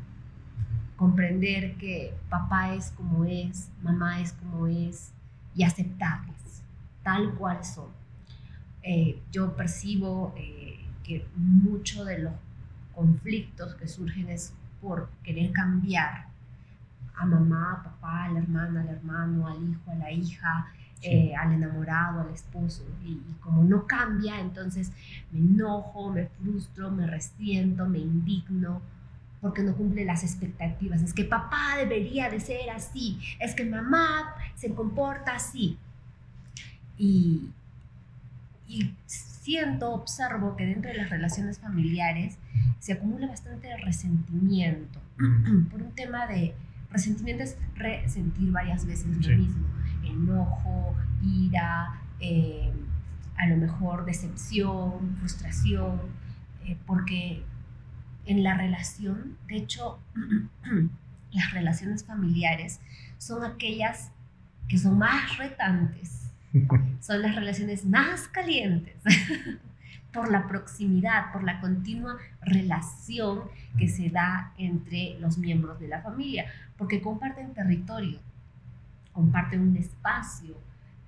Comprender 0.97 1.77
que 1.77 2.13
papá 2.29 2.75
es 2.75 2.91
como 2.91 3.25
es, 3.25 3.71
mamá 3.83 4.21
es 4.21 4.33
como 4.35 4.67
es 4.67 5.11
y 5.55 5.65
aceptarles 5.65 6.34
tal 7.05 7.35
cual 7.35 7.65
son. 7.65 7.89
Eh, 8.83 9.23
yo 9.31 9.55
percibo 9.55 10.35
eh, 10.37 10.85
que 11.05 11.25
muchos 11.37 12.07
de 12.07 12.19
los 12.19 12.33
conflictos 12.95 13.75
que 13.77 13.87
surgen 13.87 14.29
es 14.29 14.53
por 14.81 15.09
querer 15.23 15.53
cambiar 15.53 16.27
a 17.17 17.25
mamá, 17.25 17.75
a 17.75 17.83
papá, 17.85 18.25
a 18.25 18.29
la 18.31 18.41
hermana, 18.41 18.81
al 18.81 18.89
hermano, 18.89 19.47
al 19.47 19.71
hijo, 19.71 19.91
a 19.91 19.95
la 19.95 20.11
hija, 20.11 20.67
eh, 21.01 21.35
al 21.35 21.53
enamorado, 21.53 22.23
al 22.23 22.31
esposo. 22.31 22.85
Y, 23.05 23.21
como 23.41 23.63
no 23.63 23.87
cambia, 23.87 24.41
entonces 24.41 24.91
me 25.31 25.39
enojo, 25.39 26.11
me 26.11 26.27
frustro, 26.27 26.91
me 26.91 27.07
resiento, 27.07 27.87
me 27.87 27.99
indigno 27.99 28.83
porque 29.41 29.63
no 29.63 29.75
cumple 29.75 30.05
las 30.07 30.25
expectativas. 30.25 31.03
Es 31.03 31.13
que 31.13 31.25
papá 31.25 31.77
debería 31.79 32.31
de 32.31 32.41
ser 32.41 32.71
así, 32.71 33.21
es 33.39 33.55
que 33.55 33.65
mamá 33.65 34.35
se 34.55 34.75
comporta 34.75 35.35
así. 35.35 35.79
Y, 36.97 37.51
y 38.69 38.95
siento, 39.07 39.93
observo 39.93 40.57
que 40.57 40.65
dentro 40.65 40.91
de 40.91 40.97
las 40.97 41.11
relaciones 41.11 41.59
familiares 41.59 42.39
se 42.81 42.95
acumula 42.95 43.27
bastante 43.27 43.77
resentimiento. 43.77 45.01
Por 45.71 45.83
un 45.83 45.93
tema 45.95 46.27
de 46.27 46.55
resentimiento 46.91 47.45
es 47.45 47.57
resentir 47.75 48.51
varias 48.51 48.87
veces 48.87 49.27
lo 49.27 49.37
mismo, 49.37 49.67
enojo, 50.03 50.97
ira, 51.23 52.01
eh, 52.21 52.73
a 53.37 53.47
lo 53.49 53.57
mejor 53.57 54.05
decepción, 54.05 55.17
frustración, 55.19 56.01
eh, 56.65 56.77
porque 56.87 57.43
en 58.27 58.43
la 58.43 58.57
relación, 58.57 59.37
de 59.49 59.57
hecho, 59.57 59.99
las 61.33 61.53
relaciones 61.53 62.05
familiares 62.05 62.81
son 63.19 63.45
aquellas 63.45 64.11
que 64.69 64.79
son 64.79 64.99
más 64.99 65.37
retantes 65.37 66.24
son 67.01 67.23
las 67.23 67.35
relaciones 67.35 67.85
más 67.85 68.29
calientes 68.29 68.95
por 70.13 70.31
la 70.31 70.47
proximidad, 70.47 71.33
por 71.33 71.43
la 71.43 71.61
continua 71.61 72.17
relación 72.41 73.43
que 73.79 73.89
se 73.89 74.11
da 74.11 74.53
entre 74.57 75.19
los 75.21 75.39
miembros 75.39 75.81
de 75.81 75.89
la 75.89 76.01
familia, 76.03 76.47
porque 76.77 77.01
comparten 77.01 77.53
territorio, 77.53 78.19
comparten 79.13 79.61
un 79.61 79.77
espacio, 79.77 80.57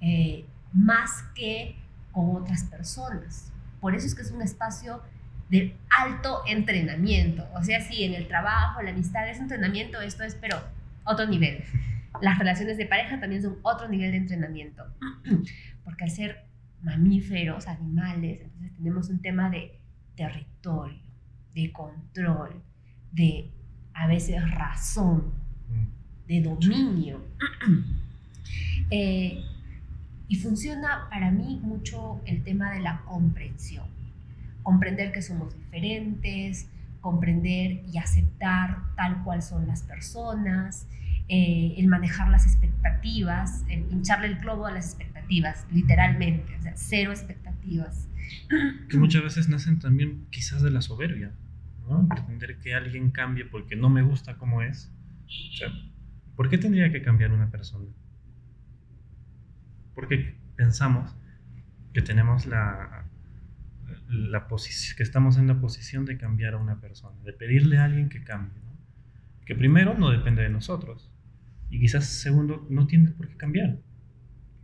eh, 0.01 0.45
más 0.73 1.23
que 1.35 1.77
con 2.13 2.37
otras 2.37 2.65
personas. 2.65 3.53
Por 3.81 3.95
eso 3.95 4.07
es 4.07 4.15
que 4.15 4.23
es 4.23 4.33
un 4.33 4.43
espacio 4.43 5.01
de 5.49 5.77
alto 5.89 6.43
entrenamiento. 6.47 7.47
O 7.55 7.63
sea, 7.63 7.81
sí, 7.81 8.03
en 8.03 8.15
el 8.15 8.27
trabajo, 8.27 8.83
la 8.83 8.91
amistad 8.91 9.29
es 9.29 9.39
entrenamiento, 9.39 10.01
esto 10.01 10.25
es, 10.25 10.35
pero 10.35 10.61
otro 11.05 11.27
nivel. 11.27 11.63
Las 12.21 12.39
relaciones 12.39 12.77
de 12.77 12.87
pareja 12.87 13.21
también 13.21 13.43
son 13.43 13.59
otro 13.63 13.89
nivel 13.89 14.13
de 14.13 14.19
entrenamiento, 14.19 14.85
porque 15.85 16.05
al 16.05 16.11
ser 16.11 16.47
mamíferos, 16.83 17.67
animales, 17.67 18.41
entonces 18.43 18.73
tenemos 18.77 19.09
un 19.09 19.21
tema 19.21 19.51
de 19.51 19.79
territorio, 20.17 21.01
de 21.55 21.73
control, 21.73 22.63
de 23.13 23.51
a 23.95 24.07
veces 24.07 24.49
razón, 24.53 25.33
mm. 25.69 26.29
de 26.29 26.41
dominio. 26.43 27.25
Eh, 28.89 29.43
y 30.29 30.37
funciona 30.37 31.09
para 31.11 31.33
mí 31.33 31.59
mucho 31.61 32.21
el 32.25 32.45
tema 32.45 32.71
de 32.73 32.79
la 32.79 33.01
comprensión. 33.05 33.87
Comprender 34.63 35.11
que 35.11 35.23
somos 35.23 35.57
diferentes, 35.57 36.69
comprender 37.01 37.83
y 37.93 37.99
aceptar 37.99 38.79
tal 38.97 39.23
cual 39.25 39.43
son 39.43 39.67
las 39.67 39.83
personas, 39.83 40.87
eh, 41.29 41.75
el 41.77 41.89
manejar 41.89 42.29
las 42.29 42.47
expectativas, 42.47 43.65
el 43.69 43.83
pincharle 43.83 44.29
el 44.29 44.39
globo 44.39 44.67
a 44.67 44.71
las 44.71 44.87
expectativas, 44.87 45.67
literalmente, 45.73 46.57
o 46.57 46.63
sea, 46.63 46.73
cero 46.77 47.11
expectativas. 47.11 48.09
Que 48.89 48.97
muchas 48.97 49.23
veces 49.23 49.49
nacen 49.49 49.79
también 49.79 50.27
quizás 50.31 50.63
de 50.63 50.71
la 50.71 50.83
soberbia, 50.83 51.33
¿no? 51.89 52.07
Pretender 52.09 52.59
que 52.59 52.75
alguien 52.75 53.11
cambie 53.11 53.45
porque 53.45 53.75
no 53.77 53.89
me 53.89 54.03
gusta 54.03 54.37
como 54.37 54.63
es. 54.63 54.93
O 55.27 55.57
sea, 55.57 55.69
¿por 56.37 56.49
qué 56.49 56.59
tendría 56.59 56.93
que 56.93 57.03
cambiar 57.03 57.33
una 57.33 57.51
persona? 57.51 57.87
Porque 59.95 60.37
pensamos 60.57 61.17
que 61.93 62.03
tenemos 62.03 62.47
la, 62.47 63.05
la 64.09 64.47
posición, 64.47 64.97
que 64.97 65.03
estamos 65.03 65.39
en 65.39 65.47
la 65.49 65.61
posición 65.61 66.05
de 66.05 66.19
cambiar 66.19 66.55
a 66.55 66.59
una 66.59 66.81
persona, 66.81 67.17
de 67.25 67.33
pedirle 67.33 67.79
a 67.79 67.85
alguien 67.85 68.09
que 68.09 68.23
cambie. 68.23 68.61
¿no? 68.63 68.77
Que 69.45 69.55
primero 69.55 69.95
no 69.95 70.11
depende 70.11 70.43
de 70.43 70.51
nosotros, 70.51 71.11
y 71.71 71.81
quizás, 71.81 72.07
segundo, 72.07 72.67
no 72.71 72.87
tiene 72.87 73.11
por 73.11 73.29
qué 73.29 73.37
cambiar. 73.37 73.79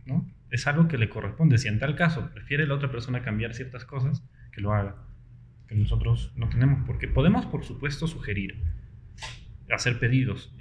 ¿no? 0.05 0.29
Es 0.49 0.67
algo 0.67 0.87
que 0.87 0.97
le 0.97 1.09
corresponde. 1.09 1.57
Si 1.57 1.67
en 1.67 1.79
tal 1.79 1.95
caso 1.95 2.29
prefiere 2.33 2.67
la 2.67 2.75
otra 2.75 2.91
persona 2.91 3.21
cambiar 3.21 3.53
ciertas 3.53 3.85
cosas, 3.85 4.23
que 4.51 4.61
lo 4.61 4.73
haga. 4.73 4.95
Que 5.67 5.75
nosotros 5.75 6.31
no 6.35 6.49
tenemos 6.49 6.83
porque 6.85 7.07
Podemos, 7.07 7.45
por 7.45 7.63
supuesto, 7.63 8.07
sugerir, 8.07 8.63
hacer 9.71 9.99
pedidos, 9.99 10.53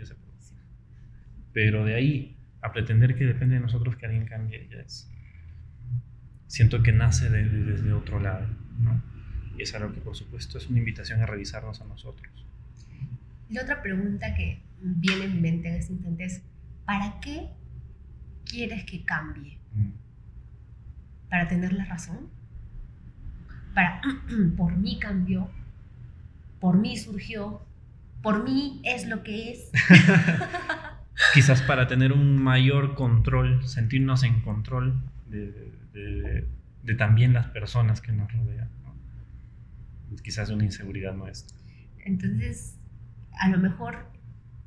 Pero 1.53 1.84
de 1.84 1.95
ahí 1.95 2.36
a 2.61 2.72
pretender 2.72 3.16
que 3.16 3.26
depende 3.26 3.57
de 3.57 3.61
nosotros 3.61 3.97
que 3.97 4.07
alguien 4.07 4.24
cambie, 4.24 4.68
ya 4.70 4.80
es. 4.80 5.11
Siento 6.47 6.82
que 6.82 6.93
nace 6.93 7.28
desde 7.28 7.93
otro 7.93 8.20
lado. 8.20 8.47
¿no? 8.78 9.03
Y 9.57 9.62
es 9.62 9.74
algo 9.74 9.93
que, 9.93 10.01
por 10.01 10.16
supuesto, 10.16 10.59
es 10.59 10.68
una 10.68 10.78
invitación 10.78 11.20
a 11.20 11.26
revisarnos 11.26 11.80
a 11.80 11.84
nosotros. 11.84 12.47
La 13.51 13.62
otra 13.62 13.82
pregunta 13.82 14.34
que 14.34 14.62
viene 14.83 15.24
en 15.24 15.35
mi 15.35 15.41
mente 15.41 15.68
en 15.68 15.74
este 15.76 15.93
instante 15.93 16.24
es, 16.24 16.43
¿para 16.85 17.20
qué 17.20 17.49
quieres 18.45 18.85
que 18.85 19.05
cambie? 19.05 19.59
Mm. 19.74 19.91
¿Para 21.30 21.49
tener 21.49 21.72
la 21.72 21.85
razón? 21.85 22.28
¿Para, 23.74 24.01
por 24.57 24.76
mí 24.76 24.99
cambió? 24.99 25.49
¿Por 26.61 26.78
mí 26.78 26.97
surgió? 26.97 27.62
¿Por 28.22 28.45
mí 28.45 28.80
es 28.85 29.09
lo 29.09 29.22
que 29.22 29.53
es? 29.53 29.70
Quizás 31.35 31.62
para 31.62 31.87
tener 31.87 32.12
un 32.12 32.43
mayor 32.43 32.95
control, 32.95 33.66
sentirnos 33.66 34.22
en 34.22 34.41
control 34.41 35.03
de, 35.26 36.47
también 36.99 37.33
las 37.33 37.47
personas 37.49 38.01
que 38.01 38.12
nos 38.12 38.33
rodean. 38.33 38.68
Quizás 40.22 40.51
una 40.51 40.64
inseguridad 40.64 41.14
nuestra. 41.14 41.57
Entonces, 42.05 42.76
a 43.41 43.49
lo 43.49 43.59
mejor 43.59 44.11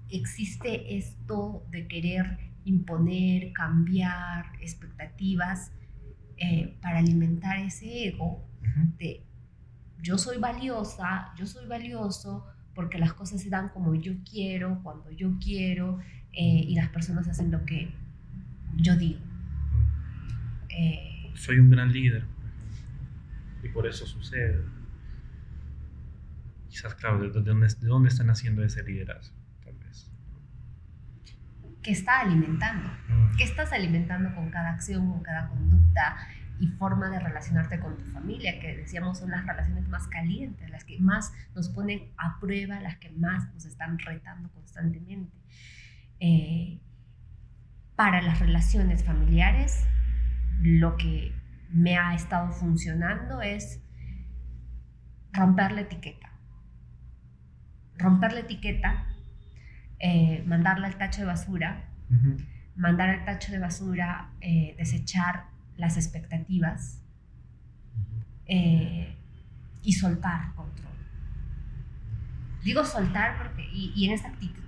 existe 0.09 0.97
esto 0.97 1.65
de 1.71 1.87
querer 1.87 2.37
imponer, 2.65 3.53
cambiar 3.53 4.45
expectativas 4.61 5.71
eh, 6.37 6.77
para 6.81 6.99
alimentar 6.99 7.59
ese 7.59 8.07
ego 8.07 8.43
de 8.97 9.23
yo 10.01 10.17
soy 10.17 10.37
valiosa, 10.37 11.33
yo 11.37 11.45
soy 11.45 11.67
valioso 11.67 12.45
porque 12.73 12.99
las 12.99 13.13
cosas 13.13 13.41
se 13.41 13.49
dan 13.49 13.69
como 13.69 13.95
yo 13.95 14.13
quiero, 14.29 14.81
cuando 14.83 15.09
yo 15.11 15.37
quiero 15.39 15.99
eh, 16.33 16.65
y 16.67 16.75
las 16.75 16.89
personas 16.89 17.27
hacen 17.27 17.51
lo 17.51 17.65
que 17.65 17.89
yo 18.75 18.95
digo. 18.97 19.21
Eh, 20.69 21.31
soy 21.33 21.59
un 21.59 21.69
gran 21.69 21.91
líder 21.91 22.25
y 23.63 23.69
por 23.69 23.87
eso 23.87 24.05
sucede. 24.05 24.61
Quizás, 26.69 26.93
claro, 26.95 27.21
¿de 27.21 27.41
dónde, 27.41 27.67
de 27.67 27.87
dónde 27.87 28.09
están 28.09 28.29
haciendo 28.29 28.63
ese 28.63 28.83
liderazgo? 28.83 29.44
¿Qué 31.86 31.91
está 31.91 32.21
alimentando? 32.21 32.89
Mm. 33.07 33.38
¿Qué 33.38 33.43
estás 33.43 33.71
alimentando 33.71 34.33
con 34.33 34.49
cada 34.49 34.71
acción, 34.71 35.07
con 35.07 35.21
cada 35.21 35.49
conducta 35.49 36.17
y 36.59 36.65
forma 36.65 37.11
de 37.11 37.19
relacionarte 37.19 37.79
con 37.79 37.95
tu 37.95 38.05
familia? 38.05 38.59
Que 38.59 38.75
decíamos 38.75 39.19
son 39.19 39.29
las 39.29 39.45
relaciones 39.45 39.88
más 39.88 40.07
calientes, 40.07 40.67
las 40.71 40.83
que 40.83 40.99
más 40.99 41.31
nos 41.53 41.69
ponen 41.69 42.11
a 42.17 42.39
prueba, 42.39 42.79
las 42.79 42.97
que 42.97 43.11
más 43.11 43.53
nos 43.53 43.65
están 43.65 43.99
retando 43.99 44.49
constantemente. 44.49 45.38
Eh, 46.19 46.81
para 47.95 48.23
las 48.23 48.39
relaciones 48.39 49.03
familiares, 49.03 49.86
lo 50.61 50.97
que 50.97 51.36
me 51.69 51.99
ha 51.99 52.15
estado 52.15 52.51
funcionando 52.51 53.43
es 53.43 53.79
romper 55.33 55.71
la 55.73 55.81
etiqueta. 55.81 56.31
Romper 57.99 58.33
la 58.33 58.39
etiqueta 58.39 59.05
eh, 59.99 60.43
mandarla 60.45 60.87
al 60.87 60.97
tacho 60.97 61.21
de 61.21 61.27
basura, 61.27 61.85
mandar 62.75 63.09
al 63.09 63.25
tacho 63.25 63.51
de 63.51 63.59
basura, 63.59 64.29
eh, 64.41 64.75
desechar 64.77 65.45
las 65.77 65.95
expectativas 65.95 67.01
eh, 68.45 69.15
y 69.81 69.93
soltar 69.93 70.53
control. 70.53 70.91
Digo 72.63 72.83
soltar 72.83 73.37
porque, 73.37 73.63
y, 73.71 74.05
en 74.05 74.13
esta 74.13 74.29
actitud, 74.29 74.63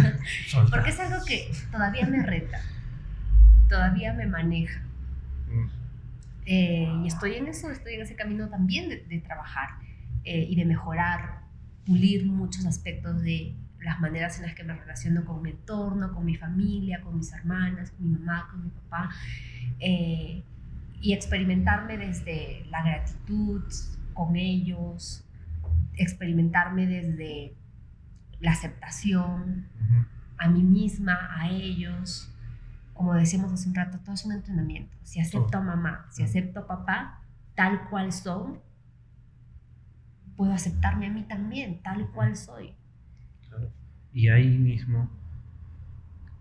porque 0.70 0.90
es 0.90 0.98
algo 0.98 1.24
que 1.24 1.52
todavía 1.70 2.06
me 2.06 2.22
reta, 2.22 2.60
todavía 3.68 4.12
me 4.14 4.26
maneja. 4.26 4.82
Mm. 6.44 7.04
y 7.04 7.06
estoy 7.06 7.34
en 7.34 7.46
eso, 7.46 7.70
estoy 7.70 7.94
en 7.94 8.02
ese 8.02 8.16
camino 8.16 8.48
también 8.48 8.88
de, 8.88 9.04
de 9.04 9.18
trabajar 9.20 9.68
y 10.24 10.56
de 10.56 10.64
mejorar, 10.64 11.42
pulir 11.84 12.26
muchos 12.26 12.64
aspectos 12.64 13.22
de, 13.22 13.54
las 13.84 14.00
maneras 14.00 14.38
en 14.38 14.46
las 14.46 14.54
que 14.54 14.64
me 14.64 14.74
relaciono 14.74 15.24
con 15.24 15.42
mi 15.42 15.50
entorno, 15.50 16.12
con 16.12 16.24
mi 16.24 16.36
familia, 16.36 17.00
con 17.02 17.16
mis 17.16 17.32
hermanas, 17.32 17.90
con 17.90 18.10
mi 18.10 18.18
mamá, 18.18 18.48
con 18.50 18.64
mi 18.64 18.70
papá, 18.70 19.10
eh, 19.80 20.42
y 21.00 21.12
experimentarme 21.12 21.98
desde 21.98 22.64
la 22.70 22.82
gratitud 22.82 23.62
con 24.14 24.36
ellos, 24.36 25.24
experimentarme 25.94 26.86
desde 26.86 27.54
la 28.40 28.52
aceptación 28.52 29.66
a 30.38 30.48
mí 30.48 30.62
misma, 30.62 31.28
a 31.36 31.50
ellos. 31.50 32.32
Como 32.94 33.14
decíamos 33.14 33.52
hace 33.52 33.68
un 33.68 33.74
rato, 33.74 33.98
todo 33.98 34.14
es 34.14 34.24
un 34.24 34.32
entrenamiento. 34.32 34.96
Si 35.02 35.20
acepto 35.20 35.58
a 35.58 35.60
mamá, 35.60 36.06
si 36.10 36.22
acepto 36.22 36.60
a 36.60 36.66
papá, 36.66 37.20
tal 37.54 37.88
cual 37.88 38.12
son, 38.12 38.60
puedo 40.36 40.52
aceptarme 40.52 41.06
a 41.06 41.10
mí 41.10 41.22
también, 41.22 41.82
tal 41.82 42.10
cual 42.10 42.36
soy. 42.36 42.74
Y 44.14 44.28
ahí 44.28 44.58
mismo... 44.58 45.10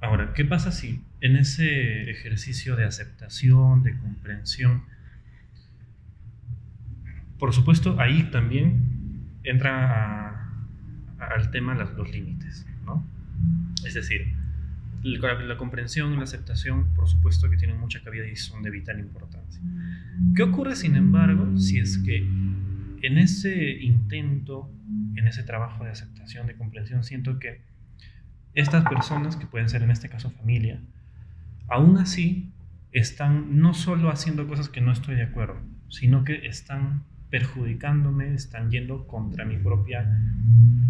Ahora, 0.02 0.34
¿qué 0.34 0.46
pasa 0.46 0.72
si 0.72 1.04
en 1.22 1.36
ese 1.36 2.10
ejercicio 2.10 2.76
de 2.76 2.86
aceptación, 2.86 3.84
de 3.84 3.96
comprensión, 3.98 4.84
por 7.38 7.54
supuesto, 7.54 8.00
ahí 8.00 8.24
también 8.32 9.30
entra 9.44 10.50
al 11.18 11.52
tema 11.52 11.76
los, 11.76 11.94
los 11.94 12.12
límites, 12.12 12.66
¿no? 12.86 13.06
Es 13.86 13.94
decir, 13.94 14.34
la, 15.04 15.34
la, 15.34 15.58
comprensión 15.58 16.14
y 16.14 16.18
la 16.18 16.24
aceptación, 16.24 16.94
por 16.96 17.08
supuesto 17.08 17.50
que 17.50 17.58
tienen 17.58 17.80
mucha 17.80 18.02
cabida 18.04 18.28
y 18.28 18.36
son 18.36 18.62
de 18.62 18.70
vital 18.70 19.00
importancia. 19.00 19.62
¿Qué 20.36 20.44
ocurre, 20.44 20.76
sin 20.76 20.96
embargo, 20.96 21.58
si 21.58 21.80
es 21.80 21.98
que 22.00 22.28
en 23.04 23.18
ese 23.18 23.72
intento, 23.82 24.72
en 25.16 25.28
ese 25.28 25.44
trabajo 25.44 25.84
de 25.84 25.92
aceptación, 25.92 26.48
de 26.48 26.56
comprensión, 26.56 27.04
siento 27.04 27.40
que 27.40 27.62
estas 28.54 28.88
personas, 28.88 29.36
que 29.38 29.46
pueden 29.46 29.70
ser 29.70 29.84
en 29.84 29.92
este 29.92 30.10
caso 30.10 30.30
familia, 30.32 30.80
aún 31.68 31.98
así 31.98 32.52
están 32.92 33.60
no 33.60 33.74
solo 33.74 34.10
haciendo 34.10 34.48
cosas 34.48 34.70
que 34.70 34.82
no 34.82 34.92
estoy 34.92 35.16
de 35.16 35.24
acuerdo, 35.24 35.62
sino 35.90 36.24
que 36.24 36.46
están 36.48 37.04
perjudicándome, 37.30 38.34
están 38.34 38.70
yendo 38.70 39.08
contra 39.08 39.46
mi 39.46 39.58
propia, 39.58 40.06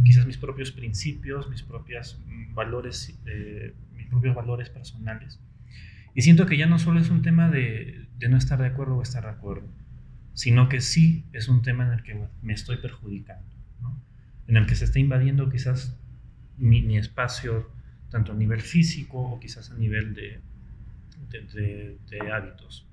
quizás 0.03 0.26
mis 0.26 0.38
propios 0.38 0.72
principios, 0.72 1.49
mis 1.49 1.62
propios 1.62 2.20
valores, 2.53 3.16
eh, 3.28 3.76
mis 3.95 4.07
propios 4.07 4.36
valores 4.36 4.70
personales. 4.70 5.39
Y 6.16 6.24
siento 6.24 6.47
que 6.47 6.57
ya 6.57 6.66
no 6.66 6.80
solo 6.80 6.99
es 6.99 7.09
un 7.09 7.22
tema 7.22 7.49
de 7.49 8.07
no 8.28 8.38
estar 8.38 8.59
de 8.59 8.68
acuerdo 8.68 8.97
o 8.97 9.01
estar 9.03 9.24
de 9.24 9.30
acuerdo, 9.30 9.70
sino 10.34 10.70
que 10.70 10.82
sí 10.82 11.26
es 11.34 11.48
un 11.48 11.62
tema 11.62 11.86
en 11.86 11.94
el 11.94 12.04
que 12.04 12.28
me 12.42 12.54
estoy 12.54 12.78
perjudicando, 12.78 13.48
en 14.48 14.58
el 14.58 14.66
que 14.66 14.76
se 14.76 14.86
está 14.86 15.00
invadiendo 15.00 15.50
quizás 15.50 15.98
mi, 16.58 16.98
espacio, 16.98 17.70
tanto 18.10 18.34
a 18.34 18.36
nivel 18.36 18.62
físico 18.62 19.20
o 19.20 19.40
quizás 19.40 19.72
a 19.72 19.76
nivel 19.76 20.14
de, 20.14 20.42
hábitos. 22.32 22.88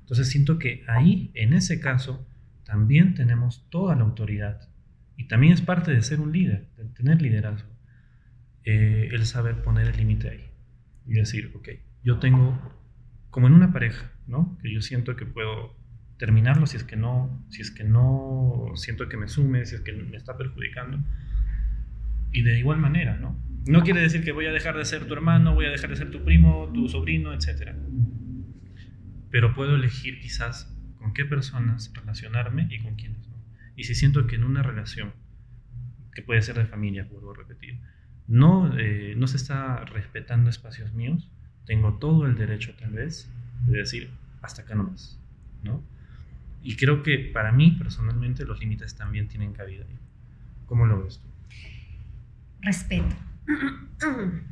Entonces 0.00 0.28
siento 0.28 0.58
que 0.58 0.82
ahí, 0.88 1.30
en 1.34 1.52
ese 1.52 1.80
caso, 1.80 2.26
también 2.64 3.14
tenemos 3.14 3.68
toda 3.70 3.94
la 3.94 4.02
autoridad. 4.02 4.68
Y 5.16 5.24
también 5.24 5.52
es 5.52 5.60
parte 5.60 5.92
de 5.92 6.02
ser 6.02 6.20
un 6.20 6.32
líder, 6.32 6.68
de 6.76 6.84
tener 6.86 7.20
liderazgo. 7.20 7.68
Eh, 8.64 9.08
el 9.12 9.26
saber 9.26 9.62
poner 9.62 9.86
el 9.86 9.96
límite 9.96 10.30
ahí. 10.30 10.50
Y 11.06 11.14
decir, 11.14 11.52
ok, 11.54 11.68
yo 12.02 12.18
tengo, 12.18 12.58
como 13.30 13.46
en 13.46 13.52
una 13.52 13.72
pareja, 13.72 14.10
¿no? 14.26 14.58
Que 14.62 14.72
yo 14.72 14.80
siento 14.82 15.16
que 15.16 15.26
puedo 15.26 15.76
terminarlo 16.20 16.66
si 16.66 16.76
es 16.76 16.84
que 16.84 16.96
no, 16.96 17.42
si 17.48 17.62
es 17.62 17.70
que 17.70 17.82
no 17.82 18.72
siento 18.74 19.08
que 19.08 19.16
me 19.16 19.26
sume, 19.26 19.64
si 19.64 19.74
es 19.74 19.80
que 19.80 19.94
me 19.94 20.18
está 20.18 20.36
perjudicando. 20.36 21.02
Y 22.30 22.42
de 22.42 22.58
igual 22.58 22.78
manera, 22.78 23.16
¿no? 23.16 23.42
No 23.66 23.82
quiere 23.82 24.02
decir 24.02 24.22
que 24.22 24.32
voy 24.32 24.44
a 24.44 24.52
dejar 24.52 24.76
de 24.76 24.84
ser 24.84 25.06
tu 25.06 25.14
hermano, 25.14 25.54
voy 25.54 25.64
a 25.64 25.70
dejar 25.70 25.88
de 25.88 25.96
ser 25.96 26.10
tu 26.10 26.22
primo, 26.22 26.70
tu 26.74 26.88
sobrino, 26.88 27.32
etc. 27.32 27.72
Pero 29.30 29.54
puedo 29.54 29.76
elegir 29.76 30.20
quizás 30.20 30.76
con 30.98 31.14
qué 31.14 31.24
personas 31.24 31.90
relacionarme 31.94 32.68
y 32.70 32.80
con 32.80 32.96
quiénes 32.96 33.26
no. 33.26 33.36
Y 33.74 33.84
si 33.84 33.94
siento 33.94 34.26
que 34.26 34.36
en 34.36 34.44
una 34.44 34.62
relación, 34.62 35.14
que 36.12 36.20
puede 36.20 36.42
ser 36.42 36.56
de 36.56 36.66
familia, 36.66 37.08
vuelvo 37.10 37.32
a 37.32 37.36
repetir, 37.36 37.80
no, 38.28 38.78
eh, 38.78 39.14
no 39.16 39.26
se 39.26 39.38
está 39.38 39.86
respetando 39.86 40.50
espacios 40.50 40.92
míos, 40.92 41.30
tengo 41.64 41.98
todo 41.98 42.26
el 42.26 42.36
derecho 42.36 42.74
tal 42.78 42.90
vez 42.90 43.32
de 43.66 43.78
decir, 43.78 44.10
hasta 44.42 44.62
acá 44.62 44.74
nomás, 44.74 45.18
¿no? 45.62 45.82
Y 46.62 46.76
creo 46.76 47.02
que 47.02 47.30
para 47.32 47.52
mí 47.52 47.72
personalmente 47.72 48.44
los 48.44 48.60
límites 48.60 48.94
también 48.94 49.28
tienen 49.28 49.52
cabida. 49.52 49.84
¿Cómo 50.66 50.86
lo 50.86 51.02
ves 51.02 51.18
tú? 51.18 51.28
Respeto. 52.60 53.16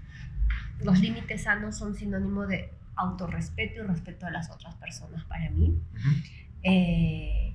Los 0.84 1.00
límites 1.00 1.42
sanos 1.42 1.76
son 1.76 1.94
sinónimo 1.96 2.46
de 2.46 2.70
autorrespeto 2.94 3.82
y 3.82 3.86
respeto 3.86 4.26
a 4.26 4.30
las 4.30 4.50
otras 4.50 4.74
personas 4.76 5.24
para 5.24 5.50
mí. 5.50 5.76
Eh, 6.62 7.52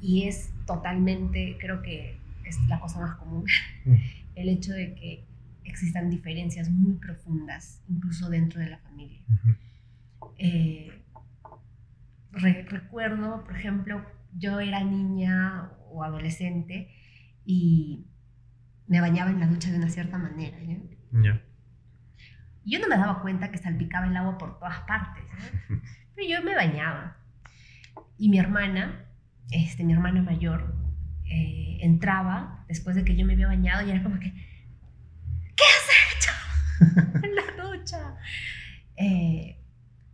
y 0.00 0.24
es 0.24 0.52
totalmente, 0.66 1.56
creo 1.58 1.82
que 1.82 2.18
es 2.44 2.58
la 2.68 2.80
cosa 2.80 3.00
más 3.00 3.16
común, 3.16 3.44
mm. 3.84 3.94
el 4.34 4.48
hecho 4.48 4.72
de 4.72 4.94
que 4.94 5.24
existan 5.64 6.10
diferencias 6.10 6.70
muy 6.70 6.94
profundas, 6.94 7.80
incluso 7.88 8.28
dentro 8.28 8.60
de 8.60 8.68
la 8.68 8.78
familia. 8.78 9.20
Eh, 10.38 11.03
recuerdo, 12.34 13.44
por 13.44 13.56
ejemplo, 13.56 14.04
yo 14.36 14.60
era 14.60 14.82
niña 14.82 15.70
o 15.90 16.02
adolescente 16.02 16.90
y 17.44 18.06
me 18.86 19.00
bañaba 19.00 19.30
en 19.30 19.40
la 19.40 19.46
ducha 19.46 19.70
de 19.70 19.78
una 19.78 19.88
cierta 19.88 20.18
manera. 20.18 20.58
Yo 22.64 22.78
no 22.78 22.88
me 22.88 22.96
daba 22.96 23.20
cuenta 23.20 23.50
que 23.50 23.58
salpicaba 23.58 24.06
el 24.06 24.16
agua 24.16 24.38
por 24.38 24.58
todas 24.58 24.80
partes, 24.80 25.24
pero 26.14 26.28
yo 26.28 26.42
me 26.42 26.54
bañaba. 26.54 27.16
Y 28.18 28.28
mi 28.28 28.38
hermana, 28.38 29.04
este, 29.50 29.84
mi 29.84 29.92
hermana 29.92 30.22
mayor, 30.22 30.74
eh, 31.24 31.78
entraba 31.80 32.64
después 32.68 32.96
de 32.96 33.04
que 33.04 33.16
yo 33.16 33.26
me 33.26 33.34
había 33.34 33.46
bañado 33.46 33.86
y 33.86 33.90
era 33.90 34.02
como 34.02 34.18
que, 34.18 34.32
¿qué 34.32 35.64
has 35.64 36.16
hecho 36.16 37.20
en 37.22 37.34
la 37.34 37.64
ducha? 37.64 38.16
Eh, 38.96 39.60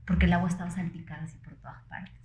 porque 0.06 0.26
el 0.26 0.32
agua 0.32 0.48
estaba 0.48 0.70
salpicada 0.70 1.22
así 1.22 1.38
todas 1.60 1.82
partes. 1.84 2.20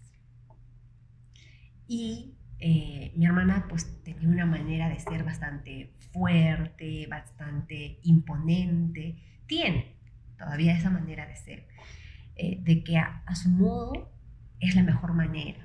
Y 1.88 2.36
eh, 2.60 3.12
mi 3.16 3.26
hermana 3.26 3.66
pues 3.70 4.02
tenía 4.04 4.28
una 4.30 4.46
manera 4.46 4.90
de 4.90 5.00
ser 5.00 5.24
bastante 5.24 5.92
fuerte, 6.12 7.08
bastante 7.08 8.00
imponente. 8.04 9.18
Tiene 9.48 9.96
todavía 10.38 10.78
esa 10.78 10.90
manera 10.90 11.28
de 11.28 11.36
ser, 11.36 11.68
eh, 12.36 12.60
de 12.62 12.84
que 12.84 12.98
a, 12.98 13.24
su 13.36 13.50
modo 13.50 14.12
es 14.60 14.76
la 14.76 14.84
mejor 14.84 15.14
manera 15.14 15.60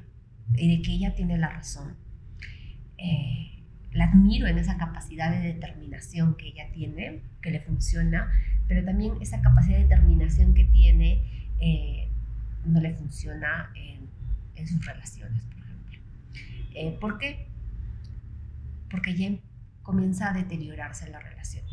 y 0.57 0.77
de 0.77 0.83
que 0.83 0.93
ella 0.93 1.15
tiene 1.15 1.39
la 1.39 1.49
razón. 1.49 1.97
Eh, 2.99 3.65
la 3.93 4.05
admiro 4.05 4.47
en 4.47 4.59
esa 4.59 4.77
capacidad 4.77 5.31
de 5.31 5.55
determinación 5.55 6.37
que 6.37 6.49
ella 6.49 6.71
tiene, 6.73 7.23
que 7.43 7.51
le 7.51 7.61
funciona, 7.61 8.31
pero 8.69 8.85
también 8.85 9.15
esa 9.21 9.41
capacidad 9.41 9.79
de 9.79 9.85
determinación 9.85 10.55
que 10.55 10.65
tiene 10.65 11.49
no 12.65 12.81
le 12.81 12.95
funciona 12.95 13.71
en, 13.75 14.09
en 14.55 14.69
sus 14.69 14.85
relaciones, 14.85 15.45
por 15.47 15.59
ejemplo. 15.59 15.99
Eh, 16.75 16.99
¿Por 17.01 17.19
qué? 17.19 17.49
Porque 18.91 19.15
ya 19.15 19.31
comienza 19.83 20.31
a 20.31 20.33
deteriorarse 20.33 21.09
la 21.11 21.21
relación. 21.21 21.65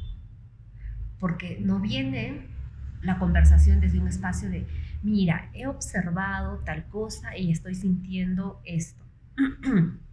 Porque 1.19 1.59
no 1.59 1.79
viene 1.79 2.47
la 3.01 3.19
conversación 3.19 3.79
desde 3.79 3.99
un 3.99 4.07
espacio 4.07 4.49
de, 4.49 4.67
mira, 5.03 5.49
he 5.53 5.67
observado 5.67 6.59
tal 6.59 6.85
cosa 6.87 7.37
y 7.37 7.51
estoy 7.51 7.75
sintiendo 7.75 8.61
esto. 8.65 9.03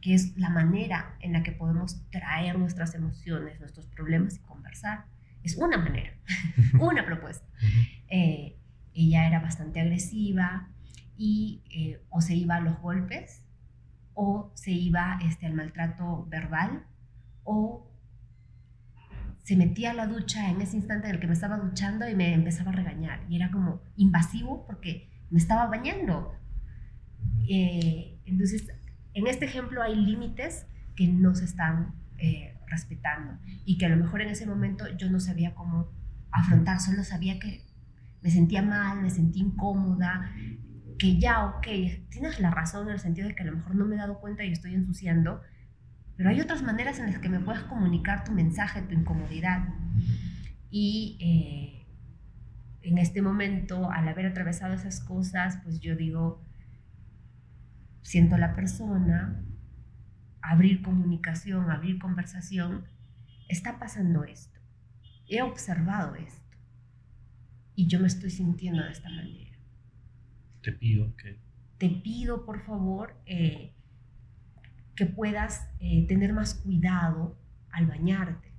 que 0.00 0.14
es 0.14 0.36
la 0.36 0.48
manera 0.48 1.14
en 1.20 1.32
la 1.32 1.42
que 1.42 1.52
podemos 1.52 2.00
traer 2.10 2.58
nuestras 2.58 2.94
emociones, 2.94 3.60
nuestros 3.60 3.86
problemas 3.86 4.36
y 4.36 4.38
conversar. 4.40 5.04
Es 5.42 5.56
una 5.56 5.78
manera, 5.78 6.12
una 6.80 7.04
propuesta. 7.04 7.46
Eh, 8.08 8.56
ella 9.00 9.26
era 9.26 9.40
bastante 9.40 9.80
agresiva 9.80 10.68
y 11.16 11.62
eh, 11.70 12.02
o 12.10 12.20
se 12.20 12.34
iba 12.34 12.56
a 12.56 12.60
los 12.60 12.78
golpes 12.80 13.42
o 14.14 14.50
se 14.54 14.70
iba 14.70 15.18
este, 15.22 15.46
al 15.46 15.54
maltrato 15.54 16.26
verbal 16.28 16.84
o 17.44 17.86
se 19.42 19.56
metía 19.56 19.90
a 19.90 19.94
la 19.94 20.06
ducha 20.06 20.50
en 20.50 20.60
ese 20.60 20.76
instante 20.76 21.08
en 21.08 21.14
el 21.14 21.20
que 21.20 21.26
me 21.26 21.32
estaba 21.32 21.56
duchando 21.56 22.08
y 22.08 22.14
me 22.14 22.34
empezaba 22.34 22.70
a 22.70 22.74
regañar. 22.74 23.24
Y 23.28 23.36
era 23.36 23.50
como 23.50 23.80
invasivo 23.96 24.64
porque 24.66 25.10
me 25.30 25.38
estaba 25.38 25.66
bañando. 25.66 26.32
Eh, 27.48 28.20
entonces, 28.26 28.68
en 29.14 29.26
este 29.26 29.46
ejemplo 29.46 29.82
hay 29.82 29.96
límites 29.96 30.66
que 30.94 31.08
no 31.08 31.34
se 31.34 31.46
están 31.46 31.94
eh, 32.18 32.54
respetando 32.66 33.38
y 33.64 33.78
que 33.78 33.86
a 33.86 33.88
lo 33.88 33.96
mejor 33.96 34.20
en 34.20 34.28
ese 34.28 34.46
momento 34.46 34.84
yo 34.96 35.10
no 35.10 35.18
sabía 35.18 35.54
cómo 35.54 35.90
afrontar, 36.30 36.78
solo 36.80 37.02
sabía 37.02 37.38
que 37.40 37.64
me 38.22 38.30
sentía 38.30 38.62
mal, 38.62 39.02
me 39.02 39.10
sentía 39.10 39.42
incómoda, 39.42 40.30
que 40.98 41.18
ya, 41.18 41.46
ok, 41.46 41.66
tienes 42.10 42.40
la 42.40 42.50
razón 42.50 42.88
en 42.88 42.94
el 42.94 43.00
sentido 43.00 43.28
de 43.28 43.34
que 43.34 43.42
a 43.42 43.46
lo 43.46 43.56
mejor 43.56 43.74
no 43.74 43.86
me 43.86 43.96
he 43.96 43.98
dado 43.98 44.20
cuenta 44.20 44.44
y 44.44 44.52
estoy 44.52 44.74
ensuciando, 44.74 45.40
pero 46.16 46.28
hay 46.28 46.40
otras 46.40 46.62
maneras 46.62 46.98
en 46.98 47.06
las 47.06 47.18
que 47.18 47.30
me 47.30 47.40
puedes 47.40 47.62
comunicar 47.62 48.24
tu 48.24 48.32
mensaje, 48.32 48.82
tu 48.82 48.94
incomodidad. 48.94 49.66
Y 50.70 51.16
eh, 51.20 51.86
en 52.82 52.98
este 52.98 53.22
momento, 53.22 53.90
al 53.90 54.06
haber 54.06 54.26
atravesado 54.26 54.74
esas 54.74 55.00
cosas, 55.00 55.58
pues 55.64 55.80
yo 55.80 55.96
digo, 55.96 56.44
siento 58.02 58.34
a 58.34 58.38
la 58.38 58.54
persona, 58.54 59.42
abrir 60.42 60.82
comunicación, 60.82 61.70
abrir 61.70 61.98
conversación, 61.98 62.84
está 63.48 63.78
pasando 63.78 64.24
esto. 64.24 64.60
He 65.26 65.40
observado 65.40 66.16
esto. 66.16 66.49
Y 67.80 67.86
yo 67.86 67.98
me 67.98 68.08
estoy 68.08 68.28
sintiendo 68.28 68.84
de 68.84 68.90
esta 68.90 69.08
manera. 69.08 69.56
Te 70.60 70.70
pido 70.70 71.16
que... 71.16 71.38
Te 71.78 71.88
pido, 71.88 72.44
por 72.44 72.60
favor, 72.60 73.16
eh, 73.24 73.72
que 74.94 75.06
puedas 75.06 75.66
eh, 75.78 76.06
tener 76.06 76.34
más 76.34 76.56
cuidado 76.56 77.38
al 77.70 77.86
bañarte. 77.86 78.52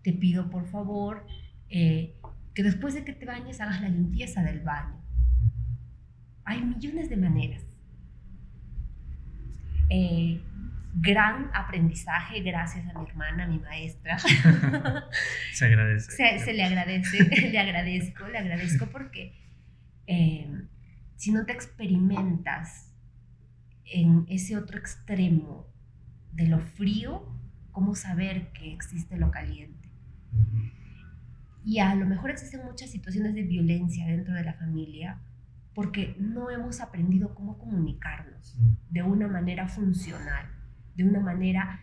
Te 0.00 0.14
pido, 0.14 0.48
por 0.48 0.64
favor, 0.70 1.26
eh, 1.68 2.18
que 2.54 2.62
después 2.62 2.94
de 2.94 3.04
que 3.04 3.12
te 3.12 3.26
bañes 3.26 3.60
hagas 3.60 3.82
la 3.82 3.90
limpieza 3.90 4.42
del 4.42 4.60
baño. 4.60 5.02
Hay 6.44 6.64
millones 6.64 7.10
de 7.10 7.16
maneras. 7.18 7.62
Gran 10.94 11.50
aprendizaje 11.54 12.40
gracias 12.40 12.88
a 12.88 12.98
mi 12.98 13.06
hermana, 13.06 13.46
mi 13.46 13.58
maestra. 13.58 14.18
se 15.52 15.64
agradece. 15.64 16.10
Se, 16.12 16.38
se, 16.38 16.52
le 16.52 16.64
agradece, 16.64 17.24
le 17.50 17.58
agradezco, 17.58 18.26
le 18.28 18.38
agradezco 18.38 18.86
porque 18.86 19.34
si 21.16 21.32
no 21.32 21.44
te 21.44 21.52
experimentas 21.52 22.94
en 23.84 24.24
ese 24.28 24.56
otro 24.56 24.78
extremo 24.78 25.66
de 26.32 26.46
lo 26.46 26.60
frío, 26.60 27.26
¿cómo 27.72 27.94
saber 27.94 28.52
que 28.52 28.72
existe 28.72 29.16
lo 29.16 29.30
caliente? 29.30 29.88
Y 31.64 31.80
a 31.80 31.94
lo 31.94 32.06
mejor 32.06 32.30
existen 32.30 32.64
muchas 32.64 32.90
situaciones 32.90 33.34
de 33.34 33.42
violencia 33.42 34.06
dentro 34.06 34.34
de 34.34 34.44
la 34.44 34.54
familia 34.54 35.20
porque 35.74 36.16
no 36.18 36.50
hemos 36.50 36.80
aprendido 36.80 37.34
cómo 37.34 37.58
comunicarnos 37.58 38.58
de 38.90 39.02
una 39.02 39.28
manera 39.28 39.68
funcional, 39.68 40.46
de 40.98 41.04
una 41.04 41.20
manera 41.20 41.80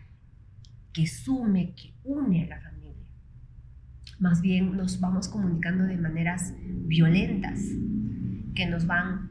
que 0.92 1.06
sume, 1.06 1.74
que 1.74 1.94
une 2.04 2.44
a 2.44 2.48
la 2.48 2.60
familia. 2.60 3.02
Más 4.20 4.40
bien 4.42 4.76
nos 4.76 5.00
vamos 5.00 5.26
comunicando 5.28 5.84
de 5.84 5.96
maneras 5.96 6.54
violentas, 6.62 7.58
que 8.54 8.66
nos 8.66 8.86
van 8.86 9.30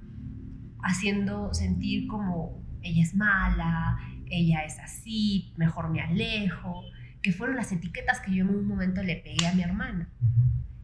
haciendo 0.83 1.53
sentir 1.53 2.07
como 2.07 2.61
ella 2.81 3.01
es 3.01 3.15
mala, 3.15 3.97
ella 4.27 4.65
es 4.65 4.79
así, 4.79 5.53
mejor 5.55 5.89
me 5.89 6.01
alejo, 6.01 6.83
que 7.21 7.31
fueron 7.31 7.55
las 7.55 7.71
etiquetas 7.71 8.19
que 8.21 8.33
yo 8.33 8.43
en 8.43 8.49
un 8.49 8.67
momento 8.67 9.01
le 9.03 9.15
pegué 9.17 9.47
a 9.47 9.53
mi 9.53 9.61
hermana. 9.61 10.09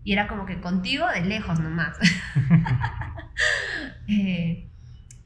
Y 0.03 0.13
era 0.13 0.27
como 0.27 0.45
que 0.45 0.61
contigo 0.61 1.05
de 1.07 1.25
lejos 1.25 1.59
nomás. 1.59 1.97
Eh, 4.07 4.67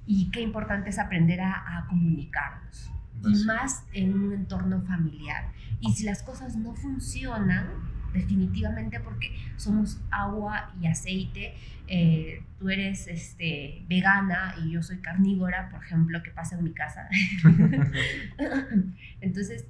Y 0.06 0.30
qué 0.30 0.42
importante 0.42 0.92
es 0.92 1.00
aprender 1.00 1.42
a, 1.42 1.80
a 1.80 1.88
comunicarnos. 1.88 2.92
Y 3.24 3.46
más 3.46 3.84
en 3.94 4.14
un 4.14 4.34
entorno 4.34 4.82
familiar. 4.82 5.52
Y 5.80 5.94
si 5.94 6.04
las 6.04 6.22
cosas 6.24 6.56
no 6.56 6.74
funcionan, 6.76 7.68
definitivamente 8.14 9.00
porque 9.00 9.36
somos 9.58 10.00
agua 10.12 10.74
y 10.80 10.88
aceite. 10.88 11.54
Eh, 11.88 12.44
tú 12.58 12.70
eres 12.70 13.08
este, 13.08 13.86
vegana 13.88 14.56
y 14.64 14.72
yo 14.72 14.82
soy 14.82 15.00
carnívora, 15.00 15.70
por 15.70 15.84
ejemplo, 15.84 16.24
que 16.24 16.32
pasa 16.32 16.58
en 16.58 16.64
mi 16.64 16.74
casa. 16.74 17.08
Entonces, 19.22 19.66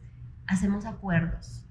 hacemos 0.47 0.85
acuerdos, 0.85 1.65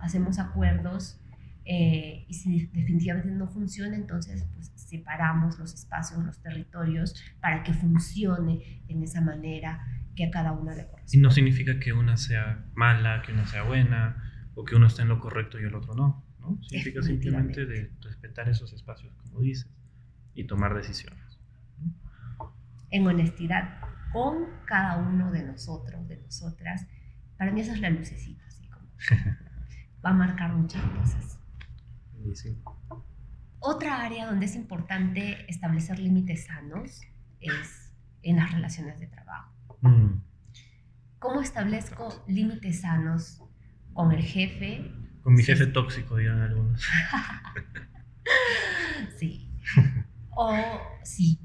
hacemos 0.00 0.38
acuerdos 0.38 1.18
eh, 1.64 2.24
y 2.28 2.34
si 2.34 2.66
definitivamente 2.66 3.30
no 3.30 3.48
funciona, 3.48 3.96
entonces 3.96 4.44
pues 4.54 4.70
separamos 4.74 5.58
los 5.58 5.72
espacios, 5.72 6.22
los 6.22 6.38
territorios 6.40 7.14
para 7.40 7.62
que 7.62 7.72
funcione 7.72 8.82
en 8.88 9.02
esa 9.02 9.22
manera 9.22 9.86
que 10.14 10.26
a 10.26 10.30
cada 10.30 10.52
una 10.52 10.74
le 10.74 10.86
corresponde. 10.86 11.16
Y 11.16 11.20
no 11.20 11.30
significa 11.30 11.78
que 11.78 11.92
una 11.92 12.16
sea 12.16 12.64
mala, 12.74 13.22
que 13.22 13.32
una 13.32 13.46
sea 13.46 13.62
buena, 13.62 14.50
o 14.54 14.64
que 14.64 14.76
uno 14.76 14.86
esté 14.86 15.02
en 15.02 15.08
lo 15.08 15.20
correcto 15.20 15.60
y 15.60 15.64
el 15.64 15.74
otro 15.74 15.94
no. 15.94 16.24
¿no? 16.40 16.58
Significa 16.62 17.02
simplemente 17.02 17.66
de 17.66 17.90
respetar 18.00 18.48
esos 18.48 18.72
espacios, 18.72 19.12
como 19.14 19.40
dices, 19.40 19.70
y 20.34 20.44
tomar 20.44 20.74
decisiones. 20.74 21.38
En 22.90 23.06
honestidad 23.06 23.80
con 24.12 24.46
cada 24.66 24.98
uno 24.98 25.32
de 25.32 25.42
nosotros, 25.42 26.06
de 26.06 26.18
nosotras, 26.18 26.86
para 27.36 27.50
mí 27.50 27.60
esa 27.60 27.72
es 27.72 27.80
la 27.80 27.90
lucecita, 27.90 28.44
así 28.46 28.68
como 28.68 28.86
va 30.04 30.10
a 30.10 30.14
marcar 30.14 30.52
muchas 30.52 30.82
cosas. 30.82 31.38
Sí. 32.34 32.56
Otra 33.58 34.02
área 34.02 34.26
donde 34.26 34.46
es 34.46 34.54
importante 34.54 35.44
establecer 35.48 35.98
límites 35.98 36.46
sanos 36.46 37.00
es 37.40 37.92
en 38.22 38.36
las 38.36 38.52
relaciones 38.52 39.00
de 39.00 39.06
trabajo. 39.06 39.53
Mm. 39.88 40.22
¿Cómo 41.18 41.40
establezco 41.40 42.24
límites 42.26 42.80
sanos 42.80 43.40
con 43.94 44.12
el 44.12 44.22
jefe. 44.22 44.92
Con 45.22 45.34
mi 45.34 45.42
jefe 45.42 45.66
tóxico, 45.66 46.16
dirán 46.16 46.42
algunos. 46.42 46.82
sí. 49.18 49.48
O 50.36 50.52
si 51.04 51.38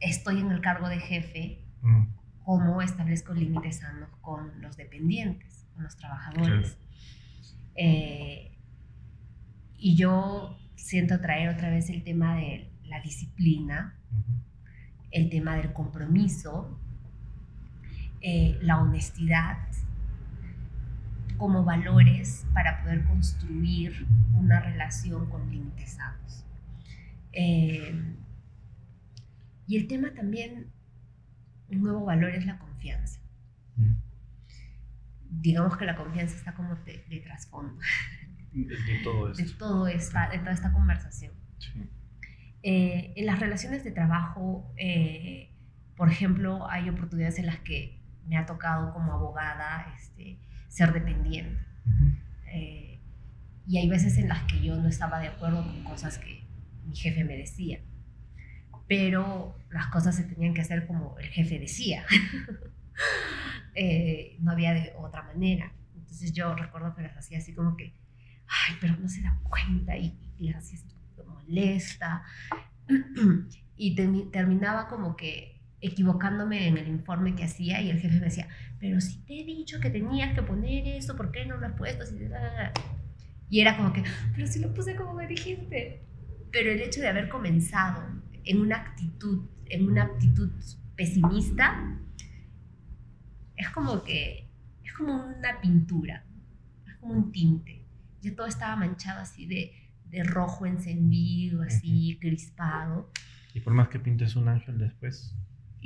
estoy 0.00 0.40
en 0.40 0.50
el 0.50 0.62
cargo 0.62 0.88
de 0.88 1.00
jefe, 1.00 1.66
mm. 1.82 2.04
¿cómo 2.44 2.80
establezco 2.80 3.34
límites 3.34 3.80
sanos 3.80 4.08
con 4.22 4.62
los 4.62 4.78
dependientes, 4.78 5.66
con 5.74 5.84
los 5.84 5.98
trabajadores? 5.98 6.78
Eh, 7.74 8.56
y 9.76 9.96
yo 9.96 10.58
siento 10.76 11.20
traer 11.20 11.50
otra 11.50 11.68
vez 11.68 11.90
el 11.90 12.04
tema 12.04 12.36
de 12.36 12.72
la 12.84 13.02
disciplina, 13.02 14.00
el 15.10 15.28
tema 15.28 15.56
del 15.56 15.74
compromiso, 15.74 16.80
eh, 18.20 18.58
la 18.62 18.80
honestidad, 18.80 19.58
como 21.36 21.64
valores 21.64 22.46
para 22.54 22.82
poder 22.82 23.04
construir 23.04 24.06
una 24.34 24.60
relación 24.60 25.28
con 25.28 25.50
límites 25.50 25.92
sanos. 25.92 26.44
Eh, 27.32 27.94
y 29.66 29.76
el 29.76 29.86
tema 29.88 30.14
también, 30.14 30.70
un 31.68 31.82
nuevo 31.82 32.04
valor 32.04 32.30
es 32.30 32.46
la 32.46 32.58
confianza. 32.58 33.20
Mm. 33.76 33.94
Digamos 35.28 35.76
que 35.76 35.84
la 35.84 35.96
confianza 35.96 36.36
está 36.36 36.54
como 36.54 36.74
de, 36.76 37.22
trasfondo. 37.24 37.80
De, 38.52 38.76
todo 39.02 39.30
esto. 39.30 39.42
De, 39.42 39.50
todo 39.58 39.86
esta, 39.88 40.30
de 40.30 40.38
toda 40.38 40.52
esta 40.52 40.72
conversación. 40.72 41.32
Eh, 42.62 43.12
en 43.16 43.26
las 43.26 43.38
relaciones 43.38 43.84
de 43.84 43.90
trabajo, 43.90 44.72
eh, 44.76 45.50
por 45.96 46.10
ejemplo, 46.10 46.68
hay 46.70 46.88
oportunidades 46.88 47.38
en 47.38 47.46
las 47.46 47.58
que 47.60 47.95
me 48.26 48.36
ha 48.36 48.46
tocado 48.46 48.92
como 48.92 49.12
abogada 49.12 49.92
este, 49.96 50.38
ser 50.68 50.92
dependiente. 50.92 51.60
Eh, 52.52 53.00
y 53.66 53.78
hay 53.78 53.88
veces 53.88 54.18
en 54.18 54.28
las 54.28 54.42
que 54.44 54.62
yo 54.62 54.76
no 54.76 54.88
estaba 54.88 55.18
de 55.18 55.28
acuerdo 55.28 55.64
con 55.64 55.84
cosas 55.84 56.18
que 56.18 56.44
mi 56.84 56.94
jefe 56.94 57.24
me 57.24 57.36
decía, 57.36 57.80
pero 58.88 59.56
las 59.70 59.88
cosas 59.88 60.14
se 60.14 60.24
tenían 60.24 60.54
que 60.54 60.60
hacer 60.60 60.86
como 60.86 61.18
el 61.18 61.28
jefe 61.28 61.58
decía. 61.58 62.04
Eh, 63.78 64.38
no 64.40 64.52
había 64.52 64.72
de 64.72 64.94
otra 64.96 65.22
manera. 65.22 65.70
Entonces 65.94 66.32
yo 66.32 66.54
recuerdo 66.54 66.94
que 66.94 67.02
las 67.02 67.14
hacía 67.14 67.36
así 67.36 67.54
como 67.54 67.76
que, 67.76 67.92
ay, 68.46 68.74
pero 68.80 68.96
no 68.96 69.06
se 69.06 69.20
da 69.20 69.38
cuenta 69.42 69.98
y, 69.98 70.18
y 70.38 70.48
las 70.48 70.64
hacía 70.64 70.78
molesta. 71.26 72.22
y 73.76 73.94
terminaba 74.30 74.88
como 74.88 75.14
que 75.14 75.55
equivocándome 75.80 76.68
en 76.68 76.78
el 76.78 76.88
informe 76.88 77.34
que 77.34 77.44
hacía 77.44 77.80
y 77.80 77.90
el 77.90 78.00
jefe 78.00 78.18
me 78.18 78.26
decía, 78.26 78.48
pero 78.78 79.00
si 79.00 79.18
te 79.24 79.40
he 79.40 79.44
dicho 79.44 79.80
que 79.80 79.90
tenías 79.90 80.34
que 80.34 80.42
poner 80.42 80.86
eso, 80.86 81.16
¿por 81.16 81.30
qué 81.30 81.46
no 81.46 81.56
lo 81.56 81.66
has 81.66 81.74
puesto? 81.74 82.04
Y 83.48 83.60
era 83.60 83.76
como 83.76 83.92
que, 83.92 84.02
pero 84.34 84.46
si 84.46 84.60
lo 84.60 84.72
puse 84.74 84.96
como 84.96 85.14
me 85.14 85.26
dijiste. 85.26 86.02
Pero 86.52 86.70
el 86.70 86.80
hecho 86.80 87.00
de 87.00 87.08
haber 87.08 87.28
comenzado 87.28 88.02
en 88.44 88.60
una 88.60 88.76
actitud, 88.76 89.48
en 89.66 89.86
una 89.86 90.04
actitud 90.04 90.50
pesimista, 90.96 91.98
es 93.56 93.68
como 93.70 94.02
que, 94.02 94.48
es 94.84 94.92
como 94.94 95.14
una 95.14 95.60
pintura, 95.60 96.24
es 96.86 96.94
como 96.96 97.14
un 97.14 97.32
tinte. 97.32 97.84
Yo 98.22 98.34
todo 98.34 98.46
estaba 98.46 98.76
manchado 98.76 99.20
así 99.20 99.46
de, 99.46 99.72
de 100.06 100.22
rojo 100.22 100.66
encendido, 100.66 101.62
así 101.62 102.18
crispado. 102.20 103.10
Y 103.54 103.60
por 103.60 103.74
más 103.74 103.88
que 103.88 103.98
pintes 103.98 104.36
un 104.36 104.48
ángel 104.48 104.78
después, 104.78 105.34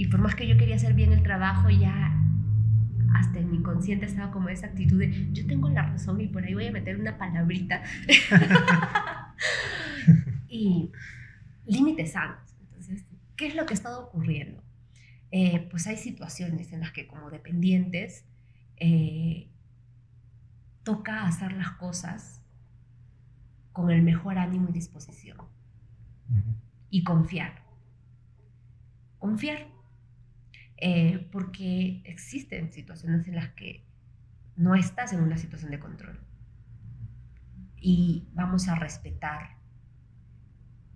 y 0.01 0.07
por 0.07 0.19
más 0.19 0.35
que 0.35 0.49
yo 0.49 0.57
quería 0.57 0.77
hacer 0.77 0.95
bien 0.95 1.13
el 1.13 1.23
trabajo, 1.23 1.69
ya 1.69 2.19
hasta 3.13 3.39
en 3.39 3.51
mi 3.51 3.59
inconsciente 3.59 4.07
estaba 4.07 4.33
como 4.33 4.49
esa 4.49 4.69
actitud 4.69 4.99
de 4.99 5.31
yo 5.35 5.47
tengo 5.47 5.69
la 5.69 5.83
razón 5.83 6.19
y 6.23 6.27
por 6.27 6.43
ahí 6.43 6.55
voy 6.55 6.69
a 6.69 6.73
meter 6.73 6.99
una 6.99 7.19
palabrita. 7.19 7.83
y 10.49 10.91
límites 11.67 12.13
sanos. 12.13 12.39
Entonces, 12.63 13.05
¿qué 13.37 13.49
es 13.49 13.55
lo 13.55 13.67
que 13.67 13.75
ha 13.75 13.77
estado 13.77 14.07
ocurriendo? 14.07 14.63
Eh, 15.33 15.69
pues 15.71 15.87
hay 15.87 15.99
situaciones 15.99 16.73
en 16.73 16.81
las 16.81 16.93
que 16.93 17.07
como 17.07 17.29
dependientes 17.29 18.25
eh, 18.79 19.51
toca 20.83 21.27
hacer 21.27 21.53
las 21.53 21.73
cosas 21.73 22.41
con 23.75 23.91
el 23.91 24.01
mejor 24.01 24.39
ánimo 24.39 24.71
y 24.71 24.73
disposición. 24.73 25.37
Y 26.89 27.05
confiar. 27.05 27.67
Confiar 29.19 29.79
eh, 30.81 31.29
porque 31.31 32.01
existen 32.05 32.73
situaciones 32.73 33.29
en 33.29 33.37
las 33.37 33.51
que 33.51 33.85
no 34.57 34.75
estás 34.75 35.13
en 35.13 35.21
una 35.21 35.37
situación 35.37 35.71
de 35.71 35.79
control. 35.79 36.19
Y 37.77 38.29
vamos 38.33 38.69
a 38.69 38.75
respetar, 38.75 39.57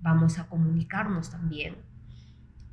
vamos 0.01 0.39
a 0.39 0.49
comunicarnos 0.49 1.31
también 1.31 1.77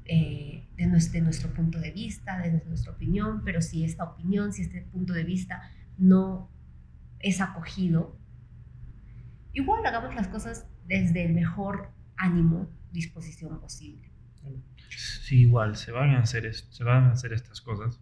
eh, 0.06 0.68
de, 0.76 0.88
nuestro, 0.88 1.22
nuestro 1.22 1.54
punto 1.54 1.80
de 1.80 1.92
vista, 1.92 2.40
de 2.40 2.64
nuestra 2.66 2.94
opinión, 2.94 3.44
pero 3.44 3.62
si 3.62 3.84
esta 3.84 4.04
opinión, 4.04 4.54
si 4.54 4.64
este 4.64 4.82
punto 4.82 5.14
de 5.14 5.24
vista 5.24 5.70
no 5.98 6.50
es 7.20 7.42
acogido, 7.42 8.18
igual 9.54 9.86
hagamos 9.86 10.16
las 10.16 10.28
cosas 10.28 10.66
desde 10.88 11.26
el 11.26 11.34
mejor 11.34 11.92
ánimo, 12.16 12.70
disposición 12.92 13.60
posible. 13.60 14.12
Si 14.98 15.42
igual 15.42 15.76
se 15.78 15.92
van 15.92 16.12
a 16.12 16.20
hacer, 16.20 16.54
se 16.54 16.84
van 16.84 17.06
a 17.06 17.12
hacer 17.12 17.34
estas 17.34 17.62
cosas, 17.62 18.00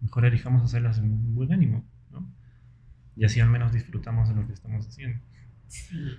mejor 0.00 0.26
elijamos 0.26 0.62
hacerlas 0.62 0.98
en 0.98 1.34
buen 1.34 1.52
ánimo, 1.52 1.84
¿no? 2.10 2.30
Y 3.16 3.24
así 3.24 3.40
al 3.40 3.48
menos 3.48 3.72
disfrutamos 3.72 4.28
de 4.28 4.34
lo 4.34 4.46
que 4.46 4.52
estamos 4.52 4.86
haciendo. 4.86 5.20
Sí. 5.68 6.18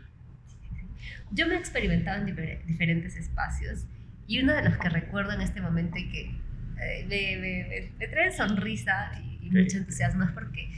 Yo 1.31 1.47
me 1.47 1.55
he 1.55 1.57
experimentado 1.57 2.25
en 2.25 2.65
diferentes 2.65 3.15
espacios 3.15 3.85
y 4.27 4.41
uno 4.41 4.53
de 4.53 4.63
los 4.63 4.77
que 4.77 4.89
recuerdo 4.89 5.33
en 5.33 5.41
este 5.41 5.61
momento 5.61 5.97
y 5.97 6.09
que 6.09 6.47
eh, 6.81 7.91
me, 7.99 8.07
trae 8.07 8.31
sonrisa 8.31 9.11
y, 9.41 9.49
mucho 9.49 9.77
entusiasmo 9.77 10.25
es 10.25 10.31
porque 10.31 10.69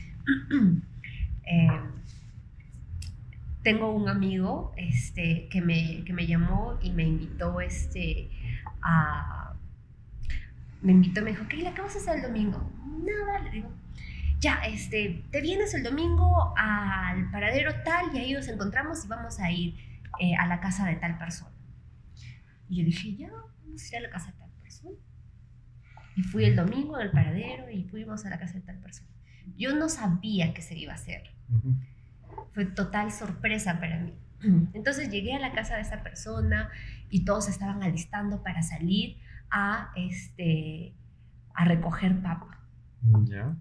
em, 1.44 1.82
tengo 3.64 3.92
un 3.94 4.08
amigo 4.08 4.74
este, 4.78 5.48
que, 5.50 5.62
me, 5.62 6.04
que 6.06 6.14
me 6.14 6.28
llamó 6.28 6.80
y 6.82 6.92
me 6.92 7.04
invitó 7.04 7.60
este, 7.62 8.30
me 10.82 10.92
invitó, 10.92 11.22
me 11.22 11.32
dijo, 11.32 11.48
Keila, 11.48 11.74
¿qué 11.74 11.82
vas 11.82 11.96
a 11.96 12.00
hacer 12.00 12.18
el 12.18 12.22
domingo? 12.22 12.72
Nada, 13.04 13.40
le 13.44 13.50
digo, 13.52 13.70
ya, 14.40 14.62
este, 14.66 15.26
te 15.32 15.42
vienes 15.42 15.74
el 15.74 15.84
domingo 15.84 16.54
al 16.58 17.30
paradero 17.30 17.74
tal 17.84 18.16
y 18.16 18.20
ahí 18.20 18.34
nos 18.34 18.48
encontramos 18.48 19.04
y 19.04 19.08
vamos 19.08 19.40
a 19.40 19.52
ir 19.52 19.76
eh, 20.20 20.36
a 20.36 20.48
la 20.48 20.62
casa 20.62 20.86
de 20.86 20.96
tal 20.96 21.18
persona. 21.18 21.52
Y 22.70 22.78
yo 22.78 22.86
dije, 22.86 23.16
ya, 23.16 23.32
vamos 23.66 23.84
a 23.84 23.88
ir 23.88 23.98
a 23.98 24.02
la 24.02 24.10
casa 24.10 24.32
de 24.32 24.38
tal 24.38 24.52
persona. 24.62 24.98
Y 26.16 26.24
fui 26.24 26.46
el 26.46 26.56
domingo 26.56 26.96
al 26.96 27.12
paradero 27.12 27.70
y 27.70 27.84
fuimos 27.84 28.26
a 28.26 28.30
la 28.30 28.40
casa 28.40 28.54
de 28.54 28.62
tal 28.62 28.78
persona. 28.78 29.10
Yo 29.58 29.76
no 29.76 29.90
sabía 29.90 30.54
qué 30.54 30.62
se 30.62 30.78
iba 30.78 30.94
a 30.94 30.96
hacer. 30.96 31.32
Fue 32.54 32.66
total 32.66 33.12
sorpresa 33.12 33.80
para 33.80 34.00
mí. 34.00 34.14
Entonces 34.74 35.10
llegué 35.10 35.34
a 35.34 35.40
la 35.40 35.52
casa 35.52 35.76
de 35.76 35.82
esa 35.82 36.02
persona 36.02 36.70
y 37.10 37.26
todos 37.26 37.48
estaban 37.50 37.84
alistando 37.84 38.44
para 38.44 38.62
salir 38.62 39.18
a, 39.50 39.92
este, 39.96 40.94
a 41.54 41.66
recoger 41.66 42.22
papa. 42.22 42.60
Ya. 43.24 43.56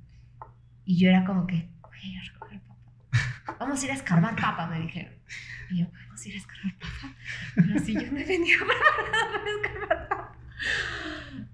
Y 0.85 0.99
yo 0.99 1.09
era 1.09 1.25
como 1.25 1.47
que, 1.47 1.69
voy 1.83 2.17
a 2.17 2.33
recoger 2.33 2.61
papa. 2.63 3.57
Vamos 3.61 3.83
a 3.83 3.85
ir 3.85 3.91
a 3.91 3.95
escarbar 3.95 4.37
papa, 4.37 4.67
me 4.67 4.81
dijeron. 4.81 5.15
Y 5.71 5.81
yo, 5.81 5.87
vamos 5.87 6.25
a 6.25 6.29
ir 6.29 6.35
a 6.35 6.39
escarbar 6.39 6.79
papa. 6.79 7.15
Pero 7.55 7.79
si 7.81 7.93
yo 7.93 8.11
no 8.11 8.19
he 8.19 8.25
venido 8.25 8.61
preparada 8.67 9.33
para 9.33 9.51
escarbar 9.51 10.09
papa. 10.09 10.39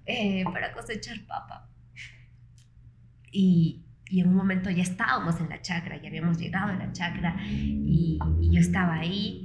Eh, 0.05 0.43
para 0.45 0.71
cosechar 0.71 1.19
papa. 1.25 1.69
Y, 3.29 3.83
y 4.07 4.21
en 4.21 4.29
un 4.29 4.35
momento 4.35 4.69
ya 4.69 4.83
estábamos 4.83 5.41
en 5.41 5.49
la 5.49 5.61
chacra, 5.61 5.97
ya 5.97 6.07
habíamos 6.07 6.37
llegado 6.37 6.71
a 6.71 6.75
la 6.75 6.91
chacra 6.93 7.35
y, 7.45 8.19
y 8.39 8.51
yo 8.51 8.61
estaba 8.61 8.95
ahí 8.95 9.44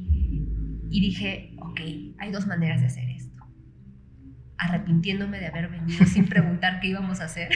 y 0.91 1.01
dije, 1.01 1.55
ok, 1.59 1.81
hay 2.19 2.33
dos 2.33 2.47
maneras 2.47 2.81
de 2.81 2.89
hacer 2.89 3.09
esto. 3.09 3.47
Arrepintiéndome 4.59 5.39
de 5.39 5.47
haber 5.47 5.69
venido 5.69 6.05
sin 6.05 6.27
preguntar 6.29 6.81
qué 6.81 6.89
íbamos 6.89 7.21
a 7.21 7.25
hacer. 7.25 7.51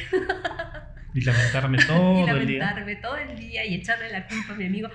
Y 1.13 1.21
lamentarme 1.21 1.79
todo 1.79 2.15
y 2.27 2.31
el 2.31 2.47
día. 2.47 2.59
lamentarme 2.59 2.97
todo 2.97 3.17
el 3.17 3.37
día 3.37 3.67
y 3.67 3.75
echarle 3.75 4.11
la 4.11 4.27
culpa 4.27 4.53
a 4.53 4.57
mi 4.57 4.67
amigo. 4.67 4.89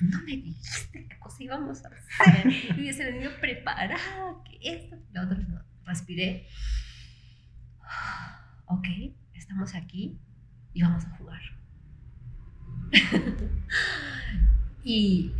No 0.00 0.18
me 0.22 0.36
dijiste 0.36 1.06
qué 1.08 1.18
cosa 1.18 1.42
íbamos 1.42 1.84
a 1.84 1.88
hacer. 1.88 2.46
Y 2.76 2.80
hubiese 2.80 3.04
venido 3.04 3.32
preparada, 3.40 3.96
que 4.44 4.58
esto, 4.62 4.96
lo 5.12 5.22
otro. 5.22 5.38
No. 5.38 5.62
Respiré. 5.84 6.46
Ok, 8.72 8.86
estamos 9.34 9.74
aquí 9.74 10.16
y 10.72 10.82
vamos 10.82 11.04
a 11.04 11.10
jugar. 11.16 11.40
y, 14.84 15.32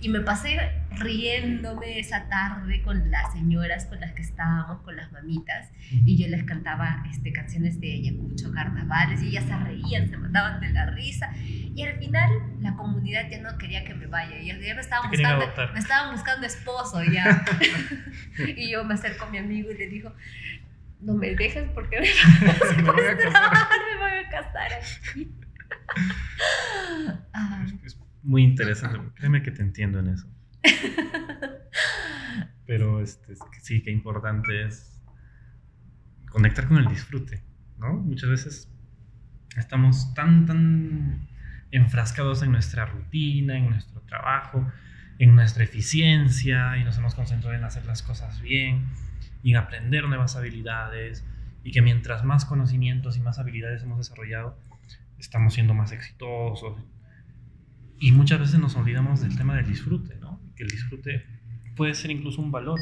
y 0.00 0.08
me 0.08 0.20
pasé 0.20 0.58
riéndome 0.92 1.98
esa 1.98 2.28
tarde 2.28 2.82
con 2.82 3.10
las 3.10 3.32
señoras 3.32 3.86
con 3.86 4.00
las 4.00 4.12
que 4.12 4.22
estábamos, 4.22 4.82
con 4.82 4.96
las 4.96 5.12
mamitas, 5.12 5.70
y 5.90 6.16
yo 6.16 6.28
les 6.28 6.44
cantaba 6.44 7.04
este, 7.10 7.32
canciones 7.32 7.80
de 7.80 7.92
Ayacucho, 7.94 8.52
carnavales, 8.52 9.22
y 9.22 9.28
ellas 9.28 9.44
se 9.44 9.56
reían, 9.56 10.08
se 10.08 10.16
mataban 10.16 10.60
de 10.60 10.70
la 10.70 10.86
risa, 10.86 11.30
y 11.36 11.82
al 11.84 11.98
final 11.98 12.30
la 12.60 12.74
comunidad 12.76 13.28
ya 13.30 13.40
no 13.40 13.56
quería 13.58 13.84
que 13.84 13.94
me 13.94 14.06
vaya, 14.06 14.38
y 14.38 14.46
ya 14.46 14.54
me 14.74 14.80
estaban, 14.80 15.10
buscando, 15.10 15.46
me 15.72 15.78
estaban 15.78 16.12
buscando 16.12 16.46
esposo 16.46 17.02
ya. 17.04 17.44
y 18.56 18.70
yo 18.70 18.84
me 18.84 18.94
acerco 18.94 19.26
a 19.26 19.30
mi 19.30 19.38
amigo 19.38 19.70
y 19.70 19.78
le 19.78 19.86
digo, 19.88 20.12
no 21.00 21.14
me 21.14 21.34
dejes 21.34 21.68
porque 21.74 22.00
me 22.00 22.82
Me 22.82 22.92
voy 22.92 23.06
a 23.06 23.16
casar. 23.16 23.68
me 23.90 23.96
voy 23.98 24.18
a 24.18 24.28
casar 24.28 24.72
aquí. 24.72 25.30
Ah, 27.32 27.64
Es 27.84 27.94
muy 28.22 28.42
interesante. 28.42 28.98
Créeme 29.14 29.42
que 29.42 29.50
te 29.50 29.62
entiendo 29.62 29.98
en 29.98 30.08
eso. 30.08 30.28
Pero 32.66 33.00
este, 33.00 33.34
sí, 33.62 33.82
qué 33.82 33.90
importante 33.90 34.64
es 34.64 35.02
conectar 36.30 36.68
con 36.68 36.78
el 36.78 36.86
disfrute, 36.86 37.42
¿no? 37.78 37.94
Muchas 37.94 38.30
veces 38.30 38.72
estamos 39.56 40.14
tan, 40.14 40.46
tan 40.46 41.28
enfrascados 41.72 42.42
en 42.42 42.52
nuestra 42.52 42.86
rutina, 42.86 43.56
en 43.56 43.70
nuestro 43.70 44.00
trabajo, 44.02 44.70
en 45.18 45.34
nuestra 45.34 45.64
eficiencia 45.64 46.76
y 46.78 46.84
nos 46.84 46.96
hemos 46.98 47.14
concentrado 47.14 47.54
en 47.54 47.64
hacer 47.64 47.84
las 47.86 48.02
cosas 48.02 48.40
bien 48.40 48.86
y 49.42 49.50
en 49.50 49.56
aprender 49.56 50.08
nuevas 50.08 50.36
habilidades 50.36 51.24
y 51.62 51.72
que 51.72 51.82
mientras 51.82 52.24
más 52.24 52.44
conocimientos 52.44 53.16
y 53.16 53.20
más 53.20 53.38
habilidades 53.38 53.82
hemos 53.82 53.98
desarrollado, 53.98 54.58
estamos 55.18 55.54
siendo 55.54 55.74
más 55.74 55.92
exitosos. 55.92 56.80
Y 58.00 58.12
muchas 58.12 58.40
veces 58.40 58.58
nos 58.58 58.74
olvidamos 58.76 59.20
del 59.20 59.36
tema 59.36 59.54
del 59.56 59.66
disfrute, 59.66 60.16
¿no? 60.16 60.40
Que 60.56 60.62
el 60.62 60.70
disfrute 60.70 61.26
puede 61.76 61.94
ser 61.94 62.10
incluso 62.10 62.40
un 62.40 62.50
valor 62.50 62.80